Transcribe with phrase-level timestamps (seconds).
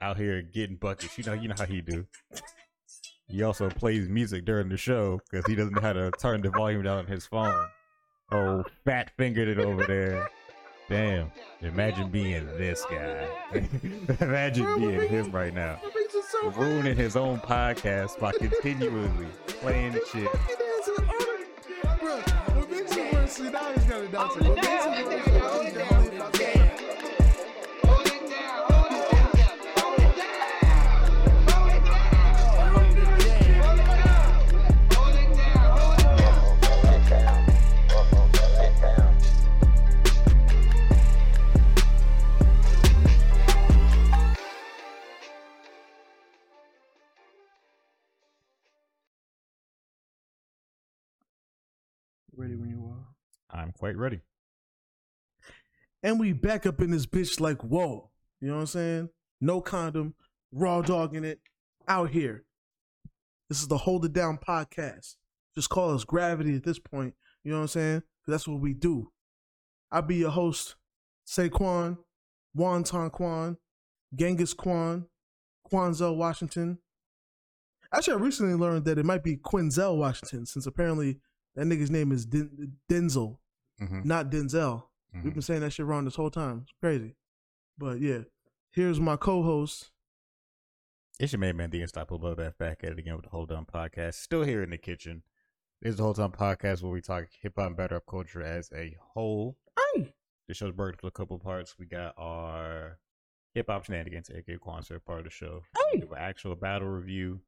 [0.00, 1.16] Out here getting buckets.
[1.18, 2.06] You know, you know how he do.
[3.28, 6.50] He also plays music during the show because he doesn't know how to turn the
[6.50, 7.66] volume down on his phone.
[8.32, 10.28] Oh, fat fingered it over there.
[10.88, 11.30] Damn.
[11.60, 13.28] Imagine being this guy.
[14.20, 15.78] Imagine being him right now.
[15.80, 20.28] What makes it so Ruining his own podcast by continually playing the shit.
[53.52, 54.20] I'm quite ready.
[56.02, 58.10] And we back up in this bitch like, whoa.
[58.40, 59.08] You know what I'm saying?
[59.40, 60.14] No condom,
[60.52, 61.40] raw dog in it,
[61.88, 62.44] out here.
[63.48, 65.16] This is the Hold It Down podcast.
[65.54, 67.14] Just call us gravity at this point.
[67.44, 68.02] You know what I'm saying?
[68.26, 69.10] that's what we do.
[69.90, 70.76] I'll be your host,
[71.26, 71.98] Saquon,
[72.56, 73.56] Wonton Quan,
[74.14, 75.06] Genghis Quan,
[75.70, 76.78] Quanzel Washington.
[77.92, 81.18] Actually, I recently learned that it might be Quinzel Washington, since apparently
[81.56, 83.38] that nigga's name is Den- Denzel,
[83.80, 84.04] Mhm.
[84.04, 84.84] not Denzel.
[85.14, 85.24] Mhm.
[85.24, 86.60] We've been saying that shit wrong this whole time.
[86.62, 87.16] It's crazy.
[87.78, 88.22] But yeah,
[88.70, 89.90] here's my co-host.
[91.18, 93.66] It's your main man, the Unstoppable Love back at it again with the Hold On
[93.66, 94.14] Podcast.
[94.14, 95.22] Still here in the kitchen.
[95.82, 98.42] This is the Whole On Podcast where we talk hip hop and better up culture
[98.42, 99.58] as a whole.
[99.94, 100.14] Hey,
[100.48, 101.78] The show's broken into a couple parts.
[101.78, 102.98] We got our
[103.54, 105.62] hip hop shenanigans, aka Quanser, part of the show.
[105.92, 107.42] We do an actual battle review.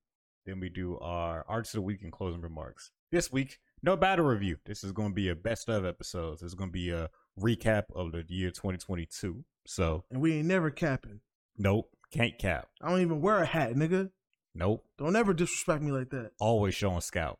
[0.46, 2.90] Then we do our arts of the week and closing remarks.
[3.10, 4.56] This week, no battle review.
[4.64, 6.40] This is going to be a best of episodes.
[6.40, 9.44] This is going to be a recap of the year 2022.
[9.66, 11.20] So, and we ain't never capping.
[11.56, 12.68] nope, can't cap.
[12.80, 14.10] I don't even wear a hat, nigga.
[14.54, 16.32] Nope, Don't ever disrespect me like that.
[16.38, 17.38] always showing scout.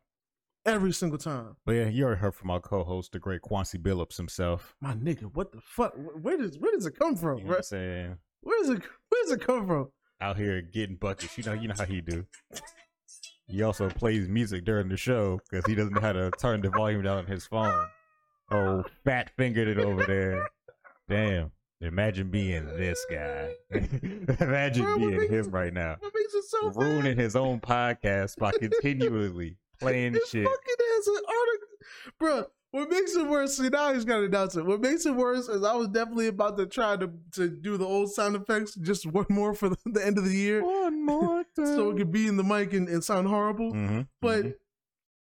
[0.65, 4.15] Every single time, But yeah, you already heard from our co-host, the great Quancy Billups
[4.17, 4.73] himself.
[4.79, 5.23] my nigga.
[5.33, 5.93] What the fuck?
[6.21, 7.39] Where does where does it come from?
[7.39, 7.57] You know what?
[7.57, 8.17] I'm saying?
[8.41, 9.89] Where does it where does it come from?
[10.21, 11.37] Out here getting buckets.
[11.37, 12.25] You know, you know how he do.
[13.47, 16.69] He also plays music during the show because he doesn't know how to turn the
[16.69, 17.85] volume down on his phone.
[18.51, 20.47] Oh, fat fingered it over there.
[21.09, 21.51] Damn.
[21.81, 23.49] Imagine being this guy.
[24.39, 25.97] Imagine Bro, being him right now.
[25.99, 27.23] What makes it so Ruining bad?
[27.23, 30.45] his own podcast by continually playing This shit.
[30.45, 31.67] fucking ass an article,
[32.19, 32.45] bro.
[32.73, 33.55] What makes it worse?
[33.57, 34.65] See, now he's got to announce it.
[34.65, 37.85] What makes it worse is I was definitely about to try to to do the
[37.85, 41.43] old sound effects, just one more for the, the end of the year, One more
[41.55, 41.65] time.
[41.67, 43.73] so it could be in the mic and, and sound horrible.
[43.73, 44.53] Mhm, But mhm.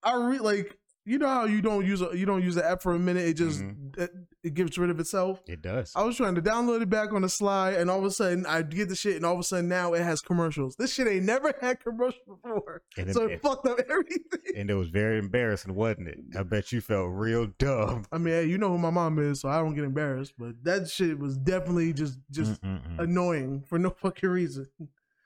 [0.02, 2.80] I re like you know how you don't use a, you don't use the app
[2.82, 3.98] for a minute, it just Mhm.
[3.98, 4.10] it,
[4.44, 5.40] it gets rid of itself.
[5.48, 5.92] it does.
[5.96, 8.46] I was trying to download it back on the slide, and all of a sudden
[8.46, 10.76] I get the shit, and all of a sudden now it has commercials.
[10.76, 14.20] This shit ain't never had commercials before, And so it it- fucked up everything.
[14.56, 16.18] and it was very embarrassing, wasn't it?
[16.38, 18.04] I bet you felt real dumb.
[18.12, 20.34] I mean, hey, you know who my mom is, so I don't get embarrassed.
[20.38, 22.98] But that shit was definitely just just Mm-mm-mm.
[23.00, 24.66] annoying for no fucking reason.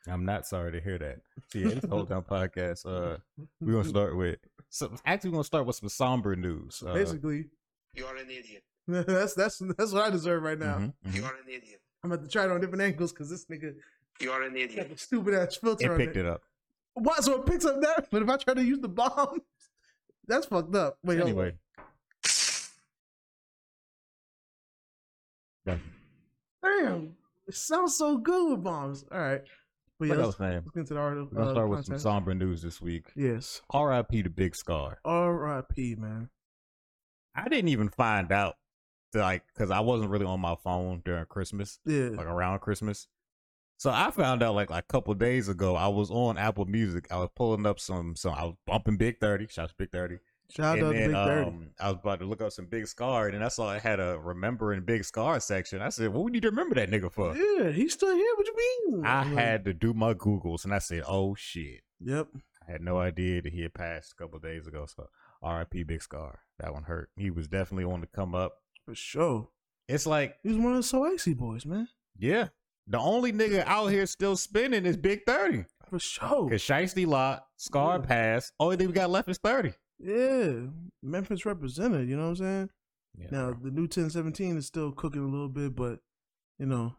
[0.09, 1.19] I'm not sorry to hear that.
[1.51, 2.87] See, it's the whole down podcast.
[2.87, 3.17] Uh,
[3.61, 4.39] we're gonna start with.
[4.71, 6.83] So actually, we're gonna start with some somber news.
[6.87, 7.47] Uh, Basically,
[7.95, 8.63] You are an idiot.
[8.89, 10.77] that's that's that's what I deserve right now.
[10.79, 11.15] mhm, mhm.
[11.15, 11.81] You are an idiot.
[12.05, 13.75] I'm about to try it on different angles because this nigga
[14.21, 14.91] You are an got idiot.
[14.91, 16.21] the stupid ass filter It on picked it.
[16.21, 16.43] it up.
[16.95, 17.17] Why?
[17.21, 19.41] So it picks up that, but if I try to use the bomb,
[20.27, 20.99] that's fucked up.
[21.03, 21.21] Wait.
[21.21, 21.55] Anyway.
[25.67, 25.79] Yeah.
[26.63, 27.17] damn,
[27.49, 29.05] it sounds so good with bombs.
[29.11, 29.43] All right,
[29.99, 30.63] but yeah, What let's, else, man?
[30.65, 31.01] let's get into the.
[31.01, 33.07] We're gonna uh, start with some somber news this week.
[33.17, 34.23] Yes, R.I.P.
[34.23, 34.99] to Big Scarr.
[35.05, 35.95] R.I.P.
[35.97, 36.31] Man.
[37.35, 38.57] I didn't even find out,
[39.13, 43.09] to, like, because I wasn't really on my phone during Christmas, Yeah, like around Christmas.
[43.79, 45.77] So I found out like, like a couple days ago.
[45.77, 47.07] I was on Apple Music.
[47.11, 48.33] I was pulling up some some.
[48.33, 49.47] I was bumping Big Thirty.
[49.49, 50.19] Shout out to Big Thirty.
[50.51, 51.49] Shout out and to then Big Thirty.
[51.49, 53.83] um, I was about to look up some Big Scarr, and then I saw it
[53.83, 55.83] had a remembering Big Scarr section.
[55.83, 58.33] I said, "What we need to remember that nigga for?" yeah, he's still here.
[58.37, 58.55] What you
[58.93, 59.05] mean?
[59.07, 62.29] I like, had to do my googles, and I said, "Oh shit." Yep.
[62.69, 64.87] I had no idea that he had passed a couple days ago.
[64.87, 65.09] So
[65.43, 65.83] R.I.P.
[65.85, 66.39] Big Scarr.
[66.59, 67.11] That one hurt.
[67.17, 68.55] He was definitely on to come up.
[68.85, 69.49] For sure.
[69.89, 71.89] It's like, He was one of the So Icy boys, man.
[72.19, 72.49] yeah,
[72.89, 75.65] the only nigga out here still spinning is Big Thirty.
[75.89, 76.51] For sure.
[76.51, 78.07] Cause Shiesty Lot, Scarr Yeah.
[78.07, 78.53] passed.
[78.59, 79.73] Only thing we got left is thirty.
[79.99, 80.53] Yeah.
[81.03, 82.71] Memphis represented, you know what I'm saying?
[83.19, 83.59] Yeah, now bro.
[83.65, 86.01] the new 1017 is still cooking a little bit, but
[86.59, 86.95] you know,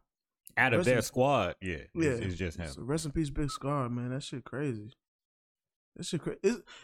[0.55, 2.67] out of their in- squad, yeah, yeah, it's, it's just him.
[2.69, 4.09] So rest in peace, Big Scarr, man.
[4.09, 4.91] That shit crazy.
[5.95, 6.39] That shit crazy.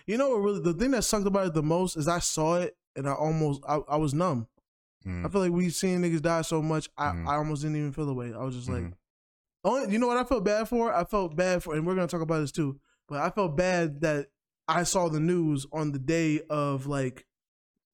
[0.05, 0.37] You know what?
[0.41, 3.13] Really, the thing that sucked about it the most is I saw it and I
[3.13, 4.47] almost, I, I was numb.
[5.07, 7.27] Mm, I feel like we seen niggas die so much, I, Mhm.
[7.27, 8.33] I almost didn't even feel the way.
[8.33, 8.93] I was just like, Mhm.
[9.63, 10.93] only, you know what I felt bad for?
[10.93, 12.79] I felt bad for, and we're gonna talk about this too.
[13.07, 14.27] But I felt bad that
[14.67, 17.25] I saw the news on the day of like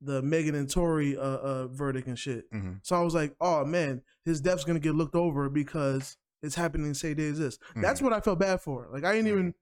[0.01, 2.49] the Megan and Tory uh, uh verdict and shit.
[2.51, 2.79] mhm.
[2.83, 6.87] So I was like, oh man, his death's gonna get looked over because it's happening
[6.89, 7.59] the same day as this.
[7.75, 8.87] That's what I felt bad for.
[8.91, 9.53] Like I didn't even.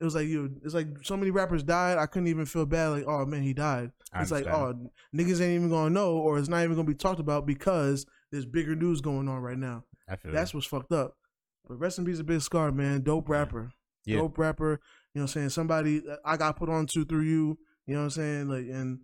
[0.00, 0.60] It was like you.
[0.62, 1.98] It's like so many rappers died.
[1.98, 2.88] I couldn't even feel bad.
[2.88, 3.90] Like oh man, he died.
[4.12, 6.94] I it's like oh niggas ain't even gonna know, or it's not even gonna be
[6.94, 9.84] talked about because there's bigger news going on right now.
[10.08, 11.16] I feel That's what's fucked up.
[11.66, 13.00] But rest in peace, a big scar, man.
[13.02, 13.72] Dope rapper.
[14.04, 14.18] Yeah.
[14.18, 14.80] Dope rapper.
[15.18, 15.48] You know what I'm saying?
[15.48, 17.58] Somebody I got put on to through you.
[17.86, 18.48] You know what I'm saying?
[18.48, 19.00] Like and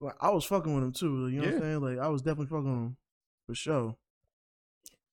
[0.00, 1.28] like, I was fucking with him too.
[1.28, 1.80] You know what I'm saying?
[1.82, 2.96] Like I was definitely fucking with him.
[3.46, 3.96] For sure.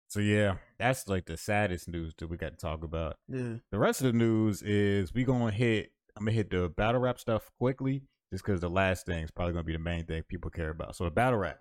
[0.08, 3.18] So yeah, that's like the saddest news that we got to talk about.
[3.28, 3.56] Yeah.
[3.70, 5.92] The rest of the news is we gonna hit.
[6.16, 9.56] I'm gonna hit the battle rap stuff quickly, just because the last thing is probably
[9.56, 10.96] gonna be the main thing people care about.
[10.96, 11.60] So the battle rap.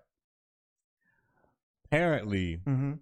[1.87, 2.93] Apparently, Mm-hmm.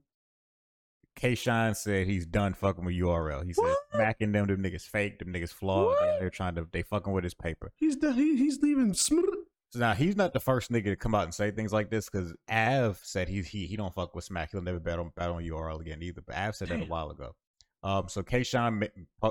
[1.17, 1.35] K.
[1.35, 3.45] Shine said he's done fucking with URL.
[3.45, 3.79] He said What?
[3.95, 5.97] smacking them, them niggas fake, them niggas flawed.
[6.03, 7.73] And They're trying to they fucking with his paper.
[7.77, 8.95] He's done, he, he's leaving.
[8.95, 12.09] So now he's not the first nigga to come out and say things like this
[12.09, 14.51] because Av said he he he don't fuck with Smack.
[14.53, 16.21] He'll never bet on bet on URL again either.
[16.21, 17.35] But Av said that a while ago.
[17.83, 18.43] Um, so K.
[18.43, 18.79] Shine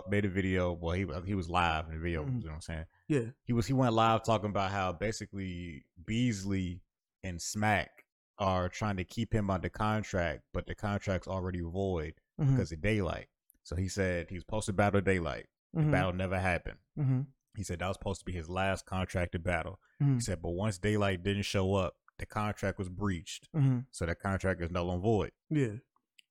[0.10, 0.74] made a video.
[0.74, 2.24] Well, he he was live in the video.
[2.24, 2.40] Mhm.
[2.40, 2.86] You know what I'm saying?
[3.08, 3.26] Yeah.
[3.44, 6.82] He was he went live talking about how basically Beasley
[7.24, 8.05] and Smack
[8.38, 12.52] are trying to keep him under contract, but the contract's already void Mm-hmm.
[12.52, 13.26] because of Daylyt.
[13.64, 15.46] So he said he was supposed to battle Daylyt.
[15.74, 15.92] The Mhm.
[15.92, 16.78] battle never happened.
[17.00, 17.22] Mm-hmm.
[17.56, 19.80] He said that was supposed to be his last contracted battle.
[20.00, 23.48] He said, but once Daylyt didn't show up, the contract was breached.
[23.56, 23.80] Mm-hmm.
[23.92, 25.32] So that contract is null and void.
[25.50, 25.76] Yeah.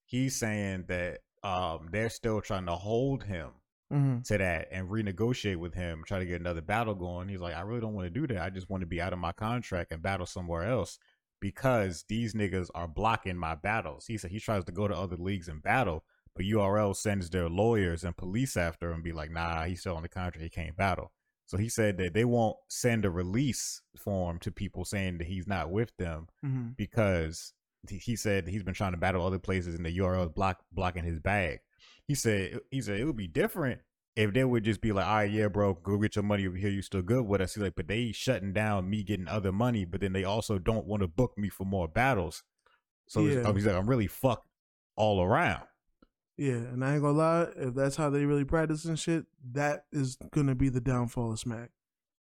[0.04, 3.48] He's saying that um, they're still trying to hold him
[3.92, 4.22] Mm-hmm.
[4.22, 7.28] to that and renegotiate with him, try to get another battle going.
[7.28, 8.42] He's like, I really don't want to do that.
[8.42, 10.98] I just want to be out of my contract and battle somewhere else
[11.44, 14.06] because these niggas are blocking my battles.
[14.06, 16.02] He said he tries to go to other leagues and battle,
[16.34, 19.94] but URL sends their lawyers and police after him and be like, nah, he's still
[19.94, 20.42] on the contract.
[20.42, 21.12] He can't battle.
[21.44, 25.46] So he said that they won't send a release form to people saying that he's
[25.46, 26.68] not with them Mm-hmm.
[26.78, 27.52] because
[27.90, 30.62] he- he said he's been trying to battle other places and the URL is block
[30.72, 31.58] blocking his bag.
[32.08, 33.82] He said he said it would be different
[34.16, 36.56] if they would just be like, all right, yeah, bro, go get your money over
[36.56, 36.70] here.
[36.70, 37.54] You still good with us?
[37.54, 40.86] He's like, but they shutting down me getting other money, but then they also don't
[40.86, 42.42] want to book me for more battles.
[43.08, 43.52] So he's- Yeah.
[43.52, 44.46] he's like, I'm really fucked
[44.96, 45.64] all around.
[46.36, 49.84] Yeah, and I ain't gonna lie, if that's how they really practice and shit, that
[49.92, 51.70] is gonna be the downfall of Smack.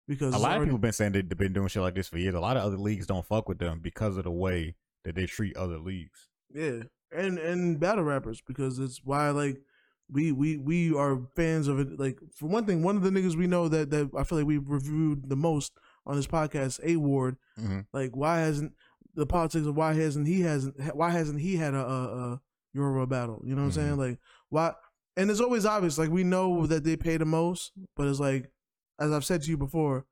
[0.06, 2.18] Because A lot of already- people been saying they've been doing shit like this for
[2.18, 2.34] years.
[2.34, 5.26] A lot of other leagues don't fuck with them because of the way that they
[5.26, 6.28] treat other leagues.
[6.52, 9.62] Yeah, and and battle rappers because it's why like
[10.10, 11.98] we we we are fans of it.
[11.98, 14.46] Like for one thing, one of the niggas we know that that I feel like
[14.46, 15.72] we've reviewed the most
[16.06, 17.36] on this podcast, A Ward.
[17.58, 17.86] Mhm.
[17.92, 18.74] Like why hasn't
[19.14, 22.40] the politics of why hasn't he hasn't why hasn't he had a a, a
[22.76, 23.42] URL battle?
[23.44, 23.96] You know what I'm saying?
[23.96, 24.18] Like
[24.50, 24.72] why?
[25.16, 25.96] And it's always obvious.
[25.98, 28.50] Like we know that they pay the most, but it's like
[28.98, 30.04] as I've said to you before,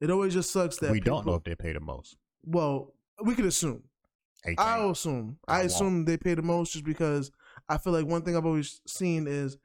[0.00, 2.16] it always just sucks that we don't know if they pay the most.
[2.44, 3.82] Well, we could assume.
[4.56, 5.38] I'll assume.
[5.48, 7.30] I I assume they pay the most just because
[7.68, 9.56] I feel like one thing I've always seen is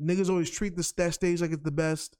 [0.00, 2.16] niggas always treat this that stage like it's the best.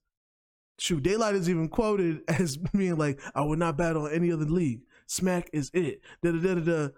[0.80, 4.82] Shoot, Daylyt is even quoted as being like, "I would not battle any other league.
[5.06, 6.60] Smack is it." Da da da da.
[6.60, 6.88] da.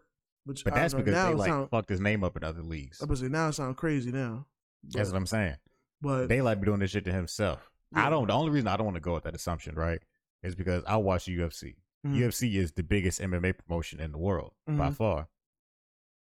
[0.44, 2.62] Which But I that's know, because they like sound, fucked his name up in other
[2.62, 3.00] leagues.
[3.02, 4.46] I was say now it sound crazy now.
[4.84, 5.56] That's what I'm saying.
[6.00, 7.70] but Daylyt be doing this shit to himself.
[7.94, 8.06] Yeah.
[8.06, 8.26] I don't.
[8.26, 10.00] The only reason I don't want to go with that assumption, right,
[10.42, 11.76] is because I watch UFC.
[12.06, 12.16] Mhm.
[12.16, 14.94] UFC is the biggest MMA promotion in the world by Mhm.
[14.96, 15.28] far.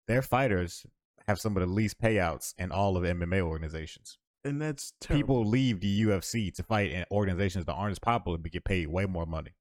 [0.07, 0.85] Their fighters
[1.27, 4.17] have some of the least payouts in all of MMA organizations.
[4.45, 5.21] and that's terrible.
[5.23, 8.87] People leave the UFC to fight in organizations that aren't as popular but get paid
[8.87, 9.51] way more money.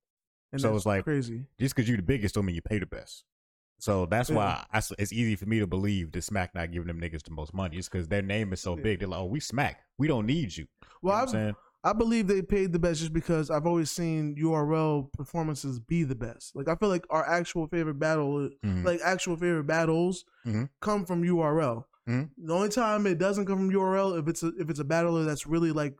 [0.52, 1.46] and so it's like- crazy.
[1.58, 3.24] Just because you're the biggest don't mean you pay the best.
[3.78, 4.36] So that's Yeah.
[4.36, 7.30] why I, it's easy for me to believe that Smack not giving them niggas the
[7.30, 7.76] most money.
[7.78, 8.82] It's because their name is so Yeah.
[8.82, 8.98] big.
[9.00, 9.80] They're like, oh, we Smack.
[9.98, 10.66] We don't need you.
[11.00, 11.96] Well, you know what I'm I've, saying?
[11.96, 16.14] I believe they paid the best just because I've always seen URL performances be the
[16.14, 16.54] best.
[16.56, 18.84] Like I feel like our actual favorite battle, Mhm.
[18.84, 20.68] like actual favorite battles, Mhm.
[20.80, 21.86] come from URL.
[22.08, 22.30] Mhm.
[22.36, 25.24] The only time it doesn't come from URL if it's a, if it's a battler
[25.24, 25.98] that's really like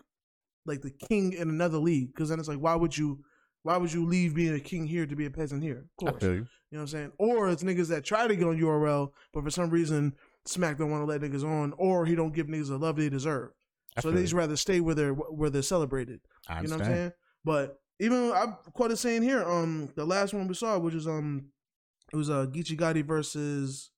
[0.64, 3.24] like the king in another league, because then it's like why would you
[3.64, 5.86] why would you leave being a king here to be a peasant here?
[5.98, 6.30] Of course, you.
[6.30, 7.12] you know what I'm saying.
[7.18, 10.90] Or it's niggas that try to get on URL, but for some reason Smack don't
[10.90, 13.50] want to let niggas on, or he don't give niggas the love they deserve.
[14.00, 16.20] So they just rather stay where they're where they're celebrated.
[16.48, 17.12] I You know what I'm saying?
[17.44, 21.46] But even I quoted saying here, um, the last one we saw, which is um,
[22.12, 23.90] it was uh Geechi Gotti versus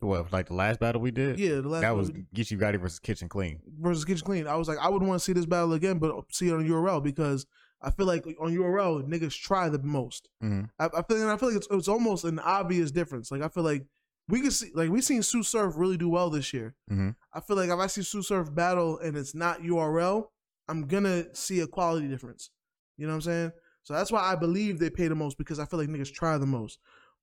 [0.00, 1.38] What, like the last battle we did?
[1.38, 3.60] yeah, the last That was You Gotti versus Kitchen Clean.
[3.80, 4.46] versus Kitchen Clean.
[4.46, 6.66] I was like, I would want to see this battle again, but see it on
[6.68, 7.46] URL because
[7.82, 10.28] I feel like on URL niggas try the most.
[10.42, 10.68] Mhm.
[10.78, 13.30] I, I feel and I feel like it's, it's almost an obvious difference.
[13.30, 13.86] Like I feel like
[14.28, 16.74] we can see like we've seen Sue Surf really do well this year.
[16.90, 17.14] Mhm.
[17.32, 20.32] I feel like if I see Sue Surf battle and it's not URL,
[20.68, 22.50] I'm gonna see a quality difference.
[22.96, 23.52] You know what I'm saying?
[23.84, 26.36] So that's why I believe they pay the most because I feel like niggas try
[26.38, 26.78] the most.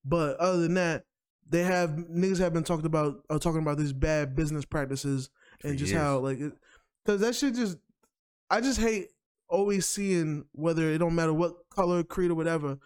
[0.06, 1.06] But other than that,
[1.50, 5.30] they have niggas have been talked about uh, talking about these bad business practices
[5.64, 6.40] and just how like
[7.04, 7.78] because that shit just
[8.50, 9.08] I just hate
[9.50, 12.78] always seeing whether it don't matter what color, creed, or whatever.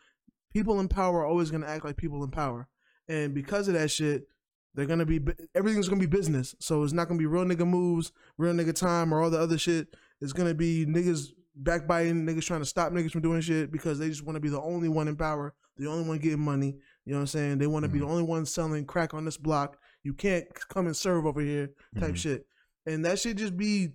[0.54, 2.68] People in power are always gonna act like people in power,
[3.08, 4.28] and because of that shit,
[4.74, 5.20] they're gonna be
[5.56, 6.56] everything's gonna be business.
[6.60, 9.58] So it's not gonna be real nigga moves, real nigga time, or all the other
[9.58, 9.88] shit.
[10.22, 14.10] It's gonna be niggas backbiting, niggas trying to stop niggas from doing shit because they
[14.10, 16.78] just want to be the only one in power, the only one getting money.
[17.06, 17.58] You know what I'm saying?
[17.58, 19.78] They want to be the only one selling crack on this block.
[20.04, 22.18] You can't come and serve over here, type Mhm.
[22.18, 22.48] shit.
[22.86, 23.94] And that shit just be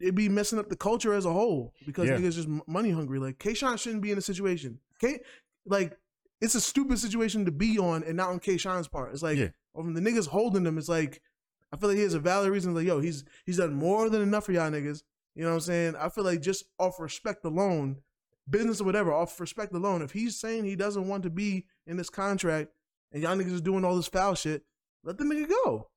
[0.00, 2.18] it be messing up the culture as a whole because Yeah.
[2.18, 3.18] niggas just money hungry.
[3.20, 3.54] Like K.
[3.54, 4.80] Shine shouldn't be in a situation.
[5.00, 5.20] K
[5.66, 5.96] like
[6.44, 8.56] it's a stupid situation to be on and not on K.
[8.56, 9.12] Shine's part.
[9.12, 9.48] It's like Yeah.
[9.74, 11.20] from the niggas holding him, it's like
[11.72, 12.74] I feel like he has a valid reason.
[12.74, 15.02] Like, yo, he's he's done more than enough for y'all niggas.
[15.34, 15.96] You know what I'm saying?
[15.96, 17.96] I feel like just off respect alone,
[18.48, 21.96] business or whatever, off respect alone, if he's saying he doesn't want to be in
[21.96, 22.70] this contract
[23.10, 24.62] and y'all niggas is doing all this foul shit,
[25.02, 25.88] let the nigga go.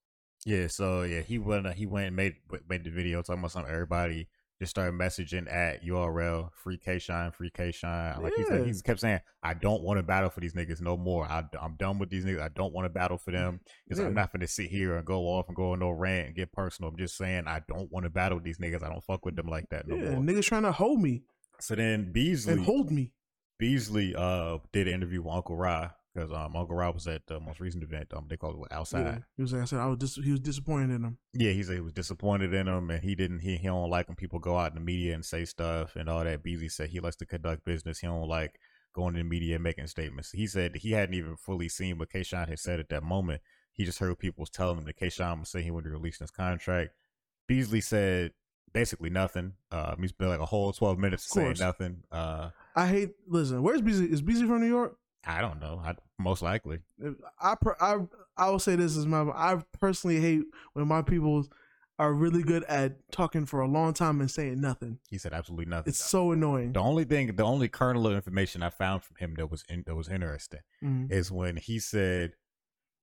[0.46, 2.36] Yeah, so yeah, he went he went and made
[2.68, 3.72] made the video talking about something.
[3.72, 4.28] Everybody
[4.60, 8.22] just started messaging at URL free K Shine, free K Shine.
[8.22, 8.74] Like he said, Yeah.
[8.74, 11.26] he kept saying, "I don't want to battle for these niggas no more.
[11.26, 12.42] I, I'm done with these niggas.
[12.42, 13.60] I don't want to battle for them.
[13.86, 14.08] Because Yeah.
[14.08, 16.52] I'm not gonna sit here and go off and go on no rant and get
[16.52, 16.90] personal.
[16.90, 18.84] I'm just saying I don't want to battle these niggas.
[18.84, 21.24] I don't fuck with them like that no yeah, more." niggas trying to hold me
[21.60, 23.12] So then Beasley and hold me.
[23.60, 27.40] Beasley uh did an interview with Uncle Ra because um Uncle Rob was at the
[27.40, 28.12] most recent event.
[28.14, 29.06] Um, they called it what, outside.
[29.06, 29.18] Yeah.
[29.36, 31.18] He was like I said, I was dis- he was disappointed in him.
[31.34, 33.40] Yeah, he said he was disappointed in him, and he didn't.
[33.40, 36.10] He, he don't like when people go out in the media and say stuff and
[36.10, 36.44] all that.
[36.44, 38.00] Beasley said he likes to conduct business.
[38.00, 38.60] He don't like
[38.94, 40.32] going to the media and making statements.
[40.32, 42.24] He said he hadn't even fully seen what K.
[42.24, 43.42] Shine had said at that moment.
[43.74, 45.10] He just heard people was telling him that K.
[45.10, 46.92] Shine was saying he wanted to release his contract.
[47.48, 48.32] Beasley said
[48.74, 49.54] basically nothing.
[49.72, 52.02] Uh, he spent like a whole twelve minutes saying nothing.
[52.12, 53.12] Uh, I hate.
[53.28, 54.12] Listen, where's Beasley?
[54.12, 54.98] Is Beasley from New York?
[55.26, 55.82] I don't know.
[55.84, 56.80] I, most likely.
[57.42, 57.98] I per, I
[58.38, 59.22] I will say this is my.
[59.24, 60.44] I personally hate
[60.74, 61.48] when my people
[62.00, 65.00] are really good at talking for a long time and saying nothing.
[65.10, 65.90] He said absolutely nothing.
[65.90, 66.74] It's so annoying.
[66.74, 69.84] the only thing, the only kernel of information I found from him that was in,
[69.88, 71.12] that was interesting Mhm.
[71.12, 72.34] is when he said,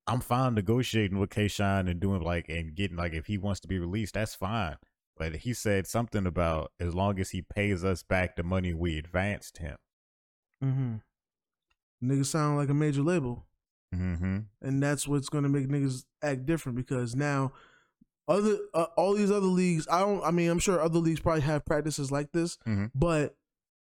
[0.07, 1.47] "I'm fine negotiating with K.
[1.49, 4.77] Shine and doing like and getting like if he wants to be released, that's fine."
[5.17, 8.97] But he said something about as long as he pays us back the money we
[8.97, 9.77] advanced him.
[10.63, 10.95] Mm-hmm.
[12.03, 13.45] Niggas sound like a major label,
[13.93, 14.39] Mm-hmm.
[14.61, 17.53] and that's what's going to make niggas act different because now
[18.27, 19.87] other uh, all these other leagues.
[19.89, 20.23] I don't.
[20.23, 22.91] I mean, I'm sure other leagues probably have practices like this, Mhm.
[22.95, 23.37] but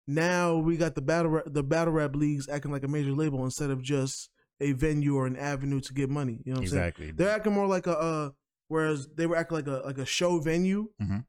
[0.06, 3.44] now we got the battle rap, the battle rap leagues acting like a major label
[3.44, 6.40] instead of just a venue or an avenue to get money.
[6.44, 6.82] You know what I'm saying?
[6.84, 7.10] Exactly.
[7.10, 8.30] They're acting more like a uh,
[8.68, 10.90] whereas they were acting like a like a show venue.
[11.02, 11.25] Mhm.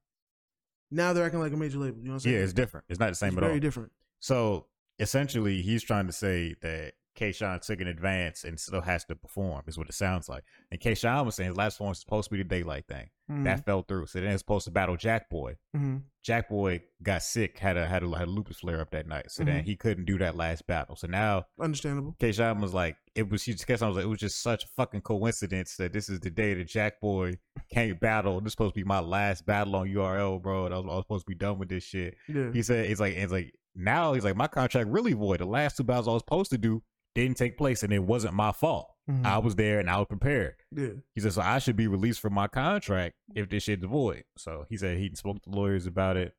[0.92, 1.98] Now they're acting like a major label.
[2.00, 2.36] You know what I'm saying?
[2.36, 2.86] yeah, it's different.
[2.90, 3.54] It's not the same It's at very all.
[3.54, 3.92] Very different.
[4.20, 4.68] So
[5.00, 7.32] essentially, he's trying to say that K.
[7.32, 9.64] Shine took an advance and still has to perform.
[9.66, 10.44] Is what it sounds like.
[10.72, 10.94] And K.
[10.94, 13.10] Shine was saying his last performance was supposed to be the Daylyt thing.
[13.32, 13.44] Mhm.
[13.44, 14.06] That fell through.
[14.06, 15.56] So then it's supposed to battle Jack Boy.
[15.76, 16.04] Mhm.
[16.24, 19.32] Jack Boy got sick, had a had a, had a lupus flare up that night.
[19.32, 19.66] So then Mhm.
[19.66, 20.96] he couldn't do that last battle.
[20.96, 22.16] So now Understandable.
[22.20, 22.32] K.
[22.32, 23.42] Shine was like, it was.
[23.42, 23.76] She just K.
[23.78, 26.54] Shine was like, it was just such a fucking coincidence that this is the day
[26.54, 27.40] that Jack Boy
[27.74, 28.40] can't battle.
[28.42, 30.68] This is supposed to be my last battle on URL, bro.
[30.68, 32.16] I was, I was supposed to be done with this shit.
[32.30, 32.52] Yeah.
[32.54, 35.40] He said, it's like, it's like now he's like, my contract really void.
[35.40, 36.82] The last two battles I was supposed to do
[37.16, 38.90] didn't take place, and it wasn't my fault.
[39.10, 39.26] Mhm.
[39.26, 40.56] I was there and I was prepared.
[40.76, 40.90] yeah.
[41.16, 44.24] He said, so I should be released from my contract if this shit's void.
[44.38, 46.36] So he said he spoke to lawyers about it.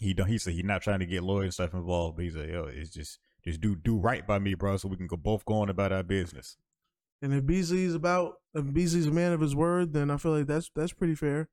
[0.00, 0.26] He don't.
[0.28, 2.16] He said he's not trying to get lawyer stuff involved.
[2.16, 4.96] But he said, yo, it's just just do do right by me, bro, so we
[4.96, 6.56] can go both go on about our business.
[7.22, 10.46] And if Beasley's about if Beasley's a man of his word, then I feel like
[10.46, 11.48] that's that's pretty fair.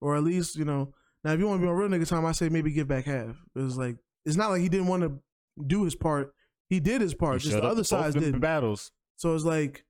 [0.00, 0.92] Or at least, you know,
[1.24, 3.04] now if you want to be on real nigga time, I say maybe give back
[3.06, 3.36] half.
[3.54, 3.96] It's like
[4.28, 5.18] it's not like he didn't want to
[5.66, 6.32] do his part.
[6.68, 7.42] He did his part.
[7.42, 8.40] He just the other side did.
[8.40, 8.92] battles.
[9.16, 9.84] So it's like,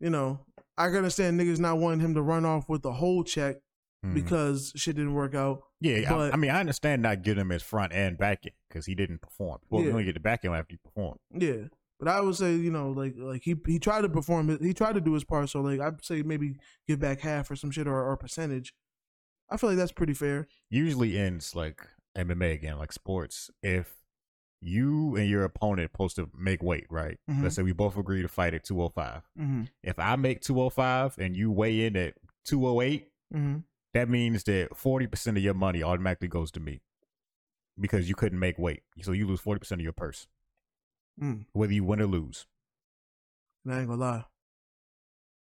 [0.00, 0.40] you know,
[0.76, 3.56] I can understand niggas not wanting him to run off with the whole check
[4.04, 4.14] Mhm.
[4.14, 5.62] because shit didn't work out.
[5.80, 8.54] yeah, I- but- I, mean, I understand not giving him his front and back end
[8.68, 9.60] because he didn't perform.
[9.70, 9.86] Well, Yeah.
[9.88, 11.18] you only get the back end after you perform.
[11.30, 11.68] Yeah.
[12.00, 14.58] But I would say, you know, like like he he tried to perform.
[14.60, 15.48] He tried to do his part.
[15.50, 16.56] So like I'd say maybe
[16.88, 18.74] give back half or some shit or, or percentage.
[19.48, 20.48] I feel like that's pretty fair.
[20.70, 21.86] Usually ends like
[22.16, 23.50] MMA again, like sports.
[23.62, 23.96] If
[24.60, 27.18] you and your opponent supposed to make weight, right?
[27.30, 27.42] Mhm.
[27.42, 29.22] Let's say we both agree to fight at 205.
[29.38, 29.62] Mm-hmm.
[29.82, 33.58] If I make 205 and you weigh in at 208, Mm-hmm.
[33.94, 36.82] that means that 40% of your money automatically goes to me
[37.80, 38.82] because you couldn't make weight.
[39.02, 40.28] So you lose 40% of your purse,
[41.20, 41.46] Mm.
[41.52, 42.46] whether you win or lose.
[43.68, 44.24] I ain't gonna lie.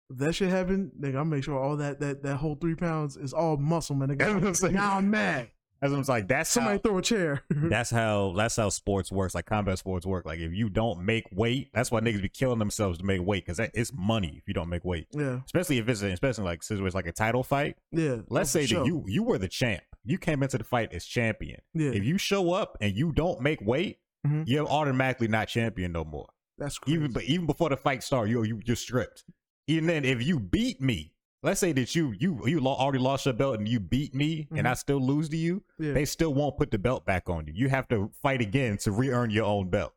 [0.10, 3.18] If that shit happen, nigga, I'll make sure all that that that whole three pounds
[3.18, 4.10] is all muscle, man.
[4.12, 4.56] I'm Nigga.
[4.58, 4.74] saying.
[4.74, 5.50] Now I'm mad.
[5.86, 6.27] That's what I'm saying.
[6.27, 7.44] That's Somebody how, throw a chair.
[7.50, 9.36] that's how that's how sports works.
[9.36, 10.25] Like combat sports work.
[10.25, 13.46] Like if you don't make weight, that's why niggas be killing themselves to make weight
[13.46, 15.08] because it's money if you don't make weight.
[15.12, 17.77] yeah, Especially if it's especially like situation like a title fight.
[17.92, 18.18] yeah.
[18.30, 18.80] Let's say sure.
[18.82, 19.84] that you you were the champ.
[20.04, 21.62] You came into the fight as champion.
[21.74, 24.44] Yeah, If you show up and you don't make weight, Mhm.
[24.48, 26.27] you're automatically not champion no more.
[26.58, 26.98] that's crazy.
[27.00, 29.24] Even but even before the fight starts, you you you're stripped.
[29.68, 31.15] Even then, if you beat me,
[31.46, 34.66] let's say that you you you already lost your belt and you beat me, and
[34.66, 34.72] Mhm.
[34.72, 35.94] I still lose to you, yeah.
[35.94, 37.54] they still won't put the belt back on you.
[37.56, 39.94] You have to fight again to re-earn your own belt.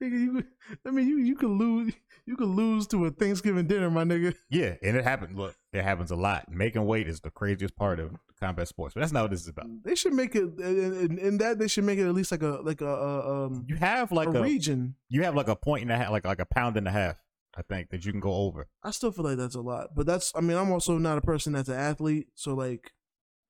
[0.00, 0.44] You,
[0.86, 1.92] I mean, you you could lose.
[2.24, 4.34] You could lose to a Thanksgiving dinner, my nigga.
[4.50, 5.34] Yeah, and it happens.
[5.36, 6.44] Look, it happens a lot.
[6.50, 9.48] Making weight is the craziest part of combat sports, but that's not what this is
[9.48, 9.66] about.
[9.82, 11.58] They should make it in, in that.
[11.58, 14.28] They should make it at least like a like a, a um You have like
[14.28, 14.94] a a, region.
[15.08, 17.16] you have like a point and a half, like like a pound and a half.
[17.58, 18.68] I think that you can go over.
[18.84, 20.32] I still feel like that's a lot, but that's.
[20.36, 22.92] I mean, I'm also not a person that's an athlete, so like,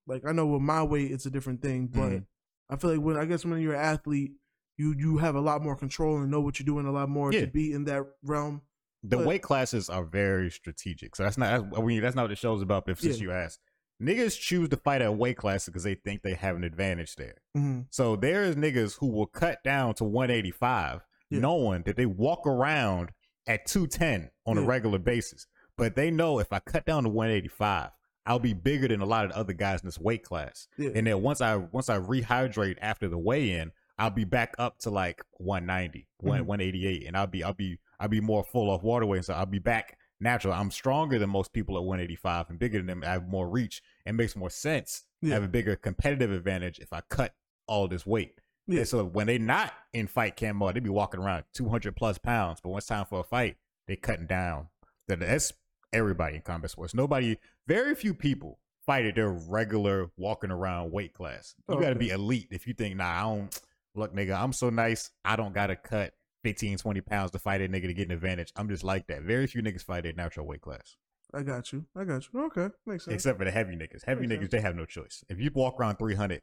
[0.07, 2.27] like I know with my weight it's a different thing, but Mhm.
[2.71, 4.33] I feel like when I guess when you're an athlete,
[4.79, 7.33] you you have a lot more control and know what you're doing a lot more
[7.33, 7.41] Yeah.
[7.43, 8.63] to be in that realm.
[9.03, 11.63] The But- weight classes are very strategic, so that's not.
[11.71, 12.87] That's, I mean, that's not what the show's about.
[12.87, 13.25] But since Yeah.
[13.25, 13.61] you asked,
[14.03, 17.37] niggas choose to fight at weight class because they think they have an advantage there.
[17.55, 21.41] hmm So there's niggas who will cut down to 185, Yeah.
[21.41, 23.11] knowing that they walk around
[23.49, 25.47] at 210 on a regular basis.
[25.77, 27.91] But they know if I cut down to 185,
[28.27, 30.69] I'll be bigger than a lot of the other guys in this weight class.
[30.77, 30.91] Yeah.
[30.95, 34.91] And then once I once I rehydrate after the weigh-in, I'll be back up to
[34.91, 36.47] like 190, one Mhm.
[36.47, 39.47] 188, and I'll be I'll be I'll be more full off water weight, so I'll
[39.47, 40.53] be back natural.
[40.53, 43.03] I'm stronger than most people at 185 and bigger than them.
[43.05, 45.05] I have more reach and makes more sense.
[45.25, 47.35] I have a bigger competitive advantage if I cut
[47.67, 48.41] all this weight.
[48.69, 48.79] Yeah.
[48.81, 52.19] And so when they're not in fight cam mode, they be walking around 200 plus
[52.19, 52.61] pounds.
[52.63, 53.57] But when it's time for a fight,
[53.89, 54.69] they cutting down.
[55.09, 55.53] That's
[55.93, 56.95] everybody in combat sports.
[56.95, 61.55] Nobody, very few people fight at their regular walking around weight class.
[61.69, 63.61] You got to be elite if you think, nah, I don't,
[63.95, 65.11] look, nigga, I'm so nice.
[65.25, 66.13] I don't got to cut
[66.45, 68.53] 15, 20 pounds to fight a nigga to get an advantage.
[68.55, 69.23] I'm just like that.
[69.23, 70.97] Very few niggas fight at natural weight class.
[71.35, 71.85] I got you.
[71.97, 72.41] I got you.
[72.45, 73.15] Okay, makes sense.
[73.15, 74.05] Except for the heavy niggas.
[74.05, 74.53] Heavy Makes niggas, sense.
[74.53, 75.25] they have no choice.
[75.29, 76.41] If you walk around 300,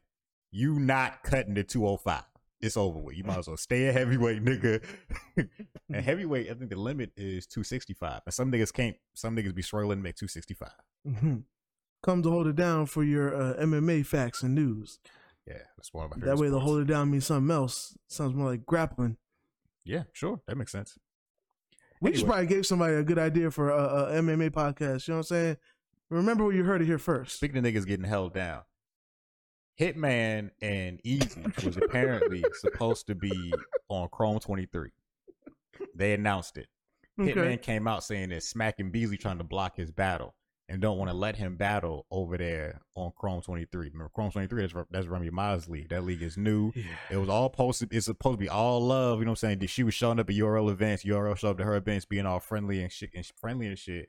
[0.56, 2.22] you not cutting to 205.
[2.62, 3.16] It's over with.
[3.16, 4.82] You might as well stay a heavyweight, nigga.
[5.36, 8.22] and heavyweight, I think the limit is 265.
[8.24, 10.70] And some niggas can't, some niggas be struggling to make 265.
[11.04, 11.36] hmm
[12.02, 14.98] Come to hold it down for your uh, MMA facts and news.
[15.46, 17.96] Yeah, that's one of my That way, the hold it down means something else.
[18.08, 19.16] Sounds more like grappling.
[19.84, 20.40] Yeah, sure.
[20.46, 20.98] That makes sense.
[22.00, 25.08] We just probably gave somebody a good idea for a, a MMA podcast.
[25.08, 25.56] You know what I'm saying?
[26.10, 27.36] Remember where you heard it here first.
[27.36, 28.62] Speaking of niggas getting held down,
[29.78, 33.52] Hitman and Easy was apparently supposed to be
[33.88, 34.90] on Chrome 23.
[35.94, 36.68] They announced it.
[37.20, 37.32] Okay.
[37.32, 40.34] Hitman came out saying that Smack and Beasley trying to block his battle
[40.68, 43.90] and don't want to let him battle over there on Chrome 23.
[43.90, 45.90] Remember, Chrome 23 that's, that's Remy Ma's league.
[45.90, 46.72] That league is new.
[46.74, 46.82] Yeah.
[47.10, 47.92] It was all posted.
[47.92, 49.18] It's supposed to be all love.
[49.20, 49.66] You know what I'm saying?
[49.68, 51.04] She was showing up at URL events.
[51.04, 54.08] URL showed up to her events, being all friendly and shit, and friendly and shit.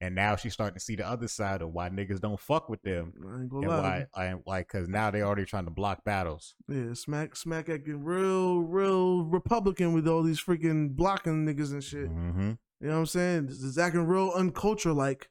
[0.00, 2.82] And now she's starting to see the other side of why niggas don't fuck with
[2.82, 6.04] them, I ain't gonna and why I like because now they already trying to block
[6.04, 6.54] battles.
[6.68, 12.10] Yeah, smack, smack acting real, real Republican with all these freaking blocking niggas and shit.
[12.10, 12.50] Mm-hmm.
[12.80, 13.46] You know what I'm saying?
[13.46, 15.30] This is acting real unculture like.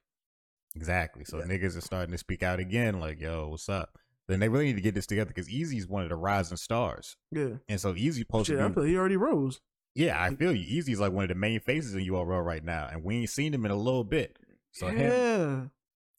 [0.76, 1.23] Exactly.
[1.26, 1.45] So Yeah.
[1.45, 3.97] niggas are starting to speak out again, like, "Yo, what's up?"
[4.28, 7.17] Then they really need to get this together because Easy's one of the rising stars,
[7.32, 7.58] Yeah.
[7.67, 8.58] and so Easy posted.
[8.58, 9.60] Shit, be he already rose.
[9.95, 10.65] Yeah, I feel you.
[10.65, 13.54] Easy's like one of the main faces in URL right now, and we ain't seen
[13.54, 14.39] him in a little bit.
[14.74, 15.62] So him, yeah.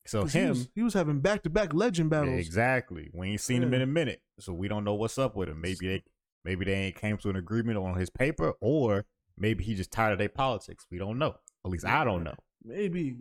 [0.07, 2.39] so 'Cause He him, was, he was having back to back legend yeah, battles.
[2.41, 3.11] exactly.
[3.13, 5.61] We ain't seen him in a minute, so we don't know what's up with him.
[5.61, 6.03] Maybe they,
[6.45, 9.05] maybe they ain't came to an agreement on his paper, or
[9.37, 10.87] maybe he just tired of their politics.
[10.91, 11.35] We don't know.
[11.65, 12.35] At least I don't know.
[12.67, 13.15] Maybe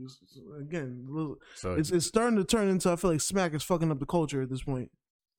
[0.60, 2.90] again, little- So it's it's starting to turn into.
[2.92, 4.90] I feel like Smack is fucking up the culture at this point.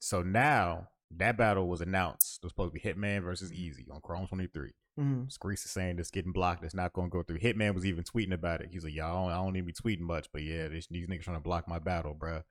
[0.00, 2.38] so now that battle was announced.
[2.42, 4.72] It was supposed to be Hitman versus Easy on Chrome 23.
[4.96, 6.64] Hmm Screese is saying it's getting blocked.
[6.64, 7.40] It's not going to go through.
[7.40, 8.68] Hitman was even tweeting about it.
[8.70, 11.36] He's like, "Y'all, I don't to be tweeting much, but yeah, this, these niggas trying
[11.36, 12.42] to block my battle, bro.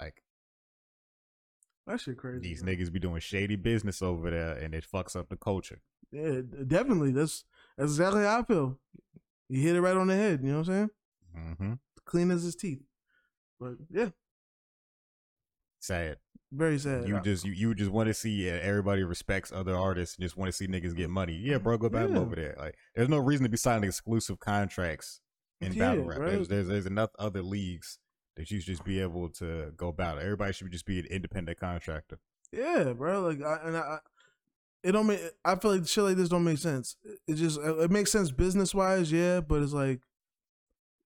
[0.00, 0.22] Like
[1.86, 2.40] That shit crazy.
[2.40, 2.72] these bro.
[2.72, 5.80] niggas be doing shady business over there, and it fucks up the culture.
[6.10, 7.12] Yeah, definitely.
[7.12, 7.44] That's
[7.76, 8.78] that's exactly how I feel.
[9.48, 10.40] You hit it right on the head.
[10.42, 10.88] You know what I'm
[11.34, 11.56] saying?
[11.58, 11.72] hmm
[12.04, 12.82] Clean as his teeth.
[13.60, 14.08] But yeah,
[15.80, 16.18] Sad.
[16.52, 17.08] Very sad.
[17.08, 20.36] You just you, you just want to see uh, everybody respects other artists and just
[20.36, 21.34] want to see niggas get money.
[21.34, 22.18] Yeah, bro, go battle Yeah.
[22.18, 22.54] over there.
[22.58, 25.20] Like, there's no reason to be signing exclusive contracts
[25.60, 26.18] in Yeah, battle rap.
[26.18, 26.30] right.
[26.32, 27.98] There's, there's there's enough other leagues
[28.36, 30.20] that you should just be able to go battle.
[30.20, 32.18] Everybody should just be an independent contractor.
[32.52, 33.22] Yeah, bro.
[33.22, 33.98] Like, I, and I, I-
[34.84, 35.20] it don't make.
[35.44, 36.96] I feel like shit like this don't make sense.
[37.28, 40.00] It just it makes sense business wise, yeah, but it's like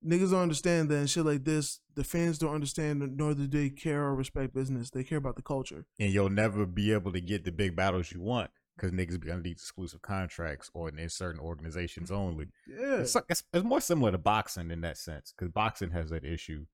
[0.06, 1.80] niggas don't understand that and shit like this.
[1.94, 4.90] The fans don't understand, nor do they care or respect business.
[4.90, 5.86] They care about the culture.
[5.98, 9.30] and you'll never be able to get the big battles you want because niggas be
[9.30, 12.46] under these exclusive contracts or in certain organizations only.
[12.68, 16.10] Yeah, It's, like- it's, it's more similar to boxing in that sense because boxing has
[16.10, 16.66] that issue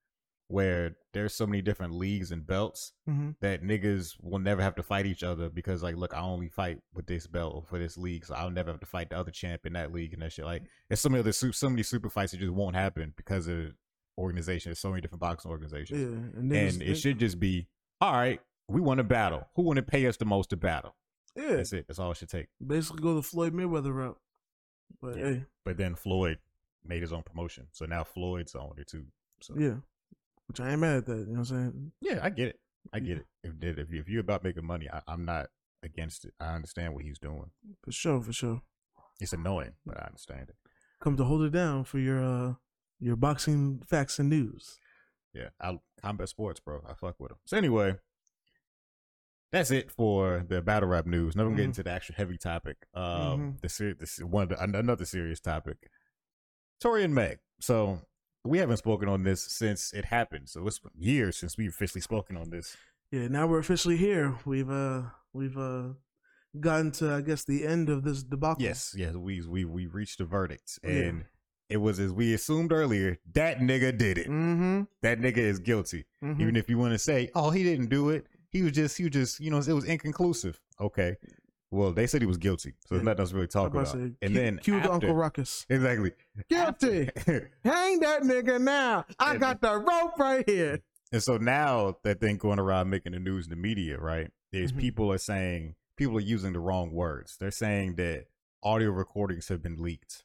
[0.53, 4.83] where there's so many different leagues and belts hmm that niggas will never have to
[4.83, 8.27] fight each other because like look I only fight with this belt for this league
[8.27, 10.45] so I'll never have to fight the other champ in that league and that shit.
[10.45, 13.73] Like there's so many other so many super fights that just won't happen because of
[14.19, 14.71] organization.
[14.71, 16.03] There's so many different boxing yeah, organizations
[16.37, 17.67] and, niggas, and it should just be
[18.01, 19.49] all right we want to battle.
[19.57, 20.95] Who want to pay us the most to battle?
[21.35, 21.87] Yeah, that's it.
[21.89, 22.49] That's all it should take.
[22.65, 24.19] Basically go the Floyd Mayweather route.
[25.01, 25.25] But Yeah.
[25.25, 26.39] hey, but then Floyd
[26.85, 29.07] made his own promotion so now Floyd's on it too
[29.41, 29.77] so yeah,
[30.53, 31.13] which I ain't mad at that.
[31.19, 31.93] You know what I'm saying?
[32.03, 32.61] Yeah, I get it.
[32.93, 33.27] I get it.
[33.43, 35.47] If if if, you, if you're about making money, I, I'm not
[35.83, 36.35] against it.
[36.39, 37.51] I understand what he's doing.
[37.83, 38.61] For sure, for sure.
[39.19, 40.57] It's annoying, but I understand it.
[41.01, 42.55] Come to hold it down for your uh
[43.01, 44.79] your boxing facts and news.
[45.33, 46.83] Yeah, I combat sports, bro.
[46.89, 47.39] I fuck with him.
[47.47, 47.97] So anyway,
[49.53, 51.35] that's it for the battle rap news.
[51.35, 51.77] Now we're getting Mhm.
[51.77, 52.77] to the actual heavy topic.
[52.93, 53.61] Um, Mhm.
[53.63, 55.91] the ser- this one of the, another serious topic.
[56.81, 57.39] Tory and Meg.
[57.61, 58.03] So
[58.45, 60.49] we haven't spoken on this since it happened.
[60.49, 62.77] So it's years since we've officially spoken on this.
[63.11, 64.35] Yeah, now we're officially here.
[64.45, 65.03] We've uh
[65.33, 65.91] we've uh
[66.59, 68.63] gotten to I guess the end of this debacle.
[68.63, 70.91] Yes, yes, we we we reached a verdict, Yeah.
[70.91, 71.25] and
[71.69, 73.19] it was as we assumed earlier.
[73.35, 74.29] That nigga did it.
[74.29, 74.83] Mm-hmm.
[75.03, 76.07] That nigga is guilty.
[76.23, 76.41] mhm.
[76.41, 79.05] Even if you want to say, "Oh, he didn't do it," he was just he
[79.05, 80.59] was just you know it was inconclusive.
[80.81, 81.17] Okay,
[81.73, 84.37] well they said he was guilty, so there's nothing else really talk about say, and
[84.37, 85.67] then cue the after- Uncle Ruckus.
[85.69, 86.13] exactly
[86.49, 87.09] Guilty.
[87.65, 89.05] Hang that nigga now.
[89.19, 90.81] I got the rope right here.
[91.13, 94.31] and so now that thing going around making the news in the media, right?
[94.53, 94.79] Is Mhm.
[94.79, 97.37] people are saying people are using the wrong words.
[97.39, 98.27] They're saying that
[98.63, 100.25] audio recordings have been leaked.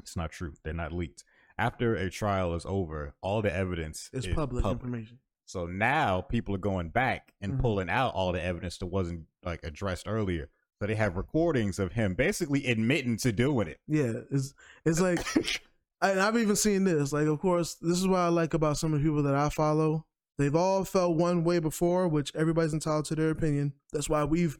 [0.00, 0.54] It's not true.
[0.64, 1.24] They're not leaked.
[1.58, 5.18] After a trial is over, all the evidence It's is public, information.
[5.52, 7.60] So now people are going back and Mhm.
[7.60, 10.48] pulling out all the evidence that wasn't like addressed earlier.
[10.78, 13.78] So they have recordings of him basically admitting to doing it.
[13.86, 14.54] Yeah, it's
[14.86, 15.18] it's like
[16.00, 17.12] and I've even seen this.
[17.12, 19.50] Like, of course, this is what I like about some of the people that I
[19.50, 20.06] follow.
[20.38, 23.74] They've all felt one way before, which everybody's entitled to their opinion.
[23.92, 24.58] That's why we've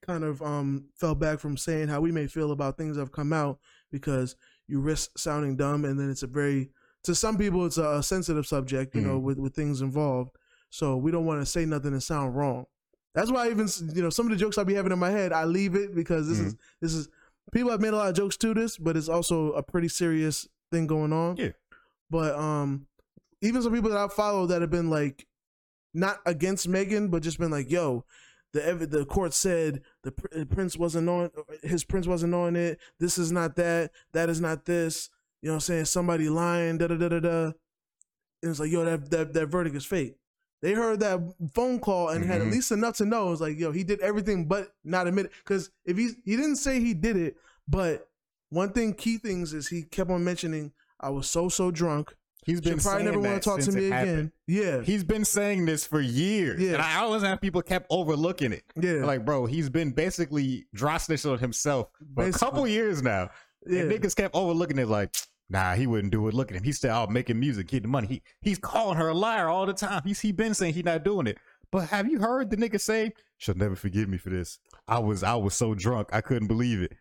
[0.00, 3.12] kind of um fell back from saying how we may feel about things that have
[3.12, 3.58] come out
[3.90, 4.34] because
[4.66, 6.70] you risk sounding dumb, and then it's a very
[7.06, 9.22] to some people it's a, sensitive subject, you know, Mhm.
[9.22, 10.36] with with things involved.
[10.70, 12.66] So we don't want to say nothing and sound wrong.
[13.14, 15.10] That's why I even you know some of the jokes I be having in my
[15.10, 17.08] head, I leave it because this is this is
[17.52, 20.46] people have made a lot of jokes to this, but it's also a pretty serious
[20.70, 21.36] thing going on.
[21.36, 21.52] Yeah.
[22.10, 22.86] But um,
[23.40, 25.26] even some people that I follow that have been like
[25.94, 28.04] not against Megan, but just been like, "Yo,
[28.52, 31.30] the the court said the pr- prince wasn't on
[31.62, 32.78] his prince wasn't on it.
[33.00, 33.92] This is not that.
[34.12, 35.08] That is not this.
[35.46, 35.84] You know what I'm saying?
[35.84, 36.76] Somebody lying.
[36.76, 37.44] Da da da da da."
[38.42, 40.16] And it's like, "Yo, that that that verdict is fake."
[40.60, 41.20] They heard that
[41.54, 42.50] phone call and had at Mhm.
[42.50, 43.30] least enough to know.
[43.30, 45.32] It's like, yo, he did everything but not admit it.
[45.44, 47.36] Because if he he didn't say he did it,
[47.68, 48.08] but
[48.48, 52.12] one thing, key things is he kept on mentioning, I was so so drunk.
[52.44, 53.92] He's been probably never want to talk to me again.
[53.92, 54.32] happened.
[54.48, 56.60] Yeah, He's been saying this for years.
[56.60, 56.72] Yeah.
[56.74, 58.62] And I always have people kept overlooking it.
[58.80, 63.30] yeah, Like, bro, he's been basically dry snitching on himself for a couple years now.
[63.66, 63.80] yeah.
[63.82, 65.12] And niggas kept overlooking it like,
[65.48, 66.34] nah, he wouldn't do it.
[66.34, 66.64] Look at him.
[66.64, 68.06] He's still out making music, getting money.
[68.08, 70.02] He he's calling her a liar all the time.
[70.04, 71.38] He's he been saying he not doing it.
[71.72, 74.58] But have you heard the nigga say, She'll never forgive me for this.
[74.88, 76.92] I was I was so drunk I couldn't believe it.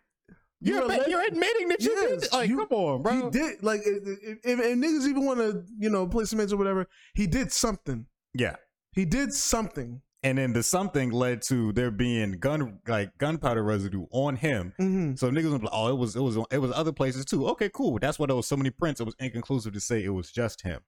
[0.61, 2.33] You're, You're you're admitting that you Yes, did.
[2.33, 3.25] Like, you- come on, bro.
[3.25, 6.57] He did like if, if, if niggas even want to you know play some or
[6.57, 6.87] whatever.
[7.13, 8.07] He did something.
[8.33, 8.55] Yeah.
[8.93, 10.01] He did something.
[10.25, 14.73] And then the something led to there being gun like gunpowder residue on him.
[14.77, 17.47] hmm So niggas was like, oh, it was it was it was other places too.
[17.49, 17.97] Okay, cool.
[17.99, 18.99] That's why there was so many prints.
[18.99, 20.81] It was inconclusive to say it was just him.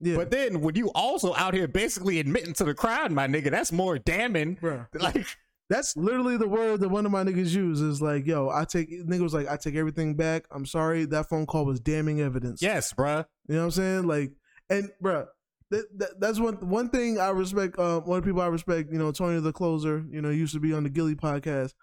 [0.00, 3.50] Yeah, But then when you also out here basically admitting to the crowd, my nigga,
[3.50, 4.56] that's more damning.
[4.56, 4.86] Bruh.
[4.94, 5.26] Like
[5.70, 8.90] That's literally the word that one of my niggas use is like, yo, I take
[8.90, 10.44] nigga was like, I take everything back.
[10.50, 11.04] I'm sorry.
[11.06, 12.60] That phone call was damning evidence.
[12.62, 13.24] yes, bruh.
[13.48, 14.06] You know what I'm saying?
[14.06, 14.32] Like,
[14.70, 15.26] and bruh,
[15.74, 17.78] that, that, that's one one thing I respect.
[17.78, 20.04] Uh, one of the people I respect, you know, Tony the closer.
[20.10, 21.74] You know, used to be on the Gilly podcast.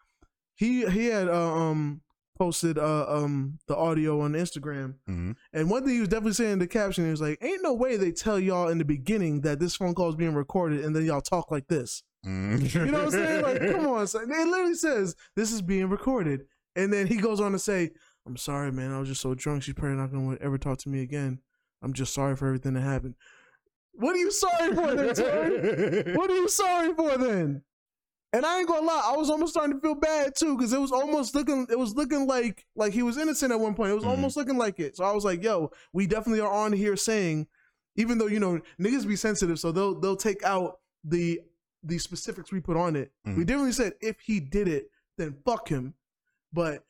[0.56, 2.02] He he had uh, um
[2.38, 5.36] posted uh um the audio on Instagram, Mhm.
[5.54, 7.74] and one thing he was definitely saying in the caption, he was like, "Ain't no
[7.74, 10.96] way they tell y'all in the beginning that this phone call is being recorded, and
[10.96, 12.74] then y'all talk like this." Mm.
[12.74, 13.42] You know what I'm saying?
[13.44, 14.24] Like, come on, son.
[14.32, 16.42] It literally says this is being recorded,
[16.76, 17.92] and then he goes on to say,
[18.28, 18.92] "I'm sorry, man.
[18.92, 19.64] I was just so drunk.
[19.64, 21.40] She's probably not gonna ever talk to me again.
[21.84, 23.16] I'm just sorry for everything that happened."
[23.94, 26.14] What are you sorry for then?
[26.16, 27.64] What are you sorry for then?
[28.34, 30.80] And I ain't gonna lie, I was almost starting to feel bad too, because it
[30.80, 33.92] was almost looking, it was looking like like he was innocent at one point.
[33.92, 34.10] It was Mhm.
[34.10, 34.96] almost looking like it.
[34.96, 37.48] So I was like, "Yo, we definitely are on here saying,
[37.98, 41.42] even though you know niggas be sensitive, so they'll they'll take out the
[41.84, 43.12] the specifics we put on it.
[43.26, 43.46] We Mhm.
[43.48, 45.96] definitely said if he did it, then fuck him.
[46.54, 46.86] But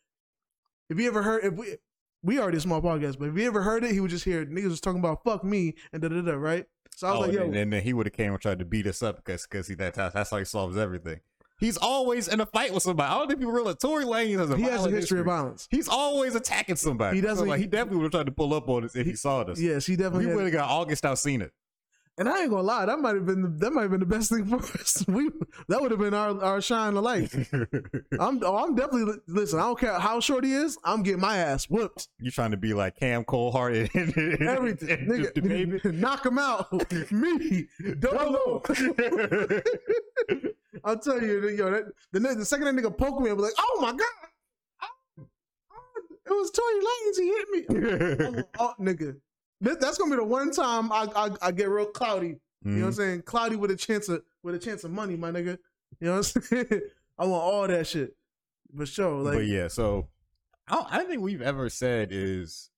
[0.89, 1.77] if you ever heard, if we
[2.23, 4.45] we already a small podcast, but if you ever heard it, he would just hear
[4.45, 6.65] niggas was talking about fuck me and da da da, right?
[6.95, 8.59] So I was Oh, like, yo, and, and then he would have came and tried
[8.59, 11.19] to beat us up because because he that that's how he solves everything.
[11.59, 13.11] He's always in a fight with somebody.
[13.11, 15.67] I don't think people realize Tory Lanez has a he has a history of violence.
[15.69, 17.17] He's always attacking somebody.
[17.17, 19.05] He doesn't- So, like he definitely would have tried to pull up on us if
[19.05, 19.59] he, saw us.
[19.59, 20.25] Yes, he definitely.
[20.25, 21.51] we would have got August Alsina.
[22.21, 24.05] And I ain't gonna lie, that might have been the, that might have been the
[24.05, 25.03] best thing for us.
[25.07, 25.31] We
[25.69, 27.33] that would have been our our shine of light.
[28.19, 29.57] I'm oh, I'm definitely listen.
[29.59, 30.77] I don't care how short he is.
[30.83, 32.09] I'm getting my ass whooped.
[32.19, 33.89] you trying to be like Cam Cold and
[34.41, 35.79] Everything, just the baby.
[35.79, 36.71] nigga, knock him out.
[37.11, 38.61] Me, Dolo.
[40.83, 43.53] I'll tell you, yo, that, the, the second that nigga poke me, I'll be like,
[43.57, 44.01] oh my god,
[44.83, 45.27] Oh,
[45.71, 47.17] oh, it was Tory Lanez.
[47.17, 48.43] He hit me.
[48.59, 49.15] oh, nigga,
[49.61, 52.39] This- that's gonna be the one time I I, I get real cloudy.
[52.63, 53.01] You know what I'm mm-hmm.
[53.01, 53.21] saying?
[53.23, 55.57] Cloudy with a chance of with a chance of money, my nigga.
[55.99, 56.81] You know what I'm saying?
[57.17, 58.15] I want all that shit.
[58.75, 59.21] For sure.
[59.21, 60.07] Like but yeah, so
[60.67, 62.69] I don't, I don't think we've ever said is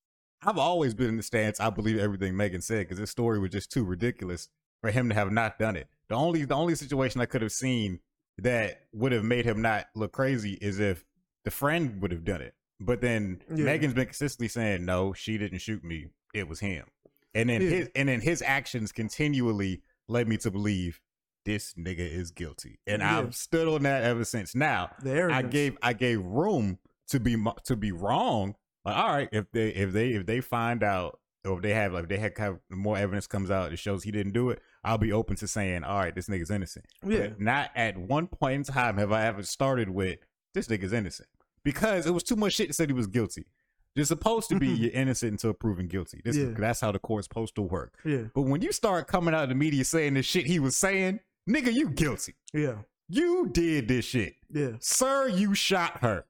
[0.42, 1.60] I've always been in the stance.
[1.60, 4.50] I believe everything Megan said because this story was just too ridiculous
[4.82, 5.88] for him to have not done it.
[6.10, 8.00] The only the only situation I could have seen
[8.40, 11.06] that would have made him not look crazy is if
[11.44, 12.56] the friend would have done it.
[12.80, 13.66] But then Yeah.
[13.66, 16.08] Megan's been consistently saying no, she didn't shoot me.
[16.34, 16.86] It was him.
[17.34, 17.70] And then Yeah.
[17.70, 21.00] his and then his actions continually led me to believe
[21.46, 22.80] this nigga is guilty.
[22.88, 23.20] And Yeah.
[23.20, 24.56] I've stood on that ever since.
[24.56, 28.56] Now, I gave I gave room to be to be wrong.
[28.86, 31.92] Like, all right, if they if they if they find out or if they have
[31.94, 34.98] like they have, of more evidence comes out that shows he didn't do it, I'll
[34.98, 36.86] be open to saying, all right, this nigga's innocent.
[37.06, 37.28] Yeah.
[37.28, 40.20] But not at one point in time have I ever started with
[40.54, 41.28] this nigga's innocent
[41.64, 43.46] because it was too much shit that said he was guilty.
[43.96, 44.84] You're supposed to be mm-hmm.
[44.84, 46.22] you're innocent until proven guilty.
[46.24, 46.56] This is, Yeah.
[46.58, 47.94] that's how the court's supposed to work.
[48.04, 48.24] Yeah.
[48.34, 51.20] But when you start coming out of the media saying the shit he was saying,
[51.50, 52.34] nigga, you guilty.
[52.54, 52.78] Yeah.
[53.10, 54.36] You did this shit.
[54.52, 54.72] Yeah.
[54.80, 56.26] Sir, you shot her.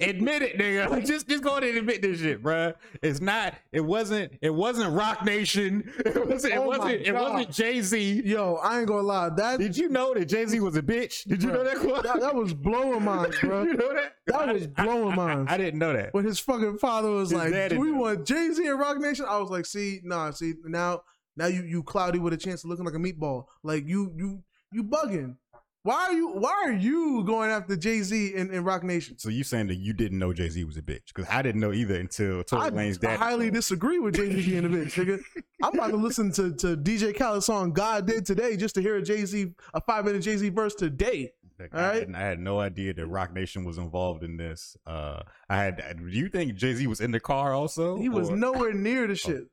[0.00, 1.06] Admit it, nigga.
[1.06, 2.74] Just just go ahead and admit this shit, bruh.
[3.02, 3.54] It's not.
[3.72, 4.32] It wasn't.
[4.42, 5.90] It wasn't Roc Nation.
[6.10, 6.54] It wasn't.
[6.54, 6.90] It Oh wasn't.
[7.06, 8.22] It wasn't Jay Z.
[8.24, 9.28] Yo, I ain't gonna lie.
[9.30, 11.24] That Did you know that Jay Z was a bitch?
[11.24, 12.02] Did you Bruh, know that?
[12.04, 13.62] That, that was blowing minds, bro.
[13.64, 14.14] you know that?
[14.26, 15.52] That I- was blowing I, I, minds.
[15.52, 16.12] I didn't know that.
[16.14, 18.98] when his fucking father was His like, daddy "Do we want Jay Z and Roc
[18.98, 21.02] Nation?" I was like, "See, nah, see now,
[21.36, 23.44] now you you cloudy with a chance of looking like a meatball.
[23.62, 25.36] Like you you you bugging.
[25.82, 29.18] Why are you Why are you going after Jay Z and, and Roc Nation?
[29.18, 31.06] So you saying that you didn't know Jay Z was a bitch?
[31.14, 33.18] Because I didn't know either until Tory I, Lane's I dad.
[33.18, 35.20] highly disagree with Jay Z being a bitch, nigga.
[35.62, 38.96] I'm about to listen to, to DJ Khaled's song "God Did Today" just to hear
[38.96, 41.32] a Jay Z a five minute Jay Z verse today.
[41.58, 42.08] Like, All I, right.
[42.08, 44.76] had, I had no idea that Roc Nation was involved in this.
[44.86, 45.76] Uh, I had.
[45.98, 47.96] Do you think Jay Z was in the car also?
[47.96, 49.44] He was Or- nowhere near the shit.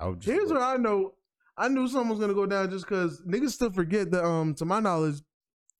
[0.00, 1.12] I just- Here's what I know.
[1.58, 4.24] I knew something was gonna go down just because niggas still forget that.
[4.24, 5.16] Um, to my knowledge,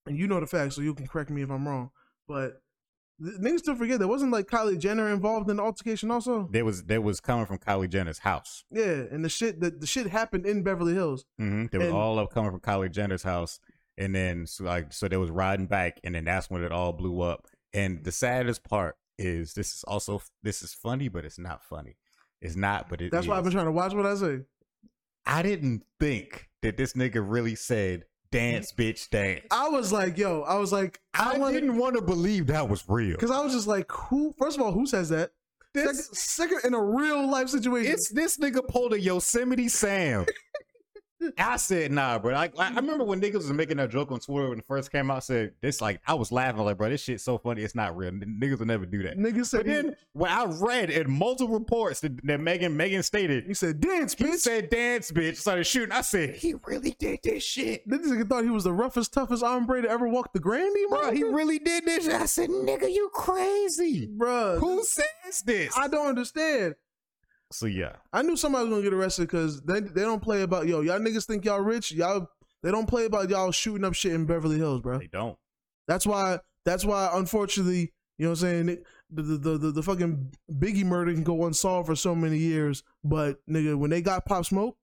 [0.07, 1.91] and you know the facts, so you can correct me if I'm wrong.
[2.29, 2.61] But
[3.21, 6.49] niggas still forget there wasn't like Kylie Jenner involved in the altercation also.
[6.51, 8.65] There was that was coming from Kylie Jenner's house.
[8.71, 11.25] Yeah, and the shit that the shit happened in Beverly Hills.
[11.41, 11.67] Mm-hmm.
[11.77, 13.59] They were all up coming from Kylie Jenner's house,
[13.97, 16.93] and then so like so they was riding back, and then that's when it all
[16.93, 17.47] blew up.
[17.73, 21.97] And the saddest part is this is also this is funny, but it's not funny.
[22.41, 24.41] It's not, but it That's why I've been trying to watch what I say.
[25.25, 28.05] I didn't think that this nigga really said
[28.37, 29.47] dance, bitch, dance.
[29.51, 32.69] I was like, yo, I was like, I, I, wanted didn't want to believe that
[32.69, 33.13] was real.
[33.17, 34.35] because I was just like, who?
[34.39, 35.33] First of all, who says that?
[35.75, 37.93] Second, This, second in a real life situation.
[37.93, 40.25] it's this nigga pulled a Yosemite Sam
[41.39, 42.35] I said nah, bro.
[42.35, 42.77] Like I I mm-hmm.
[42.77, 45.25] remember when niggas was making that joke on Twitter when it first came out.
[45.25, 47.63] Said this like I was laughing like, bro, this shit's so funny.
[47.63, 48.09] It's not real.
[48.09, 49.17] N- Niggas will never do that.
[49.17, 53.47] Niggas said But then when I read in multiple reports that, that Megan Megan stated
[53.47, 54.27] he said dance, bitch.
[54.27, 55.37] he said dance, bitch.
[55.37, 55.93] Started shooting.
[55.93, 59.43] I said he really did this shit, This nigga thought he was the roughest, toughest
[59.43, 61.13] hombre to ever walk the Grandy, bro.
[61.13, 62.05] He really did this.
[62.05, 62.15] shit.
[62.15, 64.07] I said, nigga, you crazy.
[64.07, 64.59] bro.
[64.59, 65.77] Who says this?
[65.77, 66.75] I don't understand.
[67.53, 70.67] So yeah, I knew somebody was gonna get arrested because they they don't play about
[70.67, 70.81] yo.
[70.81, 71.93] Y'all niggas think y'all rich.
[71.93, 72.29] Y'all
[72.63, 74.99] they don't play about y'all shooting up shit in Beverly Hills, bro.
[74.99, 75.39] they don't.
[75.87, 76.41] That's why.
[76.65, 77.11] That's why.
[77.13, 78.79] Unfortunately, you know what I'm saying.
[79.11, 82.83] The the the, the, the fucking Biggie murder can go unsolved for so many years,
[83.05, 84.77] but nigga, when they got Pop Smoke,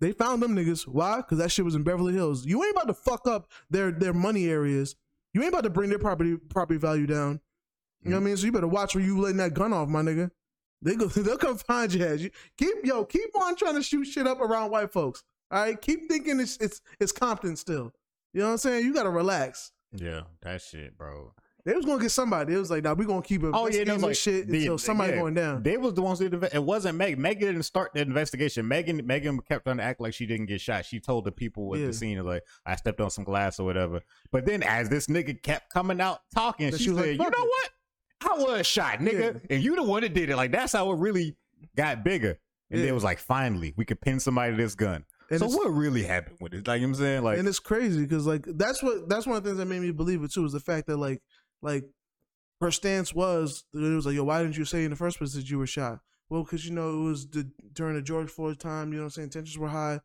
[0.00, 0.86] they found them niggas.
[0.86, 1.16] Why?
[1.18, 2.44] Because that shit was in Beverly Hills.
[2.44, 4.96] You ain't about to fuck up their their money areas.
[5.32, 7.40] You ain't about to bring their property property value down.
[8.02, 8.24] You know what I mm-hmm.
[8.26, 8.36] mean?
[8.36, 10.30] So you better watch where you letting that gun off, my nigga.
[10.82, 12.20] They go, they'll come find your ass.
[12.20, 15.22] You keep yo, keep on trying to shoot shit up around white folks.
[15.50, 17.92] All right, keep thinking it's it's it's Compton still.
[18.34, 18.84] You know what I'm saying?
[18.84, 19.72] You gotta relax.
[19.92, 21.32] Yeah, that shit, bro.
[21.64, 22.54] They was gonna get somebody.
[22.54, 23.50] It was like, nah, we gonna keep it.
[23.52, 25.62] Oh yeah, was like shit the- until somebody yeah, going down.
[25.62, 27.18] They was the ones that it wasn't Meg.
[27.18, 28.66] Megan didn't start the investigation.
[28.68, 30.84] Megan Megan kept on to act like she didn't get shot.
[30.86, 31.86] She told the people at Yeah.
[31.88, 34.00] the scene like I stepped on some glass or whatever.
[34.30, 37.38] But then as this nigga kept coming out talking, she, she was said, like, "You
[37.38, 37.70] know what?
[38.20, 40.96] I was shot, nigga, and you the one that did it." Like that's how it
[40.98, 41.36] really
[41.76, 42.38] got bigger.
[42.70, 42.84] And Yeah.
[42.84, 45.04] then it was like, finally, we could pin somebody to this gun.
[45.30, 46.66] And so what really happened with it?
[46.66, 49.26] Like you know what I'm saying, like and it's crazy because like that's what that's
[49.26, 51.22] one of the things that made me believe it too is the fact that like
[51.62, 51.84] like
[52.60, 55.32] her stance was it was like yo why didn't you say in the first place
[55.34, 56.00] that you were shot
[56.30, 59.06] well because you know it was the during the George Floyd time you know what
[59.08, 60.00] I'm saying tensions were high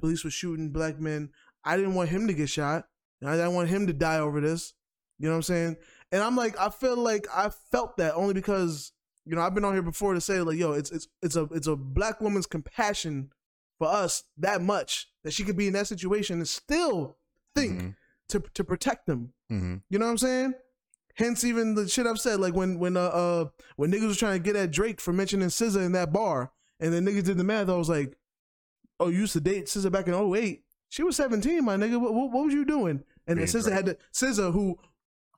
[0.00, 1.28] police were shooting black men
[1.64, 2.86] I didn't want him to get shot
[3.24, 4.72] I didn't want him to die over this
[5.18, 5.76] you know what I'm saying
[6.12, 8.92] and I'm like I feel like I felt that only because
[9.24, 11.44] you know I've been on here before to say like yo it's it's it's a
[11.52, 13.32] it's a black woman's compassion
[13.78, 17.16] for us that much that she could be in that situation and still
[17.56, 17.96] think Mhm.
[18.28, 19.32] to to protect them.
[19.50, 19.82] Mhm.
[19.90, 20.54] You know what I'm saying?
[21.16, 23.44] Hence, even the shit I've said, like when when uh, uh
[23.76, 26.92] when niggas was trying to get at Drake for mentioning SZA in that bar, and
[26.92, 27.68] then niggas did the math.
[27.68, 28.16] I was like,
[28.98, 30.64] "Oh, you used to date SZA back in 08.
[30.88, 32.00] She was 17, my nigga.
[32.00, 34.78] What, what, what was you doing?" And then SZA had to SZA, who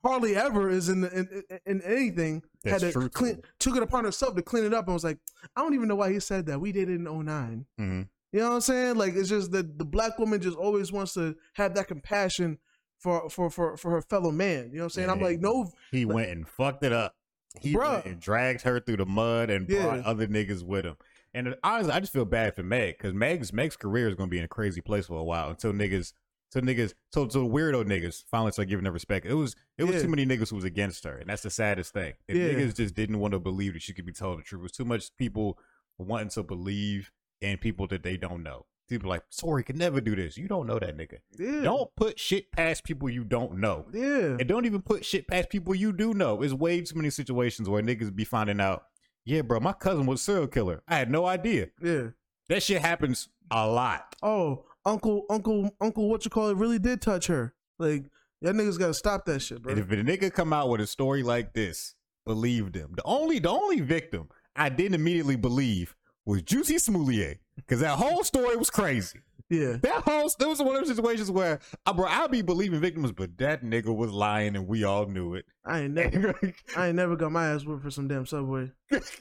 [0.04, 3.10] hardly ever is in in, in, in anything, That's had to truthful.
[3.26, 5.18] clean, took it upon herself to clean it up, and was like,
[5.56, 6.60] "I don't even know why he said that.
[6.60, 7.66] We dated in 09.
[7.80, 8.08] Mhm.
[8.32, 8.96] You know what I'm saying?
[8.96, 12.58] Like it's just that the black woman just always wants to have that compassion
[12.98, 14.70] for for for, for her fellow man.
[14.70, 15.10] You know what I'm saying?
[15.10, 17.14] I'm like, no, He went and fucked it up.
[17.60, 18.04] He Bruh.
[18.04, 19.82] and dragged her through the mud and Yeah.
[19.84, 20.96] brought other niggas with him.
[21.32, 24.38] And honestly, I just feel bad for Meg because Meg's Meg's career is gonna be
[24.38, 26.12] in a crazy place for a while until niggas,
[26.54, 29.26] till niggas, till till weirdo niggas finally start giving her respect.
[29.26, 30.02] It was it was Yeah.
[30.02, 32.14] too many niggas who was against her, and that's the saddest thing.
[32.28, 32.48] If Yeah.
[32.50, 34.72] niggas just didn't want to believe that she could be told the truth, it was
[34.72, 35.58] too much people
[35.98, 38.66] wanting to believe in people that they don't know.
[38.88, 40.36] People like, sorry, could never do this.
[40.36, 41.18] You don't know that nigga.
[41.38, 43.86] yeah, Don't put shit past people you don't know.
[43.94, 46.42] yeah, And don't even put shit past people you do know.
[46.42, 48.84] It's way too many situations where niggas be finding out,
[49.24, 50.82] yeah, bro, my cousin was a serial killer.
[50.86, 51.68] I had no idea.
[51.82, 52.08] yeah.
[52.50, 54.16] That shit happens a lot.
[54.22, 56.56] Oh, Uncle, Uncle, Uncle, what you call it?
[56.56, 57.54] Really did touch her.
[57.78, 58.04] Like
[58.42, 59.72] that niggas got to stop that shit, bro.
[59.72, 61.94] And if a nigga come out with a story like this,
[62.26, 62.92] believe them.
[62.96, 65.94] The only the only victim I didn't immediately believe
[66.24, 67.40] was Jussie Smollett.
[67.56, 69.20] Because that whole story was crazy.
[69.50, 72.80] Yeah, That whole that was one of those situations where uh, bro, I'll be believing
[72.80, 75.44] victims, but that nigga was lying and we all knew it.
[75.64, 76.34] I ain't never,
[76.76, 78.70] I ain't never got my ass whipped for some damn subway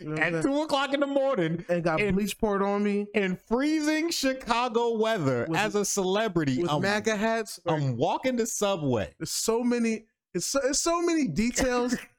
[0.01, 3.35] know At two o'clock in the morning, and got And- bleach poured on me in
[3.47, 6.61] freezing Chicago weather With- as a celebrity.
[6.61, 7.59] with I'm, MAGA hats.
[7.65, 9.13] I'm walking the subway.
[9.19, 10.05] There's so many.
[10.33, 11.95] It's so, it's so many details.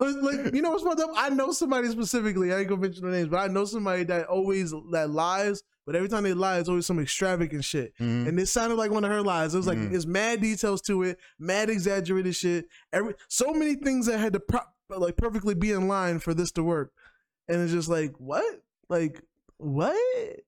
[0.00, 1.10] like, you know what's fucked up?
[1.16, 2.52] I know somebody specifically.
[2.52, 5.62] I ain't gonna mention the names, but I know somebody that always that lies.
[5.86, 7.94] But every time they lie, it's always some extravagant shit.
[7.98, 8.28] Mhm.
[8.28, 9.54] And it sounded like one of her lies.
[9.54, 9.94] It was like Mhm.
[9.94, 12.66] it's mad details to it, mad exaggerated shit.
[12.92, 16.52] Every so many things that had to pro- like perfectly be in line for this
[16.52, 16.92] to work.
[17.48, 18.44] And it's just like what?
[18.90, 19.22] Like
[19.56, 20.40] what?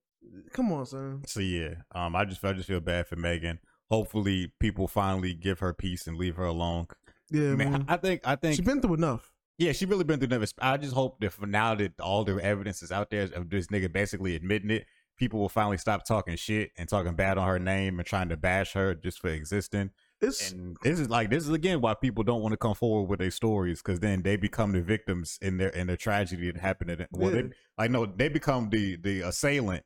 [0.53, 1.23] Come on, son.
[1.27, 3.59] So yeah, um, I just I just feel bad for Megan.
[3.91, 6.87] Hopefully, people finally give her peace and leave her alone.
[7.31, 7.87] Yeah, man.
[7.89, 9.33] I, I think I think She's been through enough.
[9.61, 10.46] Yeah, she really been through never.
[10.59, 13.66] I just hope that for now that all the evidence is out there of this
[13.66, 14.87] nigga basically admitting it,
[15.18, 18.39] people will finally stop talking shit and talking bad on her name and trying to
[18.39, 19.91] bash her just for existing.
[20.22, 23.11] It's And this is like this is again why people don't want to come forward
[23.11, 26.61] with their stories because then they become the victims in their in the tragedy that
[26.61, 26.97] happened.
[26.97, 27.07] To.
[27.12, 27.43] Well, Yeah.
[27.43, 29.85] they, like no, they become the the assailant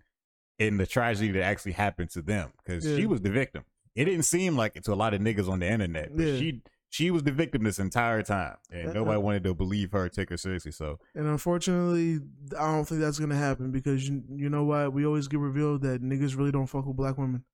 [0.61, 2.97] in the tragedy that actually happened to them because Yeah.
[2.97, 3.65] she was the victim.
[3.97, 6.39] It didn't seem like it to a lot of niggas on the internet, but Yeah.
[6.39, 6.63] she
[6.95, 10.37] She was the victim this entire time, and nobody wanted to believe her, take her
[10.37, 10.71] seriously.
[10.71, 12.21] So And unfortunately,
[12.57, 14.93] I don't think that's gonna happen because you, you know what?
[14.93, 17.45] We always get revealed that niggas really don't fuck with black women.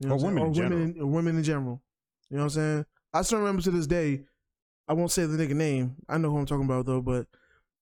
[0.00, 1.82] You know Or women in women, in, or women in general.
[2.28, 2.86] You know what I'm saying?
[3.14, 4.24] I still remember to this day.
[4.86, 5.96] I won't say the nigga name.
[6.06, 7.00] I know who I'm talking about though.
[7.00, 7.26] But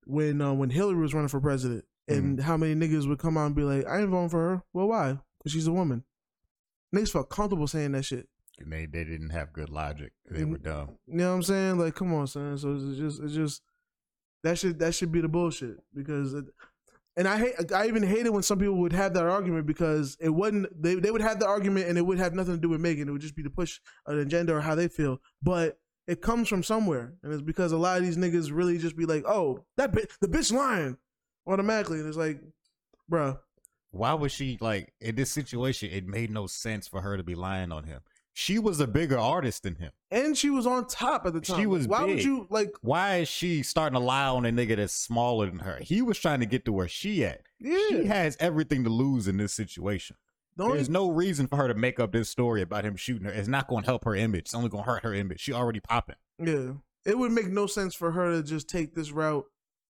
[0.05, 3.47] when uh, when Hillary was running for president, and how many niggas would come out
[3.47, 5.19] and be like, "I ain't voting for her." Well, why?
[5.39, 6.05] Because she's a woman.
[6.95, 8.29] Niggas felt comfortable saying that shit.
[8.61, 10.13] And they they didn't have good logic.
[10.31, 10.51] They Mm.
[10.51, 10.99] were dumb.
[11.07, 11.79] You know what I'm saying?
[11.79, 12.57] Like, come on, son.
[12.59, 13.63] So it's just, it's just
[14.45, 16.45] that should that should be the bullshit because, it,
[17.17, 20.17] and I hate, I even hate it when some people would have that argument because
[20.21, 22.69] it wasn't they they would have the argument and it would have nothing to do
[22.69, 23.09] with Megan.
[23.09, 26.49] It would just be to push an agenda or how they feel, but it comes
[26.49, 29.65] from somewhere, and it's because a lot of these niggas really just be like, oh,
[29.77, 30.97] that bitch, the bitch lying
[31.47, 32.41] automatically, and it's like,
[33.11, 33.39] bruh.
[33.91, 35.91] Why was she like in this situation?
[35.91, 38.01] It made no sense for her to be lying on him.
[38.41, 39.91] She was a bigger artist than him.
[40.13, 41.59] And she was on top at the time.
[41.59, 42.71] She was Why would you like?
[42.83, 45.81] Why is she starting to lie on a nigga that's smaller than her?
[45.81, 47.41] He was trying to get to where she at.
[47.59, 50.15] Yeah, She has everything to lose in this situation.
[50.57, 53.33] only There's no reason for her to make up this story about him shooting her.
[53.33, 54.43] It's not going to help her image.
[54.43, 55.41] It's only going to hurt her image.
[55.41, 56.15] She already popping.
[56.39, 56.75] Yeah.
[57.05, 59.47] It would make no sense for her to just take this route.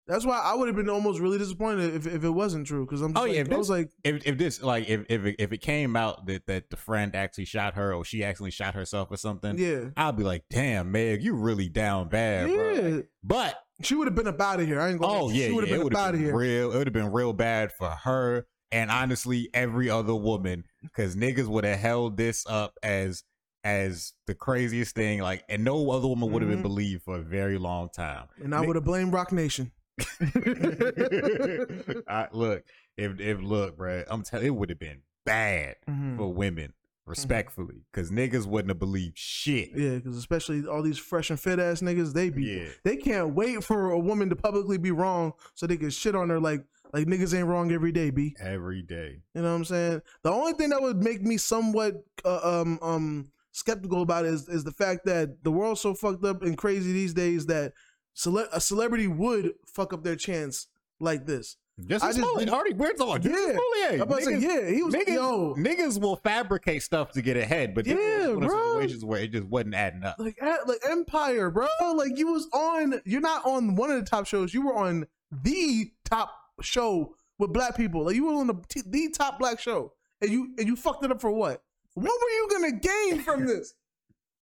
[0.09, 2.87] That's why I would have been almost really disappointed if, if it wasn't true.
[2.87, 4.89] Because I'm just Oh, like, yeah, if I was this- like, If if this like
[4.89, 8.05] if if it, if it came out that that the friend actually shot her or
[8.05, 9.91] she accidentally shot herself or something, yeah.
[9.97, 12.73] I'll be like, damn, Meg, you really down bad, bro.
[12.73, 13.01] Yeah.
[13.23, 14.81] But She would have been up out of here.
[14.81, 16.35] I ain't gonna oh yeah, She would have it been up out of here.
[16.35, 16.73] real.
[16.73, 21.47] It would have been real bad for her and honestly every other woman because niggas
[21.47, 23.25] would have held this up as
[23.65, 25.21] as the craziest thing.
[25.21, 26.55] Like, and no other woman would have Mhm.
[26.55, 28.29] been believed for a very long time.
[28.43, 29.73] And I would have blamed Roc Nation.
[32.09, 32.64] I, look,
[32.96, 36.16] if if look, bro, I'm telling it would have been bad Mhm.
[36.16, 36.72] for women,
[37.07, 39.70] respectfully, because niggas wouldn't have believed shit.
[39.74, 42.68] Yeah, because especially all these fresh and fit ass niggas, they be Yeah.
[42.84, 46.28] they can't wait for a woman to publicly be wrong so they can shit on
[46.30, 48.34] her like like niggas ain't wrong every day, b.
[48.40, 49.20] Every day.
[49.34, 50.03] You know what I'm saying?
[50.22, 54.64] The only thing that would make me somewhat uh, um um skeptical about is is
[54.64, 57.72] the fact that the world's so fucked up and crazy these days that
[58.19, 60.66] cele- a celebrity would fuck up their chance
[61.01, 61.57] like this.
[61.87, 63.37] Just I just- Smollett, already we're talking Yeah.
[63.53, 63.93] Smollett.
[63.93, 67.37] I'm about to say, yeah, he was niggas, yo niggas will fabricate stuff to get
[67.37, 68.49] ahead, but this was Yeah, one bro.
[68.49, 70.16] those situations where it just wasn't adding up.
[70.19, 71.69] like like Empire, bro.
[71.95, 73.01] Like you was on.
[73.05, 74.53] You're not on one of the top shows.
[74.53, 78.05] You were on the top show with black people.
[78.07, 81.05] Like you were on the t- the top black show, and you and you fucked
[81.05, 81.62] it up for what?
[81.95, 83.75] What were you gonna gain from this?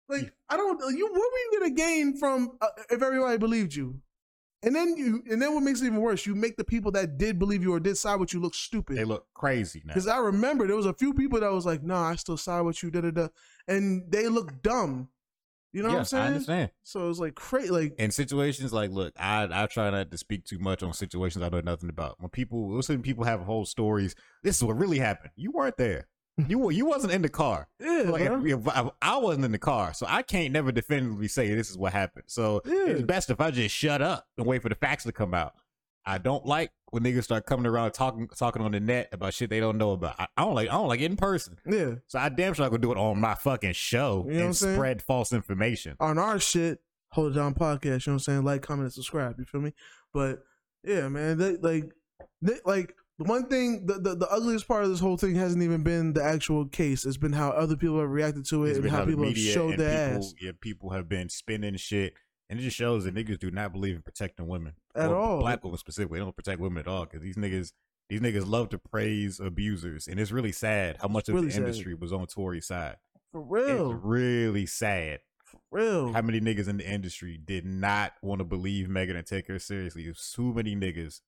[0.10, 0.80] Like I don't.
[0.95, 4.01] You what were you gonna gain from uh, if everybody believed you?
[4.62, 6.26] And then you and then what makes it even worse?
[6.26, 8.97] You make the people that did believe you or did side with you look stupid.
[8.97, 9.93] They look crazy now.
[9.93, 12.62] Because I remember there was a few people that was like, "No, I still side
[12.62, 13.28] with you," da da da,
[13.68, 15.10] and they look dumb.
[15.72, 16.24] You know what I'm saying?
[16.24, 16.72] I understand.
[16.84, 17.70] So it's like crazy.
[17.70, 21.43] Like, in situations like look i i try not to speak too much on situations
[21.43, 24.97] i know nothing about when people listen people have whole stories this is what really
[24.97, 26.07] happened you weren't there
[26.47, 29.57] you you wasn't in the car yeah, like if, if I, I wasn't in the
[29.59, 32.85] car so i can't never definitively say this is what happened so Yeah.
[32.87, 35.53] it's best if i just shut up and wait for the facts to come out
[36.05, 39.49] i don't like when niggas start coming around talking talking on the net about shit
[39.49, 41.95] they don't know about i, I don't like i don't like it in person yeah.
[42.07, 44.55] so i damn sure i could do it on my fucking show You know and
[44.55, 46.79] spread false information On our shit,
[47.11, 47.83] hold it down podcast.
[47.83, 48.43] You know what I'm saying?
[48.43, 49.35] Like, comment, and subscribe.
[49.39, 49.73] You feel me?
[50.13, 50.43] But
[50.83, 51.37] yeah, man.
[51.37, 51.91] They, like,
[52.41, 55.61] they, like the one thing, the, the the ugliest part of this whole thing hasn't
[55.61, 57.05] even been the actual case.
[57.05, 59.38] It's been how other people have reacted to it It's and been how people have
[59.38, 62.13] showed their people, ass Yeah, people have been spinning shit,
[62.49, 65.39] and it just shows that niggas do not believe in protecting women At all.
[65.41, 67.74] Black women specifically, they don't protect women at all because these niggas,
[68.07, 71.53] these niggas love to praise abusers, and it's really sad how much of really the
[71.53, 71.63] sad.
[71.63, 72.97] industry was on Tory's side.
[73.34, 76.13] for It's real, really sad for real.
[76.13, 79.59] how many niggas in the industry did not want to believe Megan and take her
[79.59, 80.03] seriously.
[80.05, 81.20] There's too many niggas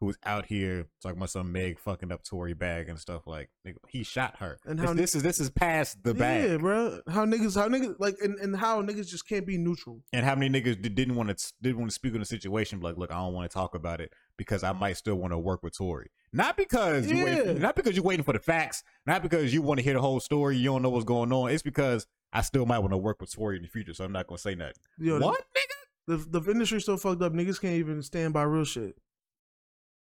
[0.00, 3.48] who was out here talking about some Meg fucking up Tory bag and stuff like
[3.66, 4.58] nigga, he shot her.
[4.66, 6.50] And This- how- this is this is past the bag.
[6.50, 7.00] Yeah, bro.
[7.08, 10.02] How niggas, how niggas, like, and, and how niggas just can't be neutral.
[10.12, 12.80] and how many niggas did, didn't want to didn't want to speak on the situation
[12.80, 15.38] like look i don't want to talk about it because i might still want to
[15.38, 16.10] work with Tory.
[16.32, 17.24] not because you Yeah.
[17.24, 20.00] waiting, not because you're waiting for the facts not because you want to hear the
[20.00, 22.96] whole story you don't know what's going on it's because i still might want to
[22.98, 26.18] work with Tory in the future so i'm not gonna say nothing Yo, what nigga
[26.18, 27.32] The, the industry's so fucked up.
[27.32, 28.94] Niggas can't even stand by real shit.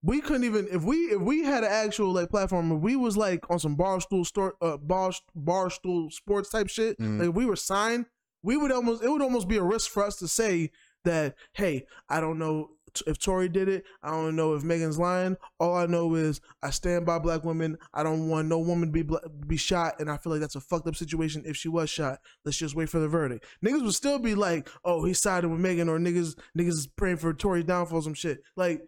[0.03, 2.72] We couldn't even if we if we had an actual like platform.
[2.72, 6.98] If we was like on some barstool store, uh, bar barstool sports type shit.
[6.98, 7.18] Mhm.
[7.20, 8.07] Like if we were signed,
[8.42, 10.70] we would almost it would almost be a risk for us to say
[11.05, 12.70] that hey, I don't know
[13.07, 13.84] if Tory did it.
[14.03, 15.36] I don't know if Megan's lying.
[15.61, 17.78] All I know is I stand by black women.
[17.94, 20.57] I don't want no woman to be bla- be shot, and I feel like that's
[20.57, 21.42] a fucked up situation.
[21.46, 23.44] If she was shot, let's just wait for the verdict.
[23.64, 27.18] Niggas would still be like, "Oh, he sided with Megan," or niggas niggas is praying
[27.18, 28.42] for Tory's downfall, some shit.
[28.57, 28.82] Like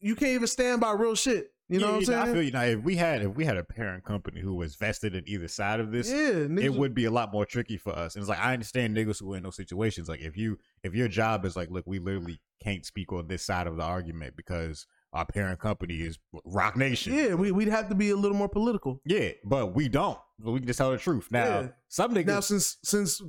[0.00, 1.52] you can't even stand by real shit.
[1.68, 2.28] You know Yeah, what I'm know, saying?
[2.28, 2.50] I feel you.
[2.52, 5.48] Now, if we had if we had a parent company who was vested in either
[5.48, 8.14] side of this, yeah, it would be a lot more tricky for us.
[8.14, 10.08] And it's like I understand niggas who are in those situations.
[10.08, 13.44] Like if you if your job is like, look, we literally can't speak on this
[13.44, 17.14] side of the argument because our parent company is Roc Nation.
[17.14, 19.00] Yeah, we, we'd have to be a little more political.
[19.04, 20.18] Yeah, but we don't.
[20.38, 21.28] We can just tell the truth.
[21.30, 21.68] Now, Yeah.
[21.88, 22.26] some niggas.
[22.26, 23.20] Now, since since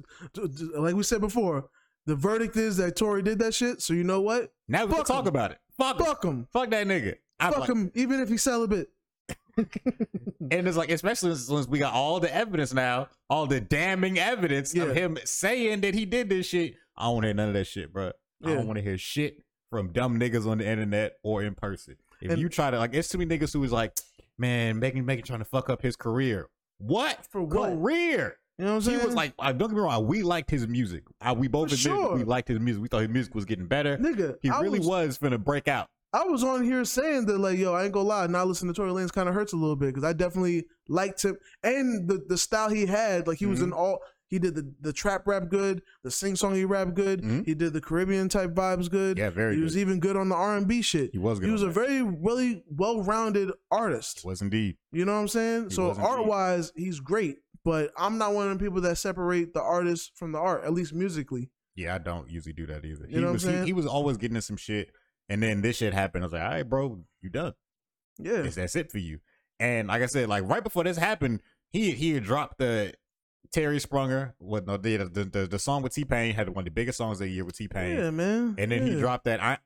[0.78, 1.70] like we said before,
[2.06, 3.82] the verdict is that Tory did that shit.
[3.82, 4.52] So you know what?
[4.68, 5.28] now we can talk him.
[5.30, 5.58] about it.
[5.78, 6.48] Fuck, Fuck him.
[6.52, 7.16] Fuck that nigga.
[7.40, 7.92] I'm Fuck like- him.
[7.96, 8.90] Even if he's celibate.
[9.58, 14.74] And it's like, especially since we got all the evidence now, all the damning evidence
[14.76, 14.84] Yeah.
[14.84, 16.76] of him saying that he did this shit.
[16.96, 18.12] I don't want to hear none of that shit, bro.
[18.44, 21.96] I don't want to hear shit from dumb niggas on the internet or in person.
[22.22, 23.94] If And- you try to, like, it's too many niggas who is like,
[24.38, 26.48] man, Megan, Megan trying to fuck up his career.
[26.78, 27.26] What?
[27.30, 27.72] For what?
[27.72, 28.38] Career.
[28.58, 29.06] You know what I'm He saying?
[29.06, 31.04] was like, uh, don't get me wrong, we liked his music.
[31.22, 32.16] Uh, we both admitted sure.
[32.16, 32.82] we liked his music.
[32.82, 33.98] We thought his music was getting better.
[33.98, 34.38] nigga.
[34.42, 35.88] He I really was, was finna break out.
[36.14, 38.78] I was on here saying that like, yo, I ain't gonna lie, not listening to
[38.78, 42.24] Tory Lanez kind of hurts a little bit because I definitely liked him and the
[42.28, 43.28] the style he had.
[43.28, 43.64] Like he was Mhm.
[43.66, 44.00] in all.
[44.30, 47.22] He did the, the trap rap good, the sing song he rap good.
[47.22, 47.46] Mhm.
[47.46, 49.18] He did the Caribbean type vibes good.
[49.18, 49.64] Yeah, very he good.
[49.64, 51.12] was even good on the R and B shit.
[51.14, 51.72] He was good He was a that.
[51.74, 54.26] very really well rounded artist.
[54.26, 54.76] was indeed.
[54.92, 55.64] You know what I'm saying?
[55.70, 57.38] He so art wise, he's great,
[57.68, 60.72] but I'm not one of the people that separate the artist from the art, at
[60.72, 61.52] least musically.
[61.76, 63.06] Yeah, I don't usually do that either.
[63.10, 64.90] You he know what I'm was he, he was always getting in some shit,
[65.28, 66.24] and then this shit happened.
[66.24, 67.56] I was like, all right, bro, you done.
[68.20, 68.44] Yeah.
[68.44, 69.20] It's, that's it for you.
[69.60, 72.94] And like I said, like right before this happened, he he had dropped the
[73.54, 74.32] Jerry Sprunger.
[74.38, 76.98] What no, the the, the the song with T Pain had one of the biggest
[76.98, 77.98] songs of the year with T Pain.
[77.98, 78.56] Yeah, man.
[78.58, 79.58] And then he dropped that I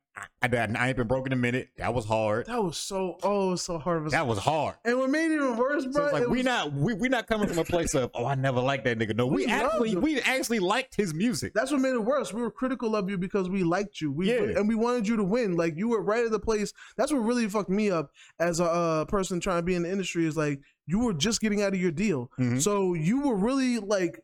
[0.42, 1.70] I, I, I ain't been broken a minute.
[1.78, 2.46] That was hard.
[2.48, 4.76] That was so oh, was so hard a That was hard.
[4.86, 6.04] And what made it even worse, So bro?
[6.06, 8.36] it's like we was- not we we not coming from a place of oh I
[8.36, 9.16] never liked that nigga.
[9.16, 11.54] No, we, We actually we actually liked his music.
[11.54, 12.34] That's what made it worse.
[12.34, 14.12] We were critical of you because we liked you.
[14.12, 14.58] We Yeah.
[14.60, 15.56] and we wanted you to win.
[15.56, 16.74] Like you were right at the place.
[16.98, 19.92] That's what really fucked me up as a uh, person trying to be in the
[19.92, 20.26] industry.
[20.26, 22.62] Is like you were just getting out of your deal, Mhm.
[22.62, 24.20] so you were really like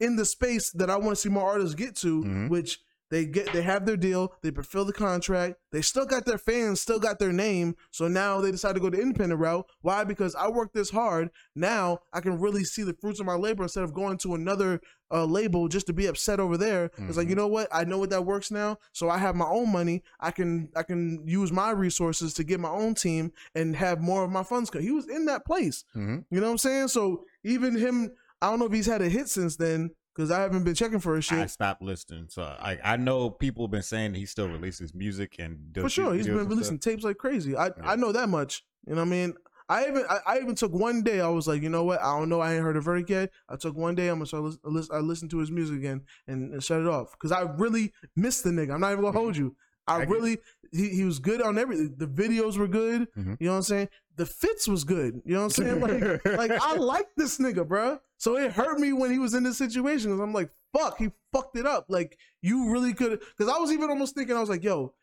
[0.00, 2.48] in the space that I want to see more artists get to, Mhm.
[2.48, 2.78] which.
[3.12, 6.80] They get they have their deal, they fulfill the contract, they still got their fans,
[6.80, 7.76] still got their name.
[7.90, 9.66] So now they decide to go the independent route.
[9.82, 10.02] Why?
[10.02, 11.28] Because I worked this hard.
[11.54, 14.80] Now I can really see the fruits of my labor instead of going to another
[15.12, 16.90] uh, label just to be upset over there.
[16.96, 17.30] It's like, Mhm.
[17.30, 17.68] you know what?
[17.70, 18.78] I know what that works now.
[18.92, 20.02] So I have my own money.
[20.18, 24.24] I can I can use my resources to get my own team and have more
[24.24, 24.70] of my funds.
[24.70, 25.84] co- He was in that place.
[25.94, 26.24] Mhm.
[26.30, 26.88] You know what I'm saying?
[26.88, 30.40] So even him, I don't know if he's had a hit since then because I
[30.40, 31.38] haven't been checking for his shit.
[31.38, 32.26] I stopped listening.
[32.28, 35.88] So I I know people have been saying he still releases music and does For
[35.90, 36.92] sure, he's been releasing stuff.
[36.92, 37.56] tapes like crazy.
[37.56, 37.72] I Yeah.
[37.84, 38.64] I know that much.
[38.86, 39.34] You know what I mean?
[39.68, 41.20] I even I, I even took one day.
[41.20, 42.00] I was like, you know what?
[42.02, 42.40] I don't know.
[42.40, 43.30] I ain't heard a verdict yet.
[43.48, 44.08] I took one day.
[44.08, 47.12] I'm gonna start listen, I listened to his music again and, and shut it off
[47.12, 48.74] because I really missed the nigga.
[48.74, 49.56] I'm not even gonna hold you.
[49.86, 50.38] I, I really
[50.72, 51.94] he, he was good on everything.
[51.96, 53.08] The videos were good.
[53.16, 53.36] Mhm.
[53.40, 53.88] You know what I'm saying?
[54.16, 55.22] The fits was good.
[55.24, 55.80] You know what I'm saying?
[55.80, 57.98] Like like I like this nigga, bruh.
[58.22, 61.10] So it hurt me when he was in this situation because I'm like, fuck, he
[61.32, 61.86] fucked it up.
[61.88, 64.94] Like you really could because I was even almost thinking I was like, yo,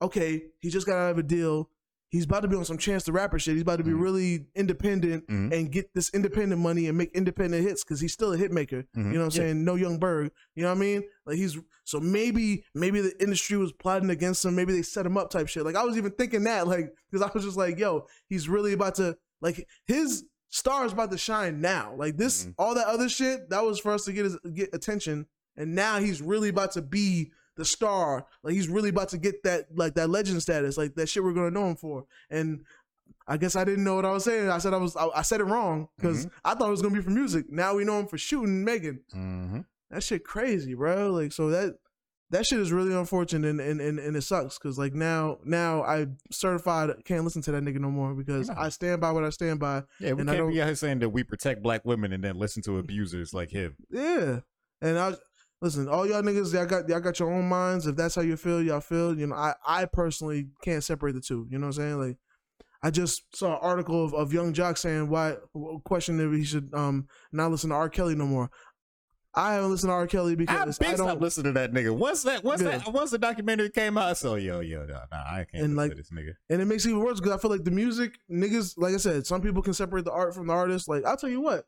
[0.00, 1.68] okay, he just got out of a deal.
[2.10, 3.54] He's about to be on some Chance the Rapper shit.
[3.54, 4.00] He's about to be Mhm.
[4.00, 5.52] really independent Mhm.
[5.52, 8.84] and get this independent money and make independent hits because he's still a hit maker.
[8.96, 8.98] Mhm.
[8.98, 9.48] You know what I'm Yeah.
[9.48, 9.64] saying?
[9.64, 10.30] No Young Berg.
[10.54, 11.02] You know what I mean?
[11.26, 14.54] Like he's so maybe maybe the industry was plotting against him.
[14.54, 15.64] Maybe they set him up type shit.
[15.64, 18.72] Like I was even thinking that like because I was just like, yo, he's really
[18.74, 21.94] about to like his star is about to shine now.
[21.96, 22.54] Like this, Mhm.
[22.58, 25.26] all that other shit that was for us to get his get attention,
[25.56, 28.26] and now he's really about to be the star.
[28.42, 31.32] Like he's really about to get that like that legend status, like that shit we're
[31.32, 32.04] gonna know him for.
[32.30, 32.64] And
[33.26, 34.48] I guess I didn't know what I was saying.
[34.50, 36.94] I said I was I, I said it wrong because I thought it was gonna
[36.94, 37.50] be for music.
[37.50, 39.00] Now we know him for shooting Megan.
[39.14, 39.64] Mhm.
[39.90, 41.10] That shit crazy, bro.
[41.12, 41.78] Like so that
[42.30, 45.82] that shit is really unfortunate and and, and, and it sucks because like now now
[45.82, 48.54] I certified can't listen to that nigga no more because No.
[48.56, 49.82] I stand by what I stand by.
[50.00, 52.12] Yeah, we And I can't don't- be out here saying that we protect black women
[52.12, 53.76] and then listen to abusers like him.
[53.90, 54.40] Yeah.
[54.80, 55.14] And I
[55.60, 57.86] listen, all y'all niggas, y'all got y'all got your own minds.
[57.86, 59.18] If that's how you feel, y'all feel.
[59.18, 61.46] You know, I I personally can't separate the two.
[61.50, 61.98] You know what I'm saying?
[61.98, 62.16] Like
[62.82, 65.36] I just saw an article of, of Young Joc saying why
[65.84, 67.90] question if he should um not listen to R.
[67.90, 68.50] Kelly no more.
[69.34, 70.06] I haven't listened to R.
[70.08, 71.96] Kelly because I stopped don't listening to that nigga.
[71.96, 72.78] Once that once Yeah.
[72.78, 75.90] that once the documentary came out, so yo yo nah, nah I can't And, like,
[75.92, 76.32] to this nigga.
[76.48, 78.98] and it makes it even worse because I feel like the music niggas, like I
[78.98, 80.88] said, some people can separate the art from the artist.
[80.88, 81.64] Like I'll tell you what,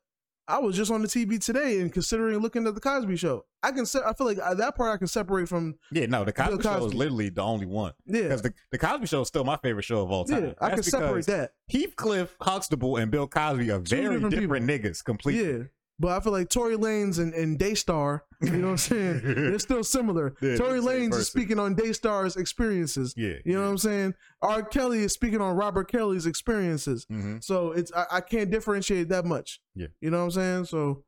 [0.49, 3.45] I was just on the TV today and considering looking at the Cosby Show.
[3.63, 3.87] I can.
[3.87, 5.77] Se- I feel like uh, that part I can separate from.
[5.93, 7.93] Yeah, no, the Cosby, Bill Show is literally the only one.
[8.07, 10.47] Yeah, Because the, the Cosby Show is still my favorite show of all time.
[10.47, 10.53] yeah.
[10.61, 11.53] I can separate that.
[11.71, 15.59] Heathcliff, Huxtable, and Bill Cosby are Two very different different, niggas completely.
[15.59, 15.63] Yeah.
[15.99, 19.21] But I feel like Tory Lanez and, and Daystar, you know what I'm saying?
[19.25, 20.35] They're still similar.
[20.41, 21.21] Yeah, Tory they're the same Lanez person.
[21.21, 23.15] is speaking on Daystar's experiences.
[23.17, 23.35] Yeah.
[23.45, 24.15] You know what I'm saying?
[24.41, 24.63] R.
[24.65, 27.05] Kelly is speaking on Robert Kelly's experiences.
[27.09, 29.61] hmm So it's I, I can't differentiate that much.
[29.77, 29.89] Yeah.
[30.01, 30.65] You know what I'm saying?
[30.65, 31.05] So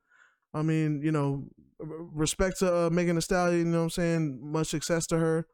[0.53, 1.43] I mean, you know,
[1.79, 4.39] respect to uh, Megan Thee Stallion, you know what I'm saying?
[4.41, 5.45] Much success to her.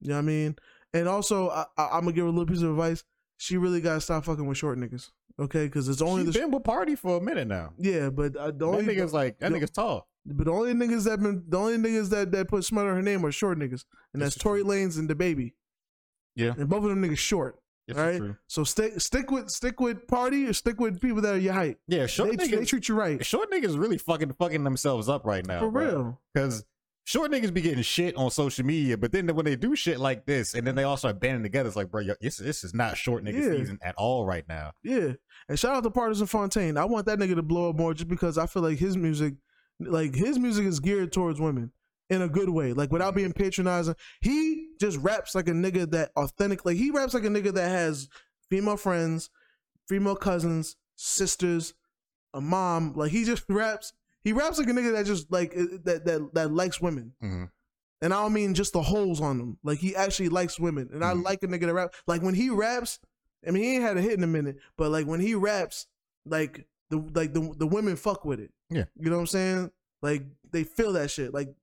[0.00, 0.56] You know what I mean?
[0.92, 3.02] And also I, I, I'm gonna give her a little piece of advice.
[3.42, 5.08] She really gotta stop fucking with short niggas.
[5.38, 7.72] Okay, because it's only She's the been with Party for a minute now.
[7.78, 10.06] yeah, but uh, the That only nigga's like that the- nigga's tall.
[10.26, 13.00] but the only niggas that been the only niggas that that put smut on her
[13.02, 15.54] name are short niggas, and that's is Tory Lanez and the baby,
[16.36, 17.58] Yeah, and both of them niggas short.
[17.88, 18.36] this all right, true.
[18.46, 21.78] so stick stick with stick with party or stick with people that are your height.
[21.88, 22.58] Yeah, short They, niggas.
[22.58, 25.60] they treat you right short niggas really fucking fucking themselves up right now.
[25.60, 26.20] for real.
[26.34, 26.64] Because
[27.10, 30.26] short niggas be getting shit on social media, but then when they do shit like
[30.26, 32.72] this, and then they all start banding together, it's like, bro, yo, this this is
[32.72, 33.56] not short nigga Yeah.
[33.58, 34.72] season at all right now.
[34.84, 35.14] Yeah,
[35.48, 36.76] and shout out to Pardison Fontaine.
[36.76, 39.34] I want that nigga to blow up more just because I feel like his music,
[39.80, 41.72] like his music is geared towards women
[42.10, 43.96] in a good way, like without being patronizing.
[44.20, 47.68] He just raps like a nigga that authentic, like he raps like a nigga that
[47.68, 48.08] has
[48.48, 49.30] female friends,
[49.88, 51.74] female cousins, sisters,
[52.34, 52.92] a mom.
[52.94, 53.92] Like he just raps.
[54.22, 57.12] He raps like a nigga that just like uh, that that that likes women.
[57.22, 57.50] Mhm.
[58.02, 59.58] And I don't mean just the holes on them.
[59.62, 60.88] Like he actually likes women.
[60.92, 61.24] And I Mhm.
[61.24, 61.94] like a nigga that rap.
[62.06, 62.98] Like when he raps,
[63.46, 65.86] I mean he ain't had a hit in a minute, but like when he raps,
[66.26, 68.52] like the like the the women fuck with it.
[68.70, 68.84] Yeah.
[68.98, 69.70] You know what I'm saying?
[70.02, 71.32] Like they feel that shit.
[71.34, 71.54] Like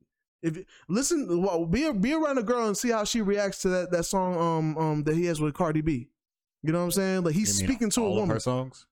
[0.43, 3.91] if listen, well, be be around a girl and see how she reacts to that
[3.91, 6.09] that song um um that he has with Cardi B.
[6.63, 7.23] You know what I'm saying?
[7.23, 8.29] Like he's speaking to a woman.
[8.35, 8.85] her songs.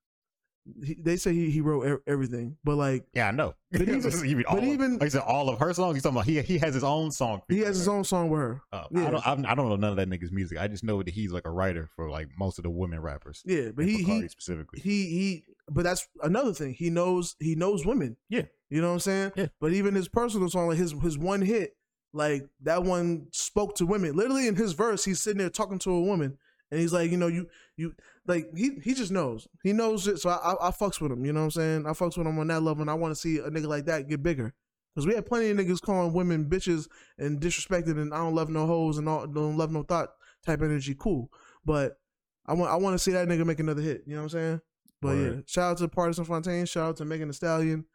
[0.84, 3.53] He, they say he, he wrote e- everything, but like Yeah, I know.
[3.72, 4.01] But even-
[4.49, 5.95] but of- even- like I said, all of her songs.
[5.95, 7.41] He's talking about he he has his own song.
[7.47, 8.61] he has his own song with her.
[8.74, 9.07] Uh, yeah.
[9.07, 10.57] I don't I'm, I don't know none of that nigga's music.
[10.57, 13.43] I just know that he's like a writer for like most of the women rappers.
[13.45, 14.80] Yeah, but he he specifically.
[14.80, 18.43] he he but that's another thing he knows he knows women Yeah.
[18.70, 19.47] you know what i'm saying Yeah.
[19.59, 21.76] but even his personal song like his his one hit
[22.13, 25.91] like that one spoke to women literally in his verse he's sitting there talking to
[25.91, 26.38] a woman
[26.76, 27.48] and he's like you know you
[27.78, 27.94] you
[28.28, 31.26] like he he just knows he knows it so i i, I fucks with him
[31.26, 33.14] you know what i'm saying i fucks with him on that level and i want
[33.14, 34.54] to see a nigga like that get bigger
[34.94, 38.50] because we had plenty of niggas calling women bitches and disrespected and i don't love
[38.50, 40.10] no hoes and all don't love no thought
[40.46, 41.32] type energy cool
[41.66, 41.98] but
[42.46, 44.40] i want i want to see that nigga make another hit you know what i'm
[44.40, 44.62] saying
[45.02, 46.66] but yeah, shout out to Pardison Fontaine.
[46.66, 47.86] Shout out to Megan Thee Stallion.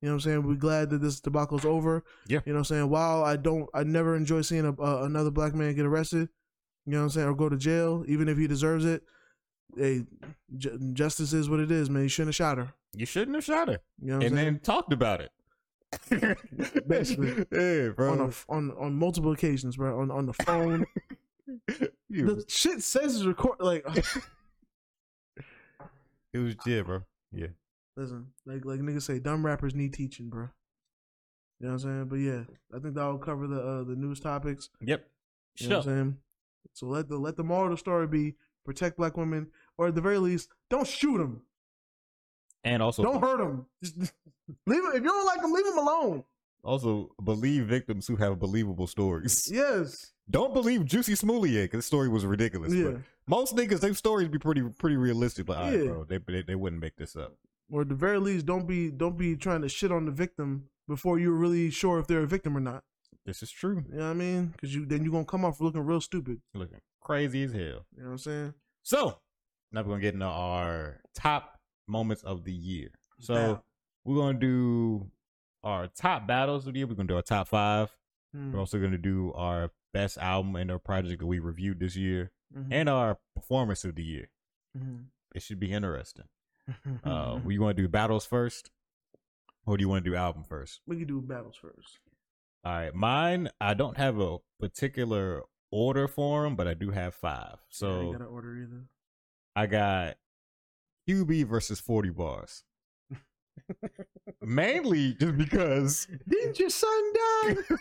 [0.00, 0.46] You know what I'm saying?
[0.46, 2.04] We're glad that this debacle's over.
[2.26, 2.40] Yeah.
[2.44, 2.90] You know what I'm saying?
[2.90, 6.28] While I don't, I never enjoy seeing a, uh, another black man get arrested.
[6.86, 7.28] You know what I'm saying?
[7.28, 9.02] Or go to jail, even if he deserves it.
[9.76, 10.04] Hey,
[10.56, 12.02] ju- justice is what it is, man.
[12.02, 12.74] You shouldn't have shot her.
[12.94, 13.78] You shouldn't have shot her.
[14.00, 14.44] You know what I'm and saying?
[14.54, 15.30] then talked about it.
[16.88, 17.46] Basically.
[17.52, 18.12] yeah, bro.
[18.12, 20.00] on, a, on on multiple occasions, bro.
[20.00, 20.86] On on the phone.
[22.08, 23.56] You- the shit says it's record.
[23.60, 23.84] Like,
[26.32, 27.02] it was yeah, bro.
[27.32, 27.48] Yeah.
[27.96, 30.48] listen, like like niggas say, dumb rappers need teaching, bro.
[31.60, 32.04] You know what I'm saying?
[32.06, 32.42] But yeah,
[32.74, 34.68] I think that'll cover the uh, the news topics.
[34.80, 35.06] Yep.
[35.58, 36.16] You know what I'm saying?
[36.74, 39.48] So let the let the moral of the story be protect black women,
[39.78, 41.42] or at the very least, don't shoot them,
[42.64, 43.66] And also don't hurt them.
[43.82, 43.96] Just
[44.66, 44.92] leave them.
[44.94, 46.24] if you don't like them, leave them alone.
[46.64, 49.50] also believe victims who have believable stories.
[49.52, 52.72] Yes, Don't believe Jussie Smollett because the story was ridiculous.
[52.72, 52.84] yeah.
[52.84, 52.96] But
[53.26, 55.48] most niggas, their stories be pretty pretty realistic.
[55.48, 55.86] Like, all right, Yeah.
[55.86, 57.34] bro, they, they they wouldn't make this up.
[57.70, 60.68] Or at the very least, don't be don't be trying to shit on the victim
[60.88, 62.84] before you're really sure if they're a victim or not.
[63.24, 63.84] This is true.
[63.88, 64.46] You know what I mean?
[64.48, 66.40] Because you then you're gonna come off looking real stupid.
[66.54, 67.60] Looking crazy as hell.
[67.60, 68.54] You know what I'm saying?
[68.82, 69.18] So
[69.70, 72.88] now we're gonna get into our top moments of the year.
[73.20, 73.62] So
[74.04, 75.10] we're gonna do
[75.62, 76.86] our top battles of the year.
[76.88, 77.96] We're gonna do our top five.
[78.34, 78.52] Hmm.
[78.52, 82.32] We're also gonna do our best album and our project that we reviewed this year,
[82.56, 82.68] Mhm.
[82.72, 84.30] and our performance of the year.
[84.76, 85.06] Mhm.
[85.34, 86.28] It should be interesting.
[86.68, 86.96] Mm-hmm.
[87.08, 88.70] Uh, we want to do battles first,
[89.66, 90.80] or do you want to do album first?
[90.86, 91.98] we can do battles first.
[92.64, 93.50] All right, mine.
[93.60, 97.54] I don't have a particular order for them, but I do have five.
[97.54, 98.84] Yeah, So you gotta order either.
[99.56, 100.16] I got
[101.08, 102.64] QB versus 40 bars.
[104.40, 107.56] Mainly just because Didn't your son die?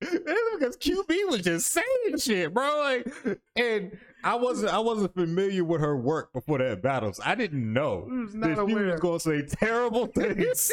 [0.00, 2.64] Because QB was just saying shit, bro.
[2.78, 7.20] Like, and I wasn't I wasn't familiar with her work before that battles.
[7.24, 8.92] I didn't know that she aware.
[8.92, 10.70] was gonna say terrible things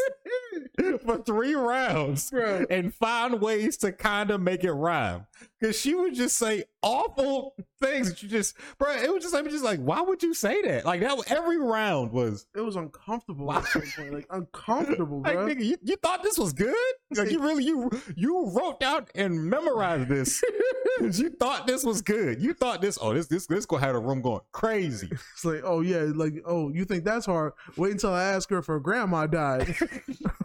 [1.05, 2.65] for three rounds Bro.
[2.69, 5.25] and find ways to kind of make it rhyme.
[5.59, 8.91] Because she would just say awful things that you just, bro.
[8.93, 10.85] It was just, I was just like, why would you say that?
[10.85, 11.17] Like that.
[11.31, 13.57] Every round was It was uncomfortable Wow.
[13.57, 14.13] at some point.
[14.13, 15.47] Like uncomfortable, like, bro.
[15.47, 16.75] nigga, you, you thought this was good?
[17.15, 20.41] Like you really, you you wrote down and memorized this.
[21.01, 22.41] you thought this was good.
[22.41, 22.97] You thought this.
[23.01, 25.09] Oh, this this this gonna have the room going crazy.
[25.33, 27.53] It's like, oh yeah, like oh, you think that's hard?
[27.77, 29.75] Wait until I ask her if her grandma died.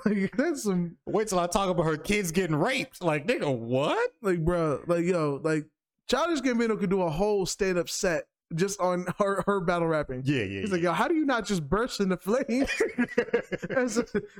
[0.05, 3.03] like that's some Wait till I talk about her kids getting raped.
[3.03, 4.11] Like nigga, what?
[4.21, 5.65] like, bro, like yo, like
[6.11, 8.25] Childish Gambino could do a whole stand up set
[8.55, 10.23] just on her her battle rapping.
[10.25, 10.61] Yeah, yeah.
[10.61, 12.71] He's like, yo, how do you not just burst into flames?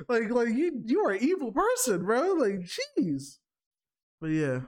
[0.07, 2.33] Like, like you, you are an evil person, bro.
[2.33, 3.37] Like, jeez.
[4.21, 4.61] But yeah,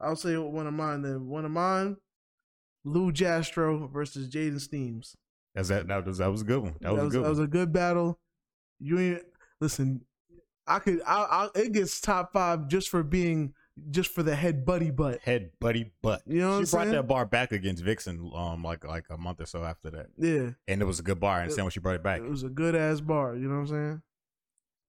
[0.00, 1.02] I'll say one of mine.
[1.02, 1.96] Then one of mine,
[2.84, 5.16] Lou Castro versus Jaden Steams.
[5.54, 5.88] That's that.
[5.88, 6.74] That was that was a good one.
[6.80, 8.18] That was, a good that was a good battle.
[8.80, 9.22] You ain't
[9.60, 10.02] listen.
[10.66, 11.02] I could.
[11.06, 11.58] I, I.
[11.58, 13.54] It gets top five just for being
[13.90, 15.20] just for the head buddy butt.
[15.22, 16.22] Head buddy butt.
[16.26, 16.92] You know what she brought saying?
[16.92, 20.50] that bar back against Vixen, um, like like a month or so after that, Yeah,
[20.68, 21.38] and it was a good bar.
[21.38, 22.20] I understand when she brought it back.
[22.20, 23.34] it was a good ass bar.
[23.34, 24.02] You know what I'm saying?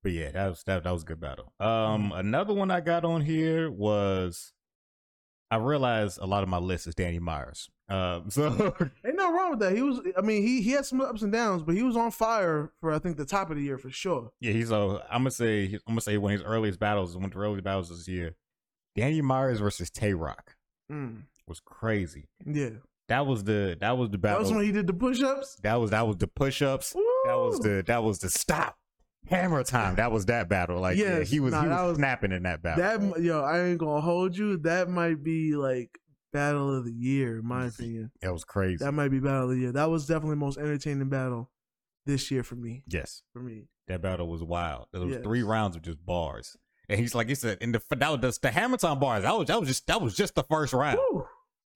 [0.04, 1.54] But yeah, that was that, that was a good battle.
[1.60, 4.54] Um, another one I got on here was
[5.50, 7.70] I realized a lot of my list is Danny Myers.
[7.88, 8.48] Um, so
[9.06, 9.76] Ain't nothing wrong with that.
[9.76, 10.02] He was.
[10.18, 12.92] I mean, he he had some ups and downs, but he was on fire for
[12.92, 14.32] I think the top of the year for sure.
[14.42, 17.26] yeah, he's uh, I'm gonna say I'm gonna say one of his earliest battles, one
[17.26, 18.36] of the earliest battles this year.
[18.96, 20.56] Danny Myers versus Tay Roc
[20.92, 22.28] Mm, was crazy.
[22.46, 22.70] yeah,
[23.08, 24.40] That was the that was the battle.
[24.40, 25.56] that was when he did the push ups.
[25.64, 26.94] that was that was the push ups.
[27.26, 28.76] That was the that was the stop
[29.28, 29.96] hammer time.
[29.96, 30.80] That was that battle.
[30.82, 33.12] Like yeah, he was nah, he was, was- snapping in that battle.
[33.12, 33.22] that.
[33.22, 34.58] Yo, I ain't gonna hold you.
[34.58, 35.98] That might be like
[36.34, 38.12] battle of the year, in my opinion.
[38.22, 38.84] that was crazy.
[38.84, 39.72] That might be battle of the year.
[39.72, 41.50] That was definitely the most entertaining battle
[42.06, 42.84] this year for me.
[42.88, 43.22] yes.
[43.32, 44.88] For me, That battle was wild.
[44.92, 45.24] There was Yes.
[45.24, 46.58] three rounds of just bars,
[46.90, 49.24] and he's like he said in the that was the, the hammer time bars.
[49.24, 51.26] That was that was just that was just the first round, Woo!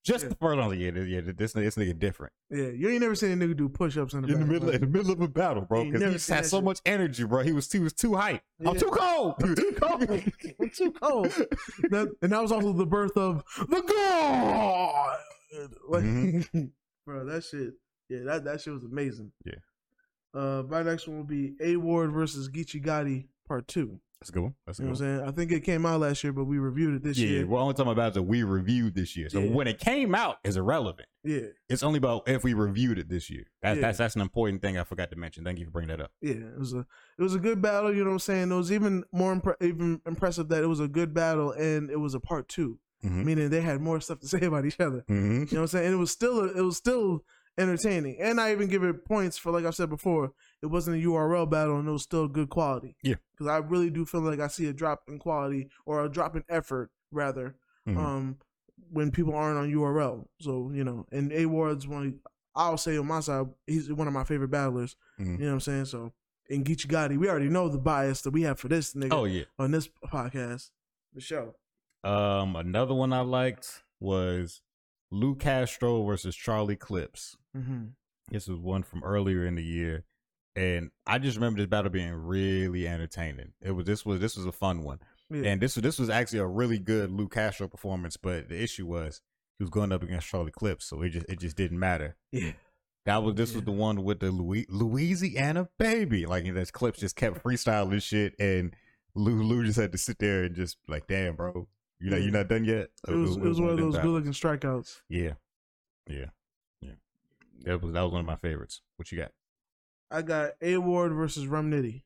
[0.03, 0.29] just Yeah.
[0.29, 0.79] the first round.
[0.79, 3.97] Yeah, yeah, this this nigga different yeah, you ain't never seen a nigga do push
[3.97, 4.75] ups in the in the middle bro.
[4.75, 5.83] in the middle of a battle, bro.
[5.85, 6.63] Because he just had so shit.
[6.63, 7.43] much energy, bro.
[7.43, 8.41] He was he was too hype.
[8.65, 9.35] I'm too cold.
[9.57, 10.09] too cold.
[10.61, 11.27] I'm too cold.
[11.89, 15.17] That, and that was also the birth of the God.
[15.87, 16.65] Like, Mm-hmm.
[17.05, 17.73] bro, that shit.
[18.09, 19.31] Yeah, that that shit was amazing.
[19.45, 19.55] Yeah.
[20.33, 23.99] Uh, my next one will be A Ward versus Geechi Gotti Part Two.
[24.19, 24.55] That's a good one.
[24.65, 25.09] That's a You know good what.
[25.09, 25.29] I'm saying?
[25.29, 27.39] I think it came out last year, but we reviewed it this Yeah, year.
[27.41, 29.29] Yeah, we're only talking about that we reviewed this year.
[29.29, 29.51] So Yeah.
[29.51, 31.07] when it came out, is irrelevant.
[31.23, 33.43] Yeah, It's only about if we reviewed it this year.
[33.61, 33.81] That's Yeah.
[33.81, 35.43] that's that's an important thing I forgot to mention.
[35.43, 36.11] Thank you for bringing that up.
[36.21, 36.31] yeah.
[36.33, 36.79] It was a
[37.17, 37.91] it was a good battle.
[37.93, 38.51] You know what I'm saying?
[38.51, 41.99] It was even more impre- even impressive that it was a good battle and it
[41.99, 43.23] was a part 2 Mhm.
[43.25, 45.03] meaning they had more stuff to say about each other.
[45.07, 45.33] Mm-hmm.
[45.33, 45.85] You know what I'm saying?
[45.85, 47.23] And it was still it was still
[47.59, 48.17] entertaining.
[48.19, 50.31] And I even give it points for like I said before,
[50.61, 52.95] it wasn't a URL battle and it was still good quality.
[53.03, 53.15] Yeah.
[53.33, 56.35] Because I really do feel like I see a drop in quality or a drop
[56.35, 57.55] in effort rather,
[57.87, 57.97] Mhm.
[57.97, 58.37] um,
[58.91, 60.27] when people aren't on URL.
[60.41, 62.19] So, you know, and A Ward's one
[62.55, 64.95] I'll say on my side, he's one of my favorite battlers.
[65.19, 65.25] Mhm.
[65.33, 65.85] You know what I'm saying?
[65.85, 66.11] So
[66.49, 69.25] in Geechi Gotti, we already know the bias that we have for this nigga Oh
[69.25, 69.43] yeah.
[69.59, 70.71] on this podcast.
[71.13, 71.53] The show.
[72.03, 74.61] Um, another one I liked was
[75.11, 77.37] Lou Castro versus Charlie Clips.
[77.55, 77.89] Mm-hmm.
[78.29, 80.03] This was one from earlier in the year,
[80.57, 83.53] and I just remember this battle being really entertaining.
[83.61, 84.99] It was this was this was a fun one,
[85.29, 85.43] Yeah.
[85.51, 88.17] and this was this was actually a really good Lou Castro performance.
[88.17, 89.21] But the issue was
[89.57, 92.15] he was going up against Charlie Clips, so it just it just didn't matter.
[92.31, 92.51] yeah.
[93.05, 93.57] That was this Yeah.
[93.59, 96.25] was the one with the Louis, Louisiana baby.
[96.25, 98.75] Like that clips just kept freestyling shit, and
[99.15, 101.67] Lou Lou just had to sit there and just like, damn, bro,
[102.01, 102.89] you know, you're not done yet.
[103.07, 105.01] It was, it was one of those good looking strikeouts.
[105.07, 105.33] Yeah,
[106.09, 106.25] yeah,
[106.81, 106.91] yeah.
[107.61, 108.81] That was that was one of my favorites.
[108.97, 109.31] What you got?
[110.11, 112.03] I got A Ward versus Rum Nitty.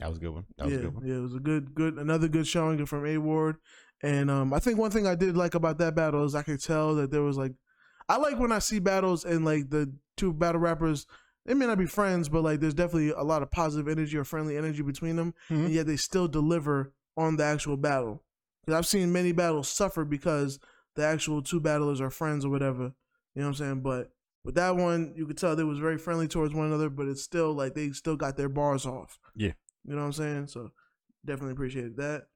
[0.00, 0.44] That was a good one.
[0.56, 1.06] That was yeah, a good one.
[1.06, 3.56] yeah, it was a good, good, another good showing from A Ward.
[4.02, 6.60] And um, I think one thing I did like about that battle is I could
[6.62, 7.52] tell that there was like,
[8.08, 11.06] I like when I see battles and like the two battle rappers.
[11.46, 14.24] They may not be friends, but like there's definitely a lot of positive energy or
[14.24, 15.64] friendly energy between them, Mhm.
[15.66, 18.22] and yet they still deliver on the actual battle.
[18.64, 20.58] Because I've seen many battles suffer because
[20.94, 22.92] the actual two battlers are friends or whatever.
[23.34, 23.80] You know what I'm saying?
[23.82, 24.10] But
[24.44, 27.22] with that one, you could tell they was very friendly towards one another, but it's
[27.22, 29.18] still like they still got their bars off.
[29.36, 29.52] Yeah.
[29.84, 30.46] You know what I'm saying?
[30.48, 30.70] So
[31.24, 32.26] definitely appreciated that.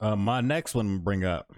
[0.00, 1.52] Uh, my next one to bring up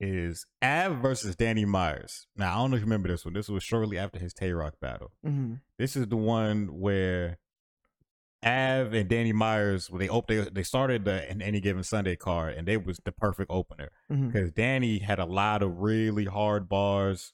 [0.00, 2.28] is Av versus Danny Myers.
[2.36, 3.34] Now I don't know if you remember this one.
[3.34, 5.10] This was shortly after his Tay Roc battle.
[5.26, 5.54] Mm-hmm.
[5.76, 7.38] This is the one where
[8.44, 12.14] Av and Danny Myers well, they op- they they started the in any given Sunday
[12.14, 14.28] card and they was the perfect opener Mm-hmm.
[14.28, 17.32] because Danny had a lot of really hard bars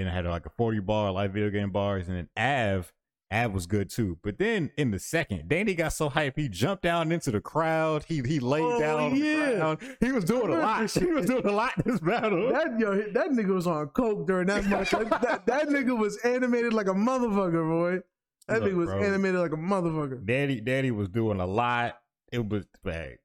[0.00, 2.92] and it had like a forty bar light video game bars and then Av
[3.32, 4.18] Av was good too.
[4.24, 8.02] But then in the second, Danny got so hype, he jumped down into the crowd.
[8.08, 9.50] He he laid Oh, down on yeah.
[9.50, 9.78] the ground.
[10.00, 10.90] He was doing a lot.
[10.92, 12.50] He was doing a lot in this battle.
[12.50, 14.90] That yo, that nigga was on coke during that match.
[14.90, 18.00] that, that, that nigga was animated like a motherfucker, boy.
[18.48, 19.02] That Look, nigga was bro.
[19.04, 20.26] animated like a motherfucker.
[20.26, 21.98] Daddy, Daddy was doing a lot.
[22.32, 23.18] It was bad.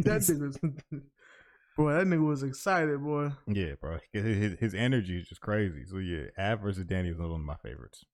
[0.00, 0.58] That nigga was,
[1.76, 1.92] boy.
[1.92, 3.30] That nigga was excited, boy.
[3.46, 3.98] Yeah, bro.
[4.12, 5.84] His, his, energy is just crazy.
[5.86, 8.04] So yeah, Av versus Danny is one of my favorites.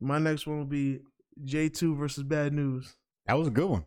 [0.00, 1.00] My next one will be
[1.44, 2.94] J two versus Bad News.
[3.26, 3.84] That was a good one.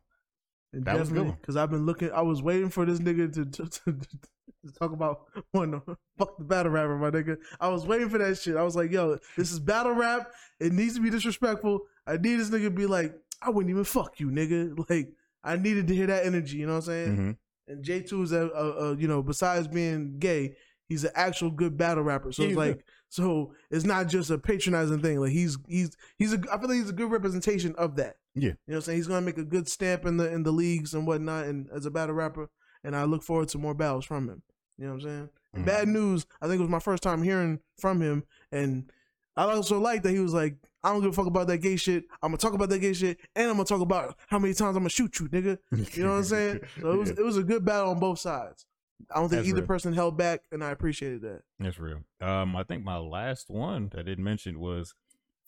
[0.73, 1.37] And That was a good one.
[1.39, 2.11] because I've been looking.
[2.11, 5.81] I was waiting for this nigga to to, to, to talk about one.
[6.17, 7.37] Fuck the battle rapper, my nigga.
[7.59, 8.55] I was waiting for that shit.
[8.57, 10.31] I was like, yo, this is battle rap.
[10.59, 11.81] It needs to be disrespectful.
[12.05, 14.77] I need this nigga to be like, I wouldn't even fuck you, nigga.
[14.89, 15.13] Like,
[15.43, 16.57] I needed to hear that energy.
[16.57, 17.17] You know what I'm saying?
[17.17, 17.37] Mhm.
[17.67, 20.55] And J two is a, a, a you know besides being gay,
[20.89, 22.31] he's an actual good battle rapper.
[22.31, 25.19] So it's like so it's not just a patronizing thing.
[25.19, 28.15] Like he's he's he's a I feel like he's a good representation of that.
[28.35, 28.41] Yeah.
[28.41, 28.97] You know what I'm saying?
[28.97, 31.85] He's gonna make a good stamp in the in the leagues and whatnot and as
[31.85, 32.49] a battle rapper.
[32.83, 34.41] And I look forward to more battles from him.
[34.77, 35.29] You know what I'm saying?
[35.57, 35.65] Mhm.
[35.65, 38.23] Bad news, I think it was my first time hearing from him.
[38.51, 38.91] And
[39.37, 41.75] I also like that he was like, I don't give a fuck about that gay
[41.75, 42.05] shit.
[42.23, 44.75] I'm gonna talk about that gay shit, and I'm gonna talk about how many times
[44.75, 45.57] I'm gonna shoot you, nigga.
[45.95, 46.59] You know what I'm saying?
[46.79, 48.65] So it was it was a good battle on both sides.
[49.09, 49.67] I don't think That's either real.
[49.67, 51.41] person held back, and I appreciated that.
[51.59, 52.01] that's real.
[52.21, 54.93] Um, I think my last one that I didn't mention was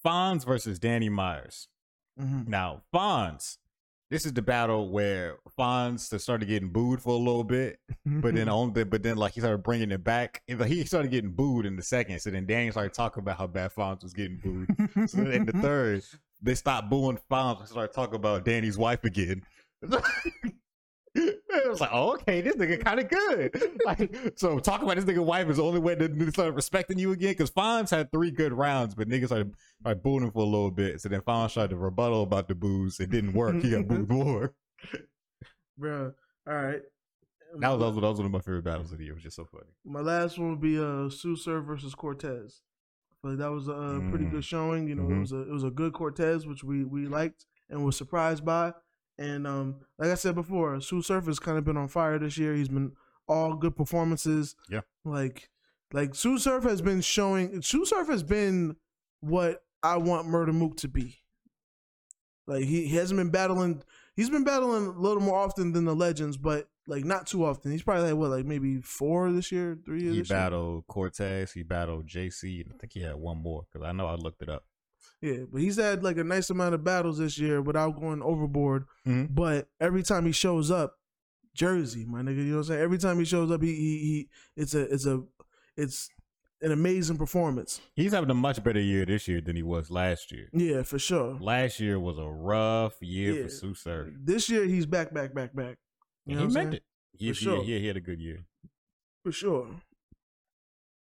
[0.06, 1.68] Fonz versus Danny Myers.
[2.20, 2.48] Mhm.
[2.48, 3.58] Now, Fonz,
[4.14, 8.48] this is the battle where Fonz started getting booed for a little bit, but then
[8.50, 10.44] on the, but then like he started bringing it back.
[10.48, 13.40] And, like, He started getting booed in the second, so then Danny started talking about
[13.40, 15.10] how bad Fonz was getting booed.
[15.10, 16.04] So in the third,
[16.44, 19.42] they stopped booing Fonz and started talking about Danny's wife again.
[21.16, 23.62] It was like, oh, okay, this nigga kind of good.
[23.86, 26.98] Like, so talking about this nigga wife is the only way that they started respecting
[26.98, 27.32] you again.
[27.32, 30.72] Because Fonz had three good rounds, but niggas started, started booing him for a little
[30.72, 31.00] bit.
[31.02, 33.00] So then Fonz tried to rebuttal about the booze.
[33.00, 33.62] It didn't work.
[33.62, 34.54] He got booed more.
[35.78, 36.14] Bro,
[36.48, 36.82] all right.
[37.60, 39.14] That was, that was that was one of my favorite battles of the year.
[39.14, 39.70] It was just so funny.
[39.86, 42.62] My last one would be uh Sue Surf versus Cortez.
[43.24, 44.32] I like that was a uh, pretty Mm.
[44.32, 44.88] good showing.
[44.88, 45.18] You know, Mhm.
[45.18, 48.44] it was a it was a good Cortez, which we we liked and was surprised
[48.44, 48.74] by.
[49.18, 52.38] And um, like I said before, Sue Surf has kind of been on fire this
[52.38, 52.56] year.
[52.56, 52.94] He's been
[53.28, 54.56] all good performances.
[54.70, 54.82] Yeah.
[55.06, 55.50] like
[55.92, 57.62] like Sue Surf has been showing.
[57.62, 58.76] Sue Surf has been
[59.22, 61.20] what I want Murda Mook to be.
[62.48, 63.84] Like he, he hasn't been battling.
[64.16, 67.72] He's been battling a little more often than the legends, but like not too often.
[67.72, 70.38] He's probably like what, like maybe four this year, three He this year.
[70.38, 71.52] battled Cortez.
[71.54, 72.66] He battled JC.
[72.68, 74.66] I think he had one more because I know I looked it up.
[75.24, 78.86] Yeah, but he's had like a nice amount of battles this year without going overboard.
[79.08, 79.34] Mhm.
[79.34, 80.98] But every time he shows up,
[81.56, 82.82] Jersey, my nigga, you know what I'm saying?
[82.82, 85.24] Every time he shows up, he he, he it's a it's a
[85.78, 86.10] it's
[86.62, 87.80] an amazing performance.
[87.96, 90.50] He's having a much better year this year than he was last year.
[90.52, 91.38] Yeah, for sure.
[91.40, 93.44] Last year was a rough year Yeah.
[93.44, 94.10] for Sue Surf.
[94.20, 95.78] This year he's back, back, back, back.
[96.26, 96.74] You know he meant saying?
[96.74, 96.84] it.
[97.14, 97.64] He, For he- sure.
[97.64, 98.46] he, he had a good year.
[99.24, 99.68] For sure.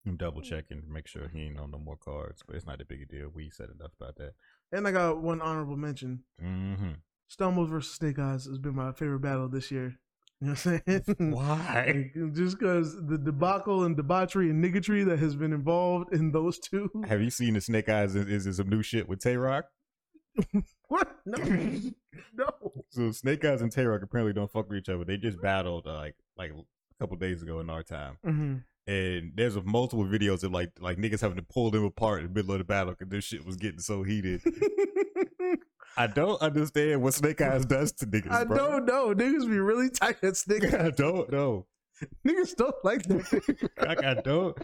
[0.05, 2.81] I'm double checking to make sure he ain't on no more cards, but it's not
[2.81, 3.29] a big deal.
[3.33, 4.33] We said enough about that.
[4.71, 6.23] And I got one honorable mention.
[6.39, 6.91] hmm
[7.29, 9.95] Stumbles versus Snake Eyes has been my favorite battle this year.
[10.41, 11.31] You know what I'm saying?
[11.31, 12.11] Why?
[12.33, 16.89] Just because the debacle and debauchery and niggatry that has been involved in those two.
[17.07, 18.13] Have you seen the Snake Eyes?
[18.13, 19.65] Is, is some new shit with Tay Roc?
[20.89, 21.15] What?
[21.25, 21.37] No.
[22.33, 22.49] no.
[22.89, 25.05] So Snake Eyes and Tay Roc apparently don't fuck with each other.
[25.05, 26.63] They just battled uh, like like a
[26.99, 28.55] couple days ago in our time, hmm
[28.87, 32.33] and there's multiple videos of like like niggas having to pull them apart in the
[32.33, 34.41] middle of the battle because this shit was getting so heated.
[35.95, 38.31] I don't understand what Snake Eyes does to niggas.
[38.31, 38.57] I bro.
[38.57, 39.13] don't know.
[39.13, 40.73] Niggas be really tight at Snake Eyes.
[40.73, 41.67] I don't know.
[42.27, 43.69] Niggas don't like that.
[43.85, 44.57] Like I don't.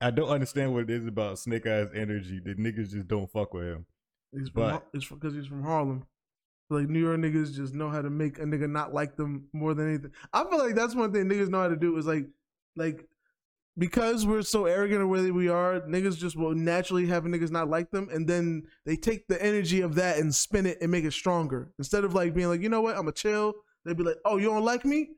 [0.00, 3.54] I don't understand what it is about Snake Eyes energy that niggas just don't fuck
[3.54, 3.86] with him.
[4.32, 6.04] He's from, But- it's because he's from Harlem.
[6.70, 9.74] Like New York niggas just know how to make a nigga not like them more
[9.74, 10.10] than anything.
[10.32, 12.26] I feel like that's one thing niggas know how to do is like,
[12.74, 13.06] like
[13.76, 17.68] because we're so arrogant of where we are, niggas just will naturally have niggas not
[17.68, 21.04] like them, and then they take the energy of that and spin it and make
[21.04, 21.70] it stronger.
[21.78, 23.54] Instead of like being like, you know what, I'm a chill.
[23.84, 25.10] They'd be like, oh, you don't like me?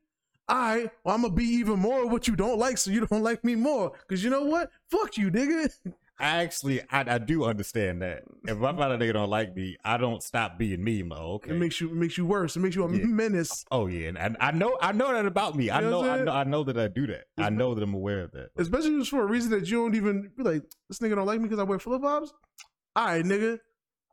[0.49, 3.05] All right, well, I'm gonna be even more of what you don't like, so you
[3.07, 3.93] don't like me more.
[4.09, 4.71] Cause you know what?
[4.91, 5.71] Fuck you, nigga.
[6.19, 8.23] I actually, I, I do understand that.
[8.45, 11.01] If I find a nigga don't like me, I don't stop being me.
[11.01, 11.51] I'm like, okay.
[11.51, 12.57] It makes you it makes you worse.
[12.57, 13.05] It makes you a Yeah.
[13.05, 13.65] menace.
[13.71, 15.69] oh yeah, and, and I know, I know that about me.
[15.69, 17.25] I You know know, I know, I know that I do that.
[17.37, 18.49] I know that I'm aware of that.
[18.57, 21.39] Especially just for a reason that you don't even be like, this nigga don't like
[21.41, 22.33] me because I wear flip flops.
[22.95, 23.59] All right, nigga.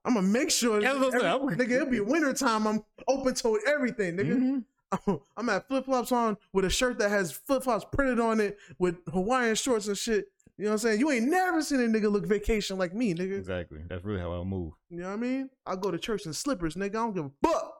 [0.06, 1.72] I'm gonna make sure, Yeah, every- nigga.
[1.72, 2.68] It'll be winter time.
[2.68, 4.64] I'm open to everything, nigga.
[5.08, 5.22] Mhm.
[5.38, 8.58] I'm at flip flops on with a shirt that has flip flops printed on it
[8.78, 10.26] with Hawaiian shorts and shit.
[10.58, 11.00] You know what I'm saying?
[11.00, 13.38] You ain't never seen a nigga look vacation like me, nigga.
[13.38, 13.80] Exactly.
[13.90, 14.74] That's really how I move.
[14.90, 15.50] You know what I mean?
[15.66, 16.90] I go to church in slippers, nigga.
[16.90, 17.74] I don't give a fuck.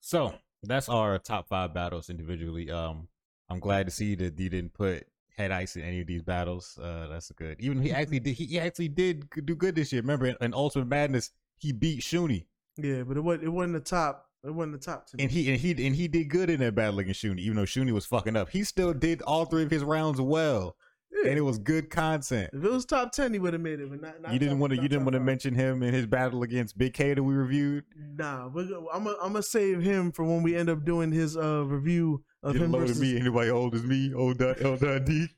[0.00, 2.70] So that's our top five battles individually.
[2.70, 3.08] Um,
[3.50, 5.06] I'm glad to see that you didn't put
[5.36, 6.78] head ice in any of these battles.
[6.82, 7.56] Uh, that's good.
[7.60, 8.34] Even he actually did.
[8.34, 10.00] He actually did do good this year.
[10.02, 12.46] Remember in, in Ultimate Madness, he beat Shuni,
[12.76, 13.44] Yeah, but it wasn't.
[13.44, 14.26] It wasn't the top.
[14.44, 15.24] It wasn't the top to me.
[15.24, 17.40] and he and he and he did good in that battle against Shuni.
[17.40, 20.76] Even though Shuni was fucking up, he still did all three of his rounds well,
[21.10, 21.30] Yeah.
[21.30, 22.50] and it was good content.
[22.52, 23.88] if it was top ten, he would have made it.
[23.90, 24.20] But not.
[24.22, 24.76] not You didn't want to.
[24.82, 27.84] You didn't want to mention him in his battle against Big K that we reviewed.
[27.96, 31.36] Nah, but I'm gonna I'm gonna save him for when we end up doing his
[31.36, 33.00] uh review of Get him low versus.
[33.00, 33.18] me.
[33.18, 34.12] Anybody old as me?
[34.14, 35.28] Old Dun- Old Dundee.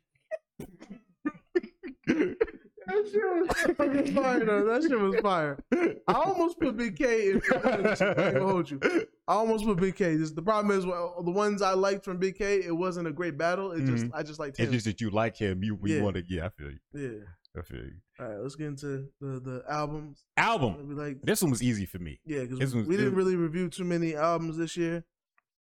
[2.91, 4.65] That shit was fucking fire though.
[4.67, 5.59] That shit was fire.
[5.73, 7.43] I almost put Big K in.
[7.65, 8.81] I ain't hold you.
[9.29, 10.17] I almost put Big K.
[10.17, 12.63] Just, the problem is well, the ones I liked from Big K.
[12.65, 13.73] It wasn't a great battle.
[13.73, 14.11] It just Mhm.
[14.15, 14.65] I just liked him.
[14.65, 15.63] It's just that you like him.
[15.63, 16.03] You, you Yeah.
[16.03, 16.25] want to.
[16.29, 16.79] Yeah, I feel you.
[16.95, 17.25] yeah.
[17.59, 17.95] I feel you.
[18.21, 20.97] All right, let's get into the the albums Album.
[20.97, 21.21] like.
[21.23, 22.21] This one was easy for me.
[22.25, 25.05] Yeah, because was- we didn't really review too many albums this year.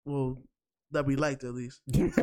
[0.05, 0.43] Well,
[0.93, 1.81] that we liked at least.
[1.87, 2.17] but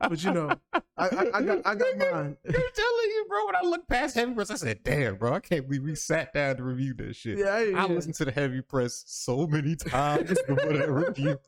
[0.00, 0.50] but you know,
[0.96, 2.36] I I, I got I got mine.
[2.46, 3.46] I'm telling you, bro.
[3.46, 6.32] When I look past Heavy Press, I said, "Damn, bro, I can't believe we sat
[6.32, 9.76] down to review this shit." Yeah, I, I listened to the Heavy Press so many
[9.76, 11.38] times before that review.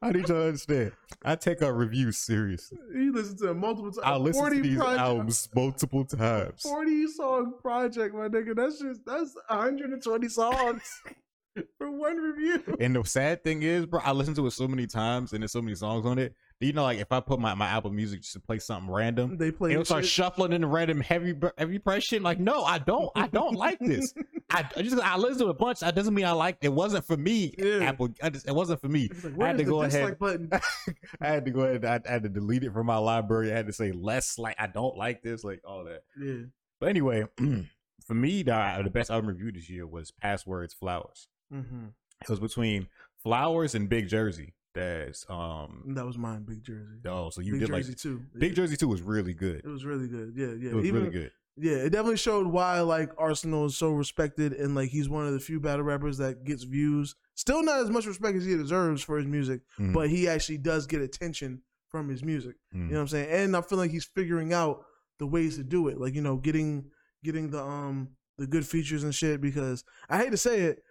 [0.00, 0.92] I need you to understand.
[1.24, 2.78] I take our reviews seriously.
[2.92, 4.04] You listen to multiple times.
[4.04, 6.62] I listen to 40 these project- albums multiple times.
[6.62, 8.56] 40 song project, my nigga.
[8.56, 10.82] That's just that's 120 songs
[11.78, 12.76] for one review.
[12.80, 15.52] And the sad thing is, bro, I listened to it so many times and there's
[15.52, 16.34] so many songs on it.
[16.60, 19.36] You know, like if I put my, my Apple Music just to play something random,
[19.36, 20.12] They play it'll start shit.
[20.12, 22.22] shuffling in the random heavy heavy press shit.
[22.22, 23.10] Like, no, I don't.
[23.16, 24.14] I don't like this.
[24.50, 25.80] I, I just I listened to a bunch.
[25.80, 26.72] That doesn't mean I like it.
[26.72, 27.52] Wasn't for me.
[27.58, 27.78] Yeah.
[27.88, 28.10] Apple.
[28.22, 29.08] I just, it wasn't for me.
[29.24, 30.62] Like, I had is to the go ahead.
[31.20, 31.84] I had to go ahead.
[31.84, 33.50] I, I had to delete it from my library.
[33.52, 34.38] I had to say less.
[34.38, 35.42] Like I don't like this.
[35.42, 36.04] Like all that.
[36.20, 36.44] Yeah.
[36.78, 37.24] But anyway,
[38.06, 41.26] for me, the, the best album review this year was Passwords Flowers.
[41.52, 41.86] Mm-hmm.
[42.22, 42.88] It was between
[43.22, 44.54] Flowers and Big Jersey.
[44.74, 45.84] That's um.
[45.94, 47.00] That was mine, Big Jersey.
[47.06, 48.22] Oh, so you Big did Jersey like too.
[48.38, 49.56] Big Jersey too was really good.
[49.64, 50.32] It was really good.
[50.34, 50.70] Yeah, yeah.
[50.70, 51.30] It was Even, really good.
[51.58, 55.34] Yeah, it definitely showed why like Arsenal is so respected and like he's one of
[55.34, 57.14] the few battle rappers that gets views.
[57.34, 59.92] Still not as much respect as he deserves for his music, Mhm.
[59.92, 62.56] but he actually does get attention from his music.
[62.74, 62.86] Mhm.
[62.86, 63.28] You know what I'm saying?
[63.30, 64.86] And I feel like he's figuring out
[65.18, 65.98] the ways to do it.
[66.00, 66.90] Like, you know, getting
[67.22, 70.82] getting the um the good features and shit because I hate to say it,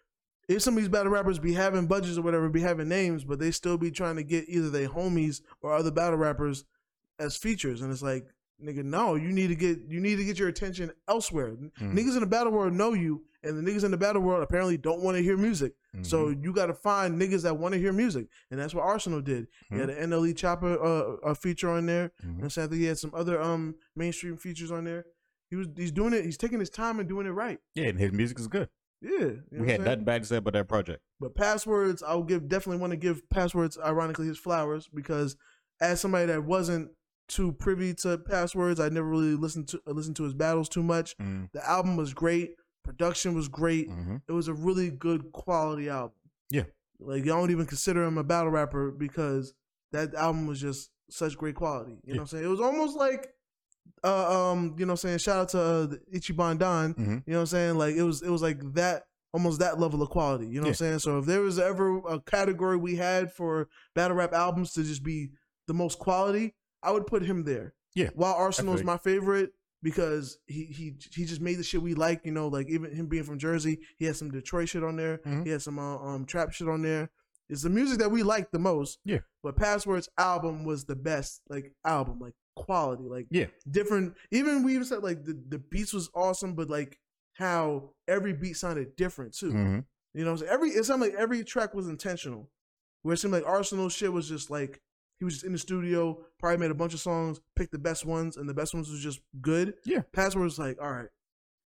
[0.55, 3.39] if some of these battle rappers be having budgets or whatever, be having names, but
[3.39, 6.63] they still be trying to get either their homies or other battle rappers
[7.19, 7.81] as features.
[7.81, 8.25] And it's like,
[8.63, 11.51] nigga, no, you need to get you need to get your attention elsewhere.
[11.51, 11.93] Mhm.
[11.93, 14.77] Niggas in the battle world know you, and the niggas in the battle world apparently
[14.77, 15.73] don't want to hear music.
[16.03, 16.43] So Mhm.
[16.43, 19.47] you got to find niggas that want to hear music, and that's what Arsenal did.
[19.69, 22.41] He had an NLE Chopper uh, a feature on there, Mhm.
[22.43, 25.05] and so I think he had some other um mainstream features on there.
[25.49, 26.23] He was he's doing it.
[26.23, 27.59] He's taking his time and doing it right.
[27.75, 28.69] yeah, and his music is good.
[29.01, 31.01] Yeah, you know we had nothing bad to say about that project.
[31.19, 33.77] But passwords, I'll give definitely want to give passwords.
[33.83, 35.35] Ironically, his flowers because
[35.79, 36.91] as somebody that wasn't
[37.27, 41.17] too privy to passwords, I never really listened to listened to his battles too much.
[41.17, 41.45] Mm-hmm.
[41.53, 42.51] The album was great.
[42.83, 43.89] Production was great.
[43.89, 44.17] Mm-hmm.
[44.27, 46.15] It was a really good quality album.
[46.49, 46.63] Yeah.
[46.99, 49.53] Like y'all don't even consider him a battle rapper because
[49.91, 51.97] that album was just such great quality.
[52.03, 52.43] You know what I'm saying?
[52.43, 53.29] It was almost like
[54.03, 56.93] uh, um, you know what I'm saying, shout out to uh, Ichiban Don.
[56.93, 56.99] Mhm.
[57.25, 57.77] You know what I'm saying?
[57.77, 59.03] Like it was it was like that
[59.33, 60.47] almost that level of quality.
[60.47, 60.99] You know what I'm saying?
[60.99, 65.03] So if there was ever a category we had for battle rap albums to just
[65.03, 65.29] be
[65.67, 67.73] the most quality, I would put him there.
[67.93, 69.51] Yeah, While Arsenal is my favorite
[69.83, 72.21] because he he he just made the shit we like.
[72.25, 75.19] You know, like even him being from Jersey, he had some Detroit shit on there.
[75.25, 75.45] Mhm.
[75.45, 77.09] He had some uh, um trap shit on there.
[77.49, 78.99] It's the music that we like the most.
[79.03, 79.19] Yeah.
[79.43, 83.47] But Passwords album was the best like album, like quality, like Yeah.
[83.69, 84.15] different.
[84.31, 86.99] Even we even said like the the beats was awesome, but like
[87.33, 89.51] how every beat sounded different too.
[89.51, 89.79] Mm-hmm.
[90.13, 92.49] You know, what every it sounded like every track was intentional.
[93.03, 94.81] Where it seemed like Arsenal shit was just like
[95.19, 98.05] he was just in the studio, probably made a bunch of songs, picked the best
[98.05, 99.75] ones, and the best ones was just good.
[99.85, 100.01] Yeah.
[100.13, 101.09] Password was like, all right.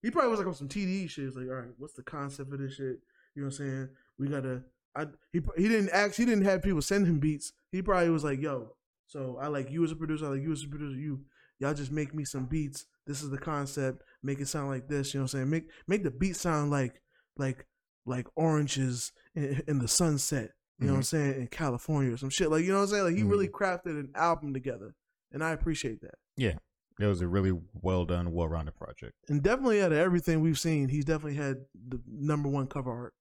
[0.03, 1.24] He probably was like on some TDE shit.
[1.24, 2.99] It's like, all right, what's the concept of this shit?
[3.35, 3.89] You know what I'm saying?
[4.18, 4.62] We gotta.
[4.97, 6.14] I he he didn't ask.
[6.16, 7.53] He didn't have people send him beats.
[7.72, 8.72] He probably was like, yo.
[9.15, 10.27] So I like you as a producer.
[10.27, 10.97] I like you as a producer.
[10.97, 11.21] You
[11.61, 12.87] y'all just make me some beats.
[13.07, 14.03] This is the concept.
[14.25, 15.15] Make it sound like this.
[15.15, 15.51] You know what I'm saying?
[15.51, 17.01] Make make the beat sound like
[17.37, 17.65] like
[18.07, 20.51] like oranges in, in the sunset.
[20.81, 21.33] You know what I'm mm-hmm.
[21.33, 21.41] saying?
[21.43, 22.51] In California or some shit.
[22.51, 23.05] Like you know what I'm saying?
[23.05, 23.65] Like he really mm-hmm.
[23.65, 24.97] crafted an album together,
[25.31, 26.17] and I appreciate that.
[26.37, 26.55] Yeah,
[26.99, 29.12] it was a really well done, well rounded project.
[29.29, 31.59] And definitely out of everything we've seen, he's definitely had
[31.89, 33.15] the number one cover art.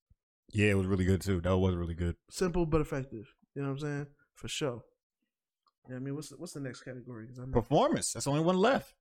[0.52, 1.40] Yeah, it was really good too.
[1.42, 2.16] That was really good.
[2.32, 3.36] Simple but effective.
[3.54, 4.08] You know what I'm saying?
[4.34, 4.82] For sure.
[5.90, 7.28] Yeah, I mean, what's the, what's the next category?
[7.52, 8.14] Performance.
[8.14, 8.94] That's the only one left.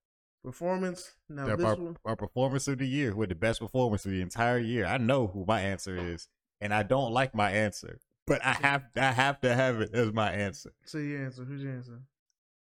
[0.45, 1.13] performance.
[1.29, 4.11] Now Our- this our, one, our performance of the year with the best performance of
[4.11, 4.85] the entire year.
[4.87, 6.29] I know who my answer is,
[6.61, 10.13] and I don't like my answer, but I have I have to have it as
[10.13, 10.73] my answer.
[10.85, 11.45] say your answer.
[11.45, 12.01] Who's your answer?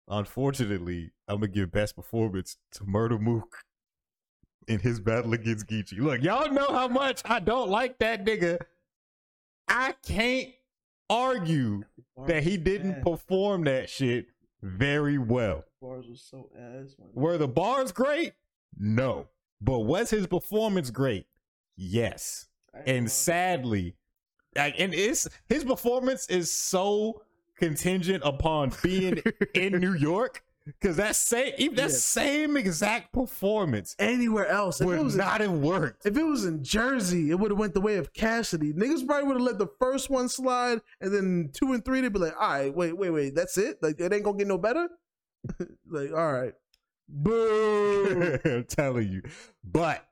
[0.09, 3.59] Unfortunately, I'm gonna give best performance to Murda Mook
[4.67, 5.99] in his battle against Geechi.
[5.99, 8.59] Look, y'all know how much I don't like that nigga.
[9.69, 10.49] I can't
[11.11, 11.83] argue
[12.27, 14.27] that he didn't perform that shit
[14.63, 15.65] very well.
[15.81, 16.97] bars was so ass.
[17.15, 18.33] Were the bars great?
[18.79, 19.29] No.
[19.61, 21.27] But was his performance great?
[21.77, 22.47] Yes.
[22.75, 23.97] I ain't gonna And sadly,
[24.57, 27.23] like, and it's his performance is so
[27.57, 29.23] contingent upon being
[29.55, 30.43] in New York
[30.81, 32.05] because that same even that Yes.
[32.05, 36.07] same exact performance anywhere else, if it would was in- not have worked.
[36.07, 38.73] If it was in Jersey, it would have went the way of Cassidy.
[38.73, 42.13] Niggas probably would have let the first one slide, and then two and three, they'd
[42.13, 43.79] be like, "All right, wait, wait, wait, that's it?
[43.83, 44.89] Like it ain't gonna get no better."
[45.89, 46.55] like, all right,
[47.09, 48.39] boo.
[48.45, 49.23] I'm telling you,
[49.65, 50.05] but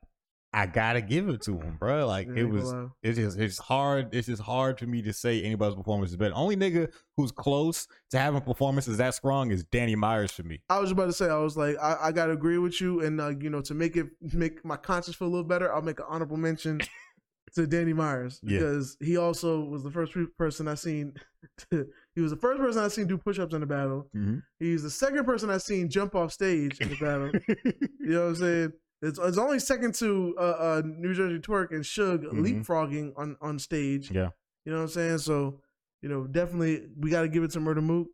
[0.57, 2.07] I gotta give it to him, bro.
[2.07, 4.15] Like Yeah, it was, it's just, it's hard.
[4.15, 6.35] It's just hard for me to say anybody's performance is better.
[6.35, 10.63] Only nigga who's close to having performances that strong is Danny Myers for me.
[10.71, 13.21] I was about to say, I was like, I, I gotta agree with you, and
[13.21, 16.01] uh, you know, to make it make my conscience feel a little better, I'll make
[16.01, 16.81] an honorable mention
[17.55, 18.59] to Danny Myers Yeah.
[18.59, 21.13] because he also was the first person I seen.
[21.71, 21.87] To,
[22.17, 24.11] he was the first person I seen do push-ups in the battle.
[24.17, 24.43] Mhm.
[24.59, 27.31] He's the second person I seen jump off stage in the battle.
[28.01, 28.73] You know what I'm saying?
[29.07, 32.65] It's, it's only second to uh, uh, New Jersey Twerk and Suge Mhm.
[32.65, 34.11] leapfrogging on, on stage.
[34.11, 34.31] yeah,
[34.65, 35.19] You know what I'm saying?
[35.19, 35.61] So,
[36.03, 38.09] you know, definitely we got to give it to Murda Mook,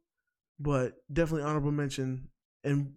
[0.59, 2.28] but definitely honorable mention.
[2.64, 2.95] And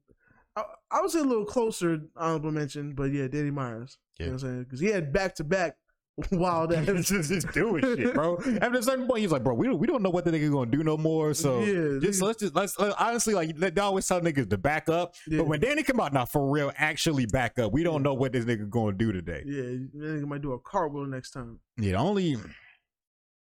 [0.55, 3.97] I, I would say a little closer honorable mention, but yeah, Danny Myers.
[4.19, 4.63] You know what I'm saying?
[4.63, 5.77] Because he had back to back
[6.31, 6.85] wild ass.
[7.07, 8.37] just, just doing shit, bro.
[8.61, 10.51] After a certain point, he's like, bro, we don't, we don't know what the nigga
[10.51, 11.33] gonna do no more.
[11.33, 15.15] So Yeah, just let's just let's honestly like they always tell niggas to back up,
[15.27, 15.39] Yeah.
[15.39, 17.73] but when Danny come out, now for real, actually back up.
[17.73, 19.43] We don't know what this nigga gonna do today.
[19.45, 21.59] Yeah, that nigga might do a cartwheel next time.
[21.77, 22.37] Yeah, only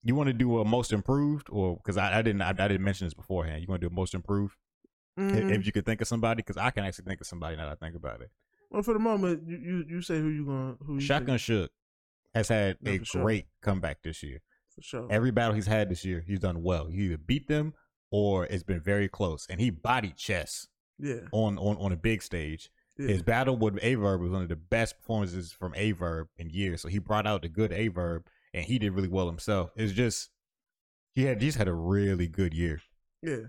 [0.03, 2.83] you want to do a most improved, or because I, I didn't I, I didn't
[2.83, 3.61] mention this beforehand.
[3.61, 4.55] You want to do a most improved
[5.19, 5.51] Mhm.
[5.53, 7.77] if you could think of somebody, because I can actually think of somebody now that
[7.81, 8.29] I think about it.
[8.69, 11.41] Well, for the moment, you, you, you say who you going who you Shotgun think,
[11.41, 11.71] Shook
[12.33, 13.21] has had Yeah, a for sure.
[13.23, 14.39] great comeback this year.
[14.75, 15.07] for sure.
[15.09, 16.87] Every battle he's had this year, he's done well.
[16.87, 17.73] He either beat them
[18.11, 20.67] or it's been very close, and he bodied chess
[20.99, 22.69] yeah, on on on a big stage.
[22.97, 23.07] yeah.
[23.07, 26.49] His battle with Aye Verb was one of the best performances from Aye Verb in
[26.49, 26.81] years.
[26.81, 29.71] So he brought out the good Aye Verb, and he did really well himself.
[29.75, 30.29] It's just
[31.15, 32.81] he had he's had a really good year.
[33.23, 33.47] Yeah.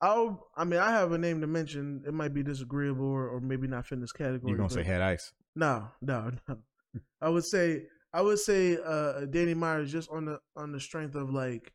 [0.00, 2.02] I'll, I mean, I have a name to mention.
[2.06, 4.50] It might be disagreeable or, or maybe not fit in this category.
[4.50, 5.32] You're gonna say head ice?
[5.54, 6.58] No, no, no.
[7.20, 11.14] I would say I would say uh Danny Myers just on the on the strength
[11.14, 11.72] of like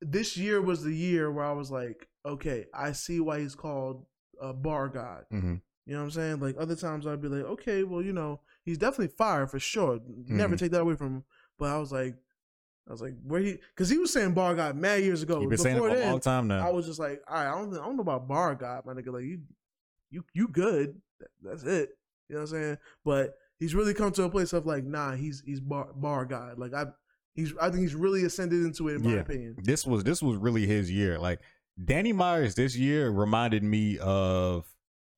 [0.00, 4.04] this year was the year where I was like, okay, I see why he's called
[4.40, 5.24] a bar god.
[5.32, 5.54] Mm-hmm.
[5.86, 6.40] You know what I'm saying?
[6.40, 10.00] Like other times I'd be like, okay, well, you know, he's definitely fire for sure.
[10.26, 10.58] Never Mhm.
[10.58, 11.24] take that away from him.
[11.58, 12.14] But I was like,
[12.88, 13.58] I was like, where he?
[13.74, 15.40] Because he was saying bar god mad years ago.
[15.40, 16.66] You've been saying it Before for a long time now.
[16.66, 18.94] I was just like, all right, I don't, I don't know about bar god, my
[18.94, 19.12] nigga.
[19.12, 19.40] Like you,
[20.10, 21.00] you, you good.
[21.42, 21.90] That's it.
[22.28, 22.78] You know what I'm saying?
[23.04, 26.58] But he's really come to a place of like, nah, he's he's bar bar god.
[26.58, 26.86] Like I,
[27.34, 29.20] he's I think he's really ascended into it in my Yeah.
[29.20, 29.56] opinion.
[29.62, 31.18] this was this was really his year.
[31.18, 31.40] Like
[31.82, 34.66] Danny Myers this year reminded me of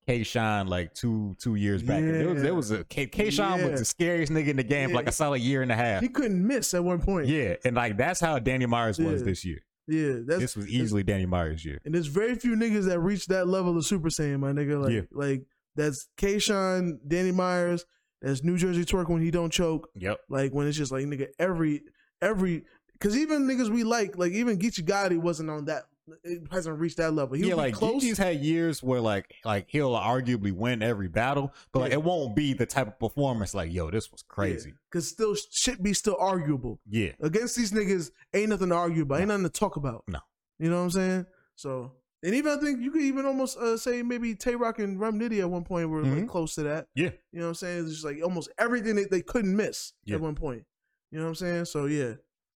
[0.07, 2.01] K Shine like two two years back.
[2.03, 2.51] There was there Yeah.
[2.57, 3.67] was a K K Shine Yeah.
[3.69, 5.09] was the scariest nigga in the game for like Yeah.
[5.09, 6.01] a solid year and a half.
[6.01, 7.27] He couldn't miss at one point.
[7.27, 9.59] Yeah, and like that's how Danny Myers was this year.
[9.87, 10.17] yeah.
[10.25, 11.79] That's this was easily Danny Myers' year.
[11.85, 14.81] And there's very few niggas that reach that level of Super Saiyan, my nigga.
[14.83, 15.01] Like, Yeah.
[15.11, 17.85] like that's K Shine, Danny Myers,
[18.21, 19.89] that's New Jersey Twerk when he don't choke.
[19.95, 20.19] Yep.
[20.29, 21.83] Like when it's just like nigga, every
[22.21, 25.83] every because even niggas we like, like even Geechi Gotti wasn't on that.
[26.23, 27.35] It hasn't reached that level.
[27.35, 28.17] He yeah, like close.
[28.17, 32.53] Had years where like like he'll arguably win every battle, but like it won't be
[32.53, 34.73] the type of performance like yo, this was crazy.
[34.89, 37.11] Because still shit be still arguable Yeah.
[37.21, 38.11] against these niggas.
[38.33, 39.19] Ain't nothing to argue about.
[39.19, 40.03] Ain't nothing to talk about.
[40.07, 40.19] No.
[40.59, 41.25] You know what I'm saying?
[41.55, 41.93] So.
[42.23, 45.19] And even I think you could even almost uh, say maybe Tay Roc and Rum
[45.19, 46.27] Nitty at one point were like Mhm.
[46.29, 46.87] close to that.
[46.93, 47.09] Yeah.
[47.31, 47.79] You know what I'm saying?
[47.85, 50.15] It's just like almost everything that they couldn't miss Yeah.
[50.15, 50.65] at one point.
[51.09, 51.65] You know what I'm saying?
[51.65, 52.13] So yeah,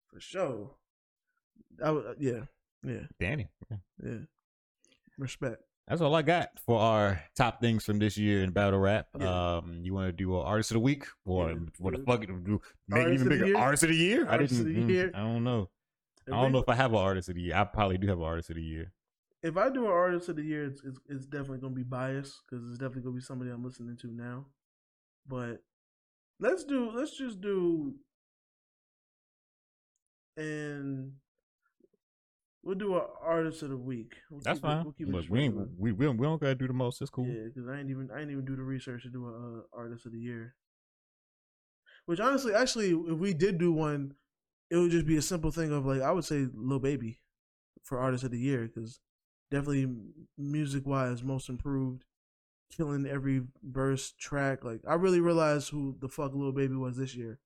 [0.07, 0.71] for sure.
[1.83, 2.41] I would, uh, yeah,
[2.83, 3.49] yeah, Danny.
[4.03, 4.17] yeah.
[5.17, 5.61] Respect.
[5.87, 9.07] That's all I got for our top things from this year in battle rap.
[9.19, 9.57] Yeah.
[9.57, 11.57] Um, you want to do a artist of the week or Yeah.
[11.79, 12.21] what the fuck?
[12.25, 13.57] Do make Artist even bigger.
[13.57, 14.27] Artist of the year.
[14.27, 14.87] Artist I of didn't.
[14.87, 15.11] the mm, year.
[15.13, 15.69] I don't know.
[16.27, 17.55] I don't know if I have an artist of the year.
[17.55, 18.93] I probably do have an artist of the year.
[19.43, 22.41] If I do an artist of the year, it's it's, it's definitely gonna be biased
[22.49, 24.45] because it's definitely gonna be somebody I'm listening to now.
[25.27, 25.63] But
[26.39, 27.95] let's do let's just do
[30.37, 31.13] and
[32.63, 34.13] We'll do an artist of the week.
[34.29, 34.83] We'll That's keep fine.
[34.83, 37.01] we'll keep Look, we ain't we we don't, we don't gotta do the most.
[37.01, 37.25] It's cool.
[37.25, 39.77] Yeah, because I ain't even I ain't even do the research to do an uh,
[39.77, 40.53] artist of the year.
[42.05, 44.13] Which honestly, actually, if we did do one,
[44.69, 47.19] it would just be a simple thing of like I would say Lil Baby
[47.83, 48.99] for artist of the year because
[49.51, 49.93] definitely
[50.37, 52.05] music wise most improved,
[52.75, 54.63] killing every verse track.
[54.63, 57.37] Like I really realized who the fuck Lil Baby was this year.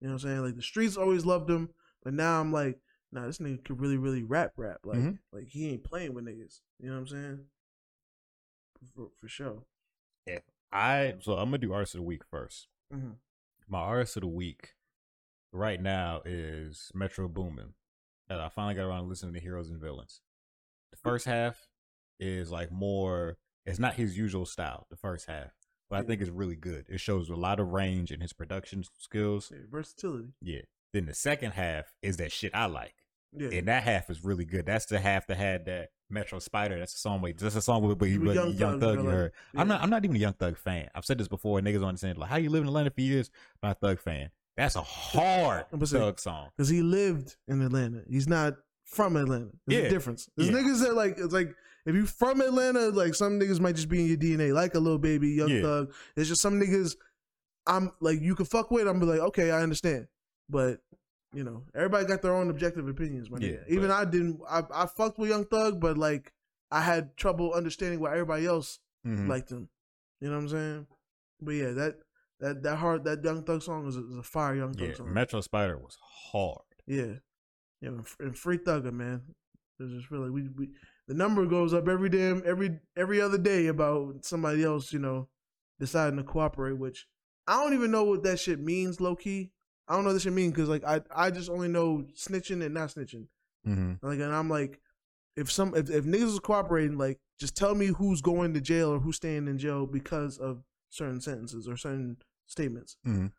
[0.00, 0.42] You know what I'm saying?
[0.44, 1.70] Like the streets always loved him,
[2.02, 2.78] but now I'm like,
[3.12, 4.80] nah, this nigga could really really rap rap.
[4.84, 5.18] Like Mhm.
[5.32, 6.60] like he ain't playing with niggas.
[6.78, 7.46] You know what I'm saying?
[8.94, 9.62] For, for sure.
[10.72, 12.66] I so I'm gonna do artist of the week first.
[12.92, 13.14] Mhm.
[13.68, 14.74] My artist of the week
[15.52, 17.74] right now is Metro Boomin.
[18.28, 20.20] And I finally got around to listening to Heroes and Villains.
[21.02, 21.68] The first half
[22.18, 23.38] is like more.
[23.64, 24.86] It's not his usual style.
[24.90, 25.52] The first half,
[25.90, 26.86] but I think it's really good.
[26.88, 29.52] It shows a lot of range in his production skills.
[29.52, 30.28] Yeah, versatility.
[30.40, 30.62] Yeah.
[30.92, 32.94] Then the second half is that shit I like.
[33.36, 33.50] Yeah.
[33.52, 34.64] And that half is really good.
[34.66, 36.78] That's the half that had that Metro Spider.
[36.78, 38.98] That's a song with that's a song with, with, You with Young, Young Thug.
[39.02, 39.32] You heard.
[39.52, 39.82] like, I'm not.
[39.82, 40.88] I'm not even a Young Thug fan.
[40.94, 41.60] I've said this before.
[41.60, 43.30] Niggas don't understand like how you live in Atlanta for years.
[43.62, 44.30] Not a Thug fan.
[44.56, 46.48] That's a hard Thug song.
[46.56, 48.02] Because he lived in Atlanta.
[48.08, 48.54] He's not
[48.86, 49.50] from Atlanta.
[49.66, 49.86] There's Yeah.
[49.88, 50.28] a difference.
[50.36, 50.56] There's Yeah.
[50.56, 51.54] niggas that like it's like
[51.84, 54.78] if you from Atlanta, like some niggas might just be in your DNA, like a
[54.80, 55.62] little baby, young Yeah.
[55.62, 55.92] thug.
[56.16, 56.96] It's just some niggas
[57.66, 60.06] I'm like you can fuck with, I'm be like, okay, I understand.
[60.48, 60.80] But
[61.34, 63.58] you know, everybody got their own objective opinions, my Yeah.
[63.68, 66.32] Even I didn't I, I fucked with Young Thug, but like
[66.70, 69.28] I had trouble understanding why everybody else Mhm.
[69.28, 69.68] liked him.
[70.20, 70.86] You know what I'm saying?
[71.42, 71.98] But yeah, that
[72.40, 74.94] that that hard that Young Thug song is a, is a fire Young Thug yeah,
[74.94, 75.12] song.
[75.12, 76.62] Metro Spider was hard.
[76.86, 77.14] Yeah,
[77.80, 79.22] yeah, and and free thugger, man.
[79.78, 80.68] It's just really we, we
[81.06, 85.28] the number goes up every damn every every other day about somebody else, you know,
[85.78, 86.78] deciding to cooperate.
[86.78, 87.06] Which
[87.46, 89.52] I don't even know what that shit means, low key.
[89.88, 92.64] I don't know what that shit means because like I I just only know snitching
[92.64, 93.26] and not snitching.
[93.66, 94.06] Mm-hmm.
[94.06, 94.80] Like, and I'm like,
[95.36, 98.90] if some if, if niggas is cooperating, like, just tell me who's going to jail
[98.90, 102.16] or who's staying in jail because of certain sentences or certain
[102.46, 102.96] statements.
[103.06, 103.32] Mhm.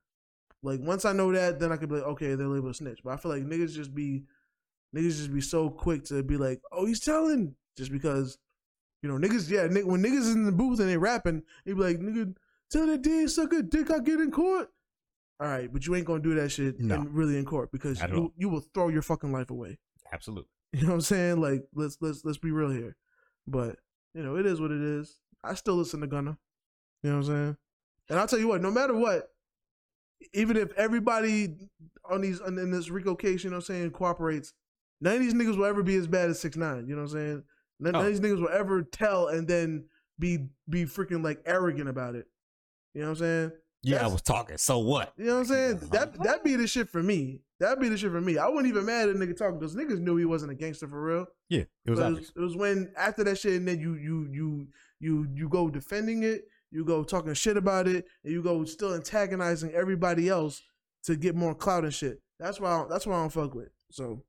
[0.67, 2.99] Like, once I know that, then I could be like, okay, they're labeled a snitch.
[3.03, 4.23] But I feel like niggas just be
[4.95, 8.37] niggas just be so quick to be like, oh, he's telling just because.
[9.03, 11.73] You know, niggas, yeah, ni- when niggas is in the booth and they rapping, they
[11.73, 12.35] be like, nigga,
[12.71, 14.69] tell the D suck a dick I get in court.
[15.39, 16.95] All right, but you ain't gonna do that shit No.
[16.95, 19.77] in, really in court because you, you will throw your fucking life away.
[20.11, 20.49] Absolutely.
[20.73, 21.39] You know what I'm saying?
[21.39, 22.97] Like let's let's let's be real here.
[23.45, 23.77] But
[24.15, 25.19] you know, it is what it is.
[25.43, 26.37] I still listen to Gunna.
[27.03, 27.57] You know what I'm saying?
[28.09, 29.29] And I'll tell you what, no matter what,
[30.33, 31.55] even if everybody
[32.09, 34.53] on these on, in this Rico case, you know what I'm saying, cooperates,
[35.01, 36.87] none of these niggas will ever be as bad as six nine.
[36.87, 37.43] You know what I'm saying?
[37.79, 38.07] None, none Oh.
[38.07, 39.85] of these niggas will ever tell and then
[40.19, 42.25] be be freaking like arrogant about it.
[42.93, 43.51] You know what I'm saying?
[43.83, 44.57] Yeah, I was talking.
[44.57, 45.13] So what?
[45.17, 45.77] You know what I'm saying?
[45.91, 47.41] That that be the shit for me.
[47.59, 48.37] That be the shit for me.
[48.37, 50.87] I wasn't even mad at a nigga talking because niggas knew he wasn't a gangster
[50.87, 51.25] for real.
[51.49, 52.31] Yeah, it was But obvious.
[52.35, 54.67] it was when after that shit, and then you you you
[54.99, 56.45] you you go defending it,
[56.77, 60.61] you go talking shit about it, and you go still antagonizing everybody else
[61.05, 62.21] to get more clout and shit.
[62.39, 63.69] That's why I, that's why I don't fuck with.
[63.89, 64.21] So,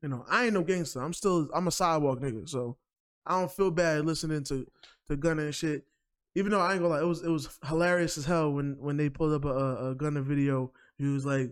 [0.00, 1.02] you know, I ain't no gangster.
[1.02, 2.48] I'm still I'm a sidewalk nigga.
[2.48, 2.76] So
[3.26, 4.64] I don't feel bad listening to
[5.08, 5.84] to Gunna and shit.
[6.36, 8.96] Even though I ain't gonna lie, it was it was hilarious as hell when when
[8.96, 10.70] they pulled up a, a, Gunna video.
[10.96, 11.50] He was like,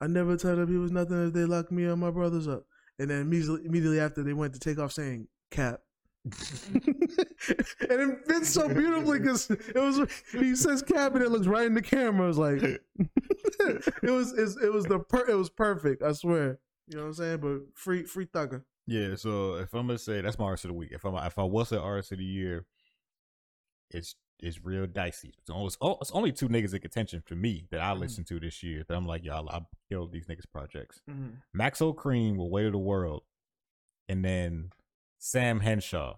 [0.00, 2.64] "I never told them he was nothing if they locked me and my brothers up."
[3.00, 5.80] And then immediately after, they went to take off saying "cap."
[6.74, 10.00] and it fits so beautifully because it was
[10.32, 12.24] he says it looks right in the camera.
[12.24, 12.62] It was like
[13.62, 16.02] it was it's, it was the per, it was perfect.
[16.02, 16.58] I swear.
[16.88, 17.38] You know what I'm saying?
[17.38, 18.62] But free free thugger.
[18.86, 21.38] Yeah, so if I'm gonna say that's my artist of the week, if I'm if
[21.38, 22.66] I was an artist of the year,
[23.90, 25.32] it's it's real dicey.
[25.38, 28.00] It's only, it's it's only two niggas in contention for me that I Mhm.
[28.00, 31.00] listened to this year that I'm like, y'all, I killed these niggas projects.
[31.08, 31.58] Mm-hmm.
[31.58, 33.22] Maxo Kream will Weight of the World,
[34.08, 34.70] and then
[35.24, 36.16] Sam Henshaw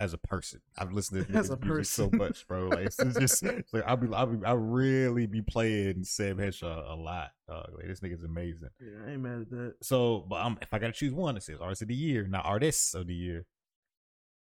[0.00, 0.60] as a person.
[0.76, 2.66] I've listened to a music so much, bro.
[2.66, 6.92] Like it's, just it's like I'll be I'll be I really be playing Sam Henshaw
[6.92, 7.30] a lot.
[7.46, 7.70] Dog.
[7.76, 8.70] Like this nigga's amazing.
[8.80, 9.74] Yeah, I ain't mad at that.
[9.82, 12.44] So, but um, if I gotta choose one, it says artist of the year, not
[12.44, 13.46] artists of the year.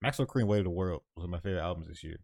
[0.02, 2.16] Maxo Kream Weight of the World was one of my favorite albums this year.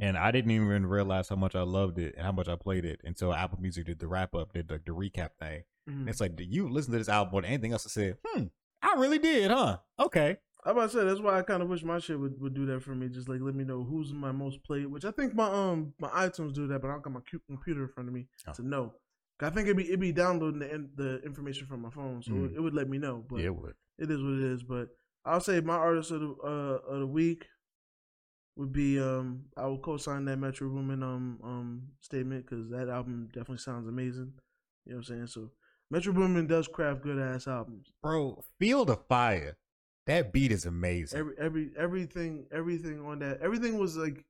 [0.00, 2.84] And I didn't even realize how much I loved it and how much I played
[2.84, 5.62] it until Apple Music did the wrap up, did the, the recap thing.
[5.88, 6.00] Mhm.
[6.00, 7.86] And it's like, do you listen to this album than anything else?
[7.86, 8.46] I said, hmm,
[8.82, 9.78] I really did, huh?
[9.98, 10.36] Okay.
[10.64, 12.66] I'm about to say that's why I kind of wish my shit would, would do
[12.66, 13.08] that for me.
[13.08, 16.08] Just like let me know who's my most played, which I think my um my
[16.08, 18.52] iTunes do that, but I don't got my computer in front of me Oh.
[18.52, 18.94] to know.
[19.40, 22.32] I think it'd be it'd be downloading the in- the information from my phone, so
[22.32, 22.46] Mm.
[22.50, 23.24] it, it would let me know.
[23.28, 23.74] But yeah, it would.
[23.98, 24.62] it is what it is.
[24.64, 24.88] But
[25.24, 27.46] I'll say my artist of the uh, of the week
[28.56, 33.26] would be um I will co-sign that Metro Boomin um um statement because that album
[33.28, 34.32] definitely sounds amazing.
[34.84, 35.26] You know what I'm saying?
[35.28, 35.50] So
[35.90, 37.92] Metro Boomin does craft good ass albums.
[38.02, 39.56] Bro, Field of Fire.
[40.06, 41.18] That beat is amazing.
[41.18, 44.24] Every every everything everything on that everything was like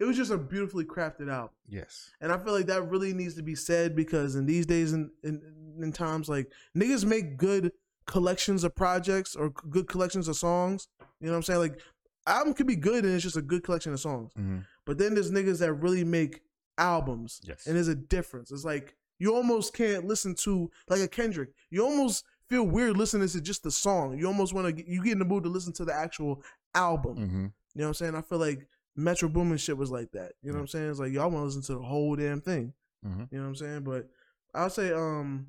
[0.00, 1.54] it was just a beautifully crafted album.
[1.68, 2.10] yes.
[2.20, 5.10] And I feel like that really needs to be said because in these days and
[5.22, 5.40] in,
[5.78, 7.72] in, in times like niggas make good
[8.06, 10.88] collections of projects or good collections of songs.
[11.20, 11.60] You know what I'm saying?
[11.60, 11.80] Like
[12.26, 14.32] album could be good and it's just a good collection of songs.
[14.34, 16.42] hmm But then there's niggas that really make
[16.76, 17.40] albums.
[17.44, 17.66] Yes.
[17.66, 18.50] And there's a difference.
[18.50, 21.50] It's like you almost can't listen to like a Kendrick.
[21.70, 24.18] You almost feel weird listening to just the song.
[24.18, 26.42] You almost want to you get in the mood to listen to the actual
[26.74, 27.16] album.
[27.16, 28.14] hmm You know what I'm saying?
[28.14, 28.66] I feel like
[28.96, 30.32] Metro Boomin shit was like that.
[30.42, 30.90] You know what I'm saying?
[30.90, 32.72] It's like y'all want to listen to the whole damn thing.
[33.02, 33.80] hmm You know what I'm saying?
[33.84, 34.08] But
[34.54, 35.48] I'll say, um,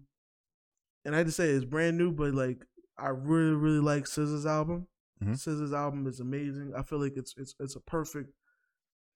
[1.04, 2.66] and I had to say it's brand new, but like
[2.98, 4.88] I really, really like SZA's album.
[5.24, 5.34] Mhm.
[5.34, 6.74] SZA's album is amazing.
[6.76, 8.32] I feel like it's it's it's a perfect.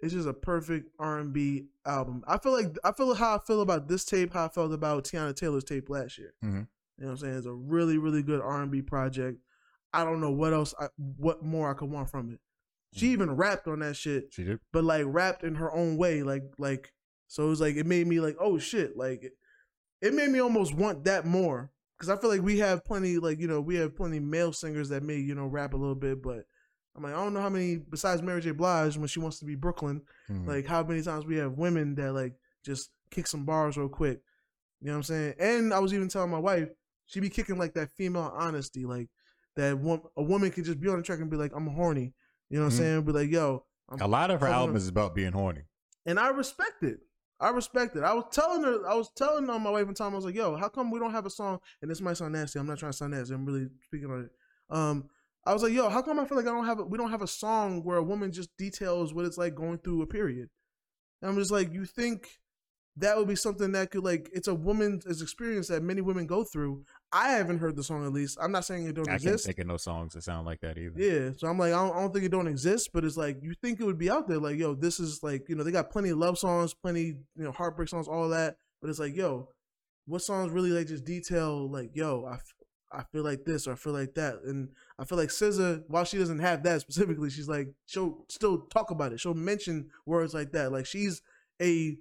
[0.02, 2.24] It's just a perfect R and B album.
[2.28, 4.34] I feel like I feel how I feel about this tape.
[4.34, 6.34] How I felt about Teyana Taylor's tape last year.
[6.44, 6.68] Mhm.
[6.98, 7.38] You know what I'm saying?
[7.38, 9.40] It's a really, really good R and B project.
[9.94, 12.40] I don't know what else, I, what more I could want from it.
[12.94, 13.12] She Mhm.
[13.14, 14.60] even rapped on that shit She did.
[14.72, 16.94] but like rapped in her own way like like
[17.28, 19.34] so it was like it made me like oh shit like it,
[20.02, 23.40] it made me almost want that more because i feel like we have plenty like
[23.40, 26.20] you know we have plenty male singers that may you know rap a little bit
[26.24, 26.46] but
[27.00, 29.46] i'm like i don't know how many besides mary j blige when she wants to
[29.46, 30.48] be brooklyn Mhm.
[30.48, 34.20] like how many times we have women that like just kick some bars real quick
[34.82, 36.70] you know what i'm saying and i was even telling my wife
[37.06, 39.10] she be kicking like that female honesty like
[39.56, 42.14] that one a woman can just be on the track and be like i'm horny
[42.50, 42.76] you know what Mhm.
[42.76, 45.64] i'm saying be like yo I'm a lot of her albums is about being horny.
[46.06, 47.00] and I respect it.
[47.40, 48.04] I respect it.
[48.04, 50.36] I was telling her, I was telling on my wife one time, I was like,
[50.36, 52.60] "Yo, how come we don't have a song?" And this might sound nasty.
[52.60, 53.34] I'm not trying to sound nasty.
[53.34, 54.32] I'm really speaking on it.
[54.70, 55.10] Um,
[55.46, 57.12] I was like, "Yo, how come I feel like I don't have a, we don't
[57.12, 60.50] have a song where a woman just details what it's like going through a period?"
[61.22, 62.28] And I'm just like, you think
[62.98, 66.44] that would be something that could like it's a woman's experience that many women go
[66.44, 66.84] through.
[67.12, 68.38] I haven't heard the song at least.
[68.42, 69.46] I'm not saying it don't I can't exist.
[69.46, 71.00] think of no songs that sound like that either.
[71.00, 73.38] Yeah, so I'm like, I don't, I don't think it don't exist, but it's like
[73.42, 74.40] you think it would be out there.
[74.40, 77.44] Like, yo, this is like, you know, they got plenty of love songs, plenty, you
[77.44, 78.56] know, heartbreak songs, all that.
[78.82, 79.50] But it's like, yo,
[80.06, 82.54] what songs really like just detail like, yo, I, f-
[82.92, 84.70] I feel like this or I feel like that, and
[85.00, 88.92] I feel like SZA, while she doesn't have that specifically, she's like, she'll still talk
[88.92, 89.20] about it.
[89.20, 90.72] She'll mention words like that.
[90.72, 91.22] Like she's
[91.62, 91.98] a,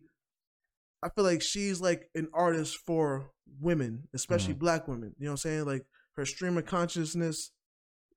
[1.02, 3.30] I feel like she's like an artist for
[3.60, 5.14] women, especially black women.
[5.18, 5.64] You know what I'm saying?
[5.64, 7.52] Like her stream of consciousness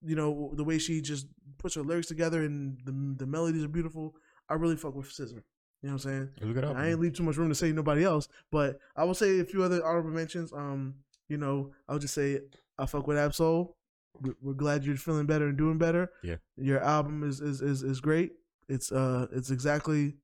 [0.03, 1.27] you know the way she just
[1.57, 4.15] puts her lyrics together and the the melodies are beautiful.
[4.49, 5.33] I really fuck with SZA.
[5.81, 6.29] You know what I'm saying?
[6.37, 8.79] It was a good I ain't leave too much room to say nobody else, but
[8.95, 10.51] I will say a few other honorable mentions.
[10.53, 10.95] Um,
[11.27, 12.39] you know, I'll just say
[12.77, 13.77] I fuck with Ab Soul.
[14.19, 16.11] We're, glad you're feeling better and doing better.
[16.23, 16.35] Yeah.
[16.57, 18.31] your album is is is, is great.
[18.69, 20.15] It's uh, it's exactly.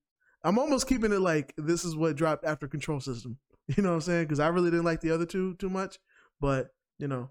[0.43, 3.37] I'm almost keeping it like this is what dropped after Control System.
[3.75, 4.23] You know what I'm saying?
[4.25, 5.99] Because I really didn't like the other two too much,
[6.39, 6.69] but
[6.99, 7.27] you know,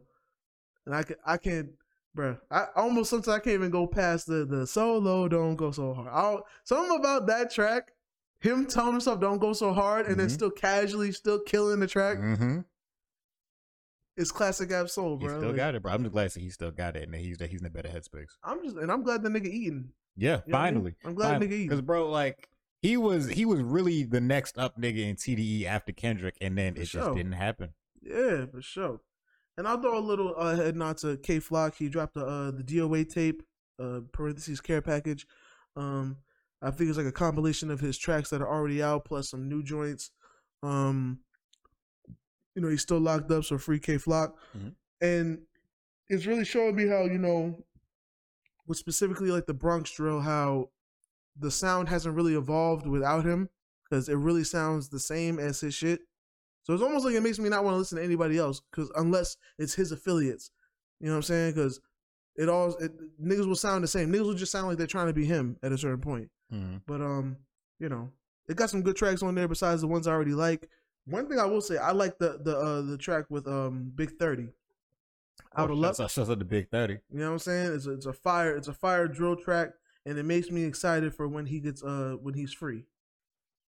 [0.84, 1.70] and I can I can't,
[2.14, 2.38] bruh.
[2.50, 5.28] I almost sometimes I can't even go past the the solo.
[5.28, 6.08] Don't go so hard.
[6.12, 7.92] I'll, something about that track,
[8.40, 10.32] him telling himself don't go so hard, and then Mhm.
[10.32, 12.18] still casually still killing the track.
[12.18, 12.58] Mm-hmm.
[14.16, 15.36] It's classic Ab Soul, He bro.
[15.38, 15.92] still Like, got it, bro.
[15.92, 17.70] I'm just glad that he still got it and that he's that he's in a
[17.70, 18.30] better headspace.
[18.42, 19.90] I'm just and I'm glad the nigga eating.
[20.16, 20.74] Yeah, You know I mean?
[20.74, 20.94] finally.
[21.04, 21.68] I'm glad nigga eating.
[21.68, 22.48] Because bro, like
[22.82, 26.74] he was he was really the next up nigga in TDE after Kendrick, and then
[26.74, 27.70] For it just didn't happen.
[28.02, 29.00] Yeah, for sure.
[29.58, 31.74] And I'll throw a little uh, head nod to Kay Flock.
[31.76, 33.42] He dropped the uh, the DOA tape,
[33.82, 35.26] uh, parentheses care package.
[35.76, 36.18] Um,
[36.62, 39.48] I think it's like a compilation of his tracks that are already out plus some
[39.48, 40.10] new joints.
[40.62, 41.20] Um,
[42.56, 44.34] you know, he's still locked up, so free Kay Flock.
[44.56, 44.74] Mhm.
[45.00, 45.46] And
[46.08, 47.62] it's really showing me how you know,
[48.66, 50.70] with specifically like the Bronx drill, how
[51.38, 53.50] the sound hasn't really evolved without him
[53.84, 56.00] because it really sounds the same as his shit.
[56.62, 58.90] So it's almost like it makes me not want to listen to anybody else because
[58.96, 60.50] unless it's his affiliates,
[60.98, 61.52] you know what I'm saying?
[61.54, 61.78] Because
[62.36, 62.92] it all it,
[63.22, 64.10] niggas will sound the same.
[64.10, 66.30] Niggas will just sound like they're trying to be him at a certain point.
[66.52, 66.80] Mhm.
[66.86, 67.36] But um,
[67.78, 68.10] you know,
[68.48, 70.68] it got some good tracks on there besides the ones I already like.
[71.06, 74.12] One thing I will say, I like the the uh, the track with um Big
[74.18, 74.48] Thirty.
[75.56, 75.96] Out of Oh, luck.
[75.96, 76.98] shouts out- to Big Thirty.
[77.12, 77.74] You know what I'm saying?
[77.74, 79.70] It's a, it's a fire it's a fire drill track,
[80.04, 82.84] and it makes me excited for when he gets uh when he's free.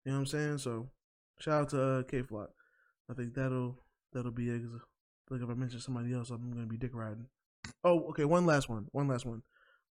[0.06, 0.58] You know what I'm saying?
[0.60, 0.90] So
[1.40, 2.50] shout out to uh, Kay Flock.
[3.10, 3.78] I think that'll
[4.14, 4.62] that'll be it.
[4.62, 4.80] 'cause I
[5.28, 7.28] feel like if I mention somebody else, I'm gonna be dick riding.
[7.84, 8.26] Oh, okay.
[8.26, 8.88] One last one.
[8.92, 9.42] One last one.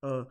[0.02, 0.24] Uh,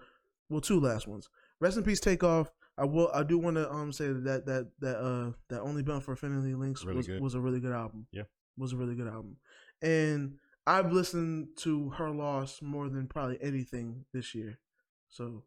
[0.48, 1.28] well, two last ones.
[1.60, 1.98] Rest in peace.
[2.00, 2.50] Takeoff.
[2.78, 3.10] I will.
[3.12, 6.54] I do want to um say that that that uh that only bound for affinity
[6.54, 7.20] links Really was good.
[7.20, 8.06] was a really good album.
[8.12, 8.22] Yeah.
[8.56, 9.36] was a really good album,
[9.82, 14.58] and I've listened to her loss more than probably anything this year.
[15.08, 15.42] So,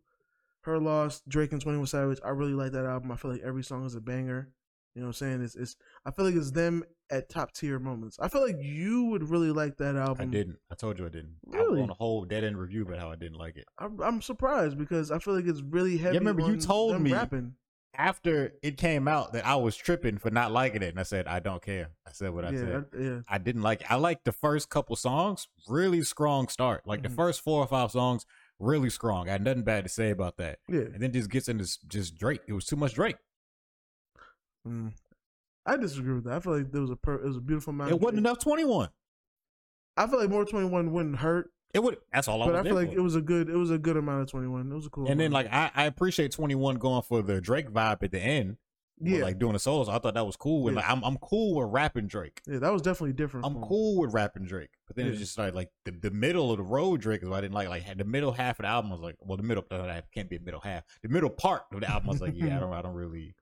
[0.61, 2.19] her loss, Drake and Twenty One Savage.
[2.23, 3.11] I really like that album.
[3.11, 4.49] I feel like every song is a banger.
[4.95, 5.41] You know what I'm saying?
[5.43, 8.17] It's it's I feel like it's them at top tier moments.
[8.19, 10.29] I feel like you would really like that album.
[10.29, 10.57] I didn't.
[10.71, 11.35] I told you I didn't.
[11.45, 11.81] Really?
[11.81, 13.65] I on a whole dead end review about how I didn't like it.
[13.77, 16.15] I'm, I'm surprised because I feel like it's really heavy.
[16.15, 17.53] Yeah, remember you told me- rapping.
[17.97, 21.27] After it came out, that I was tripping for not liking it, and I said
[21.27, 21.91] I don't care.
[22.05, 22.85] I said what I yeah, said.
[22.93, 23.19] I- yeah.
[23.29, 23.81] I didn't like.
[23.81, 23.91] It.
[23.91, 26.85] I liked the first couple songs, really strong start.
[26.85, 27.03] Like Mhm.
[27.03, 28.25] the first four or five songs,
[28.59, 29.29] really strong.
[29.29, 30.59] I had nothing bad to say about that.
[30.67, 30.81] Yeah.
[30.81, 32.41] And then just gets into just Drake.
[32.47, 33.15] It was too much Drake.
[34.67, 34.93] Mm.
[35.65, 36.33] I disagree with that.
[36.33, 37.91] I feel like there was a per- it was a beautiful amount.
[37.91, 38.89] It wasn't enough twenty one.
[39.97, 41.97] I feel like more twenty one wouldn't hurt, It would.
[42.13, 42.97] That's all I but I feel like for.
[42.97, 44.71] it was a good it was a good amount of twenty one.
[44.71, 45.07] It was a cool.
[45.09, 48.19] And then like I, I appreciate twenty one going for the Drake vibe at the
[48.19, 48.57] end.
[49.01, 49.89] yeah, like doing the solos.
[49.89, 50.67] I thought that was cool.
[50.67, 50.81] And Yeah.
[50.81, 52.41] like I'm I'm cool with rapping Drake.
[52.45, 53.45] yeah, that was definitely different.
[53.45, 54.69] I'm cool with rapping Drake.
[54.87, 57.37] But then it just started like the, the middle of the road Drake is what
[57.37, 57.69] I didn't like.
[57.69, 60.29] Like the middle half of the album I was like, well the middle that can't
[60.29, 60.83] be a middle half.
[61.01, 63.33] The middle part of the album I was like, yeah, I don't I don't really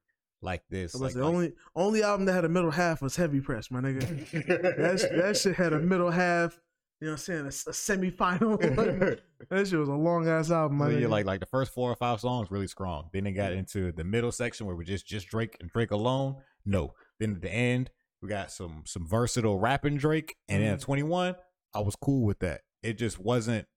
[0.44, 0.94] like this.
[0.94, 3.80] Like, the like- only only album that had a middle half was Heavy Press, my
[3.82, 4.48] nigga.
[4.48, 6.60] that that shit had a middle half.
[7.02, 7.68] You know what I'm saying?
[7.68, 9.20] A, a semifinal.
[9.50, 11.10] that shit was a long ass album, my But yeah, nigga.
[11.10, 13.10] like like the first four or five songs really strong.
[13.12, 16.38] Then they got into the middle section where we just just Drake and Drake alone.
[16.66, 16.94] No.
[17.20, 17.90] Then at the end
[18.22, 20.84] we got some some versatile rapping Drake, and then at Mhm.
[20.84, 21.36] 21,
[21.74, 22.62] I was cool with that.
[22.82, 23.68] It just wasn't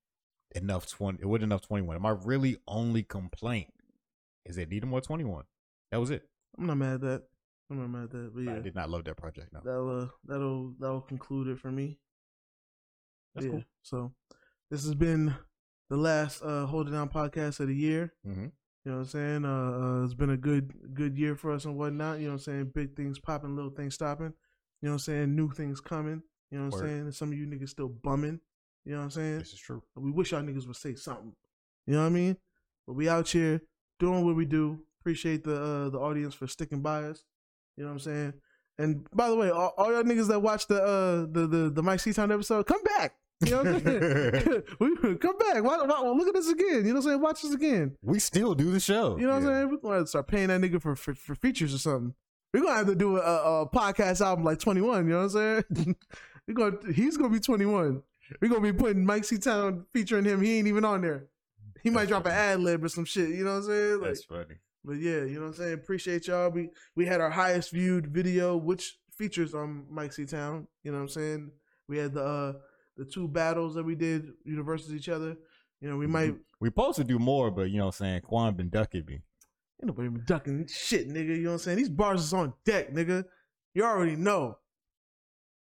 [0.55, 1.19] enough 20.
[1.21, 2.01] It wasn't enough 21.
[2.01, 3.73] My really only complaint
[4.45, 5.45] is it needed more 21.
[5.91, 6.29] That was it.
[6.59, 7.23] I'm not mad at that.
[7.71, 8.35] I'm not mad at that.
[8.35, 9.53] But yeah, I did not love that project.
[9.53, 11.99] No, that'll uh, that'll that'll conclude it for me.
[13.35, 13.53] that's yeah.
[13.53, 13.65] cool.
[13.83, 14.13] So
[14.71, 15.35] this has been
[15.91, 18.13] the last uh Hold It Down podcast of the year.
[18.27, 18.53] Mhm.
[18.85, 19.45] You know what I'm saying?
[19.45, 22.19] Uh, uh it's been a good good year for us and whatnot.
[22.19, 22.73] You know what I'm saying?
[22.75, 24.33] Big things popping, little things stopping.
[24.81, 25.37] You know what I'm saying?
[25.37, 26.23] New things coming.
[26.51, 27.01] You know what I'm saying?
[27.01, 28.41] And some of you niggas still bumming.
[28.85, 29.39] You know what I'm saying?
[29.39, 29.83] This is true.
[29.97, 31.33] We wish y'all niggas would say something.
[31.87, 32.37] You know what I mean?
[32.87, 33.61] But we out here
[33.99, 34.86] doing what we do.
[35.07, 37.23] Appreciate the uh, the audience for sticking by us.
[37.77, 38.33] You know what I'm saying?
[38.77, 41.81] And by the way, all, all y'all niggas that watched the uh the the, the
[41.81, 43.15] Mike C Town episode, come back.
[43.45, 44.63] You know what I'm saying?
[44.81, 45.63] we, come back.
[45.63, 46.79] Why, why, look at this again.
[46.79, 47.21] You know what I'm saying?
[47.21, 47.97] Watch this again.
[48.03, 49.17] We still do the show.
[49.17, 49.49] You know what Yeah.
[49.51, 49.71] I'm saying?
[49.71, 52.13] We're gonna to start paying that nigga for, for, for features or something.
[52.53, 55.07] We're gonna have to do a, a podcast album like 21.
[55.07, 55.97] You know what I'm saying?
[56.49, 58.03] We're gonna he's gonna be 21.
[58.43, 60.43] We're gonna be putting Mike C Town featuring him.
[60.43, 61.27] He ain't even on there.
[61.85, 63.29] He might drop an ad lib or some shit.
[63.29, 63.93] You know what I'm saying?
[64.01, 64.57] Like, That's funny.
[64.87, 65.75] But yeah, you know what I'm saying.
[65.75, 66.49] Appreciate y'all.
[66.49, 70.69] We we had our highest viewed video, which features on Mike C Town.
[70.85, 71.51] You know what I'm saying.
[71.89, 72.53] We had the uh
[72.97, 75.37] the two battles that we did, versus each other.
[75.81, 78.21] You know, we might We supposed to do more, but you know what I'm saying?
[78.23, 79.15] Quan been ducking me.
[79.15, 81.37] Ain't nobody been ducking shit, nigga.
[81.37, 81.79] You know what I'm saying?
[81.79, 83.25] These bars is on deck, nigga.
[83.75, 84.57] You already know.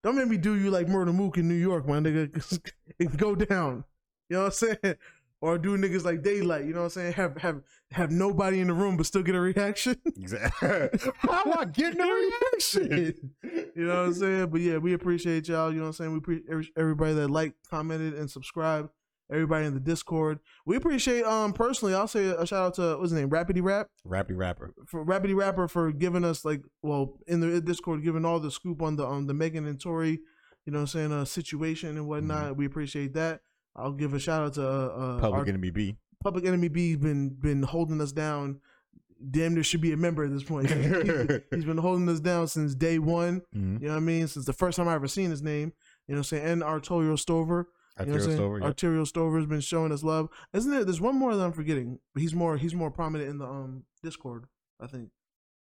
[0.04, 2.72] Don't make me do you like Murda Mook in New York, my nigga.
[3.00, 3.84] it go down.
[4.30, 4.96] You know what I'm saying?
[5.42, 7.14] Or do niggas like Daylyt, you know what I'm saying?
[7.14, 9.96] Have have have nobody in the room but still get a reaction.
[10.18, 11.12] Exactly.
[11.18, 13.34] How am I getting a reaction?
[13.44, 14.48] you know what I'm saying?
[14.48, 15.72] But yeah, we appreciate y'all.
[15.72, 16.12] You know what I'm saying?
[16.14, 18.90] We appreciate everybody that liked, commented, and subscribed.
[19.32, 20.40] Everybody in the Discord.
[20.66, 21.94] We appreciate um personally.
[21.94, 23.88] I'll say a shout out to what's his name, Rapidy Rap.
[24.08, 24.74] Rappy rapper.
[24.88, 28.82] for Rapidy Rapper for giving us like well in the Discord giving all the scoop
[28.82, 30.20] on the on the Megan and Tory,
[30.66, 32.56] you know what I'm saying, uh situation and whatnot.
[32.56, 33.42] We appreciate that.
[33.76, 35.98] I'll give a shout out to uh, uh Public our Enemy B.
[36.24, 38.60] Public Enemy B been been holding us down.
[39.32, 40.70] Damn there should be a member at this point.
[40.70, 43.42] He's- been holding us down since day one.
[43.56, 43.82] Mhm.
[43.82, 44.28] You know what I mean?
[44.28, 45.74] Since the first time I ever seen his name.
[46.08, 46.46] You know what I'm saying?
[46.46, 47.70] And Arturo Stover.
[48.00, 48.38] You know I'm Arterial saying?
[48.38, 48.58] Stover.
[48.60, 48.66] yep.
[48.68, 50.28] Arterial Stover has been showing us love.
[50.54, 50.84] Isn't there?
[50.84, 52.00] There's one more that I'm forgetting.
[52.14, 52.58] But he's more.
[52.58, 54.46] He's more prominent in the um Discord.
[54.80, 55.10] I think.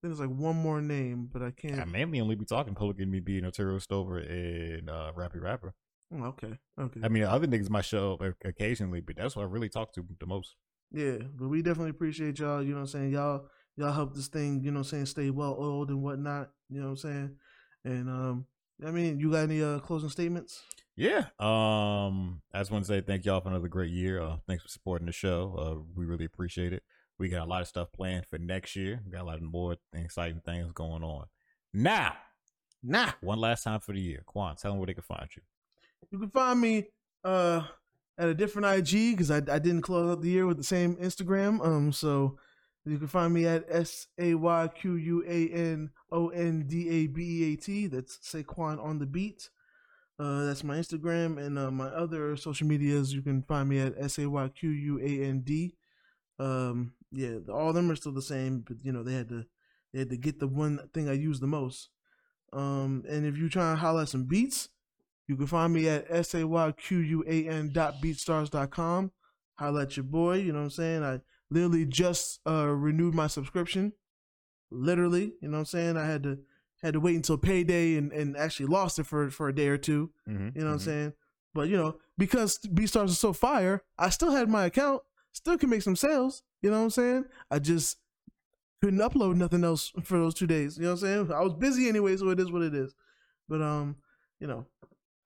[0.01, 1.81] I think there's like one more name, but I can't.
[1.81, 5.75] I mainly only be talking Public Enemy B and Arterial Stover and uh, Rappy Rapper.
[6.15, 6.59] Oh, okay.
[6.81, 7.01] Okay.
[7.03, 10.05] I mean, other niggas might show up occasionally, but that's what I really talk to
[10.19, 10.55] the most.
[10.93, 12.63] yeah, but we definitely appreciate y'all.
[12.63, 13.13] You know what I'm saying?
[13.13, 14.63] Y'all, y'all help this thing.
[14.65, 15.07] You know what I'm saying?
[15.07, 16.51] Stay well oiled and whatnot.
[16.71, 17.37] You know what I'm saying?
[17.85, 18.47] And um,
[18.87, 20.63] I mean, you got any uh closing statements?
[20.97, 21.27] Yeah.
[21.39, 24.21] Um, I just want to say thank y'all for another great year.
[24.21, 25.55] Uh, thanks for supporting the show.
[25.59, 26.83] Uh, we really appreciate it.
[27.19, 29.01] We got a lot of stuff planned for next year.
[29.05, 31.27] We got a lot of more exciting things going on.
[31.75, 32.15] Now,
[32.83, 33.13] Nah.
[33.21, 34.23] one last time for the year.
[34.25, 35.43] Quan, tell them where they can find you.
[36.11, 36.87] You can find me
[37.25, 37.63] uh
[38.19, 40.97] at a different IG because I, I didn't close out the year with the same
[40.97, 41.65] Instagram.
[41.65, 42.37] Um, so
[42.85, 46.89] you can find me at S A Y Q U A N O N D
[46.89, 47.87] A B E A T.
[47.87, 49.51] That's Saquon on the beat.
[50.19, 53.15] Uh, that's my Instagram and uh, my other social medias.
[53.15, 55.77] You can find me at S A Y Q U A N D.
[56.41, 59.45] Um, yeah, all of them are still the same, but you know they had to
[59.93, 61.91] they had to get the one thing I use the most.
[62.53, 64.71] Um, and if you try and holler at some beats,
[65.29, 69.13] you can find me at S-A-Y-Q-U-A-N dot beatstars dot com.
[69.55, 71.03] Holla at your boy, you know what I'm saying?
[71.05, 73.93] I literally just uh renewed my subscription.
[74.71, 75.33] literally.
[75.41, 75.97] You know what I'm saying?
[75.97, 76.39] I had to
[76.83, 79.79] had to wait until payday and, and actually lost it for for a day or
[79.79, 80.83] 2 Mhm, You know what I'm mhm.
[80.83, 81.13] saying?
[81.55, 85.03] But you know, because BeatStars is so fire, I still had my account,
[85.33, 86.43] still can make some sales.
[86.63, 87.25] You know what I'm saying?
[87.51, 87.99] I just
[88.81, 90.77] couldn't upload nothing else for those two days.
[90.77, 91.33] You know what I'm saying?
[91.33, 92.95] I was busy anyway, so it is what it is.
[93.49, 93.97] But um,
[94.39, 94.67] you know,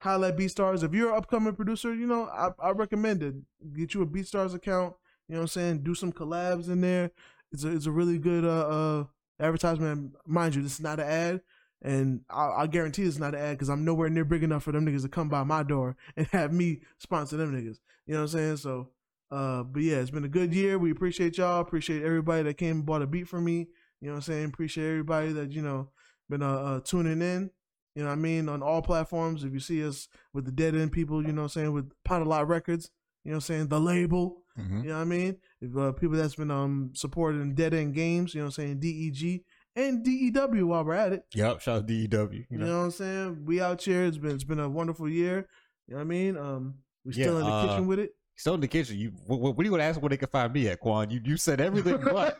[0.02, 0.82] highlight BeatStars.
[0.82, 3.34] If you're an upcoming producer, you know, I, I recommend it.
[3.72, 4.94] Get you a BeatStars account.
[5.28, 5.82] You know what I'm saying?
[5.84, 7.12] Do some collabs in there.
[7.52, 9.04] It's a it's a really good uh, uh
[9.38, 10.14] advertisement.
[10.26, 11.40] Mind you, this is not an ad.
[11.82, 14.72] And I, I guarantee it's not an ad because I'm nowhere near big enough for
[14.72, 17.78] them niggas to come by my door and have me sponsor them niggas.
[18.06, 18.56] You know what I'm saying?
[18.56, 18.88] So,
[19.30, 20.78] uh, but yeah, it's been a good year.
[20.78, 21.60] We appreciate y'all.
[21.60, 23.68] Appreciate everybody that came and bought a beat from me.
[24.00, 24.44] You know what I'm saying?
[24.46, 25.90] Appreciate everybody that, you know,
[26.28, 27.50] been uh, uh tuning in.
[27.94, 28.48] You know what I mean?
[28.48, 29.44] On all platforms.
[29.44, 31.72] If you see us with the Dead End people, you know what I'm saying?
[31.72, 32.90] With Pot a Lot Records,
[33.24, 33.68] you know what I'm saying?
[33.68, 34.38] The label.
[34.58, 34.82] Mhm.
[34.82, 35.36] You know what I mean?
[35.62, 38.80] If uh, people that's been um supporting Dead End Games, you know what I'm saying?
[38.80, 39.42] DEG
[39.76, 41.24] and DEW while we're at it.
[41.34, 41.60] Yep.
[41.62, 41.96] Shout out DEW.
[42.32, 42.66] You You know.
[42.66, 43.44] know what I'm saying?
[43.46, 44.04] We out here.
[44.04, 45.48] It's been it's been a wonderful year.
[45.88, 46.36] You know what I mean?
[46.36, 46.74] Um,
[47.04, 48.10] we Yeah, still in the uh, kitchen with it.
[48.36, 48.98] Still in the kitchen.
[48.98, 51.10] You what, what are you gonna ask where they can find me at, Quan?
[51.10, 52.36] You you said everything but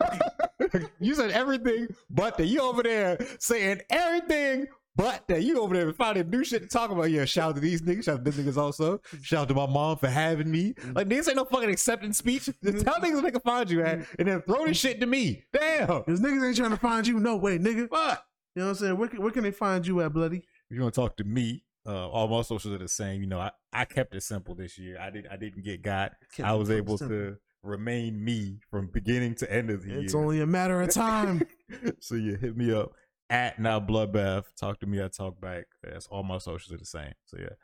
[0.99, 2.45] you said everything but that.
[2.47, 5.43] You over there saying everything but that.
[5.43, 7.09] You over there finding new shit to talk about.
[7.09, 8.05] Yeah, shout out to these niggas.
[8.05, 8.99] Shout out to them niggas also.
[9.21, 10.73] Shout out to my mom for having me.
[10.73, 10.93] Mm-hmm.
[10.93, 12.43] Like this ain't no fucking acceptance speech.
[12.43, 12.71] Mm-hmm.
[12.71, 14.15] Just tell niggas where they can find you at, mm-hmm.
[14.19, 15.43] and then throw this shit to me.
[15.51, 16.03] Damn.
[16.03, 17.19] Cause niggas ain't trying to find you.
[17.19, 17.89] No way, nigga.
[17.89, 18.25] Fuck.
[18.55, 18.97] You know what I'm saying?
[18.97, 20.37] Where can, where can they find you at, bloody?
[20.37, 23.21] If you want to talk to me, uh, all my socials are the same.
[23.21, 24.99] You know, I, I kept it simple this year.
[24.99, 26.13] I did I didn't get got.
[26.35, 27.17] Kept I was able simple.
[27.17, 30.03] to remain me from beginning to end of the It's year.
[30.03, 31.41] It's only a matter of time.
[31.99, 32.91] so you hit me up
[33.29, 34.45] at now bloodbath.
[34.55, 35.03] Talk to me.
[35.03, 35.65] I talk back.
[35.83, 37.13] That's all my socials are the same.
[37.25, 37.55] So yeah,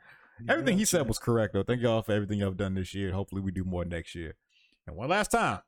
[0.48, 1.62] everything he said was correct though.
[1.62, 3.12] Thank y'all for everything y'all done this year.
[3.12, 4.34] Hopefully we do more next year.
[4.86, 5.60] And one last time,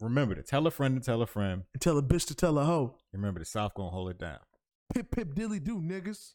[0.00, 1.62] remember to tell a friend to tell a friend.
[1.80, 2.96] Tell a bitch to tell a hoe.
[3.12, 4.38] Remember the South gonna hold it down.
[4.92, 6.32] Pip pip dilly do, niggas.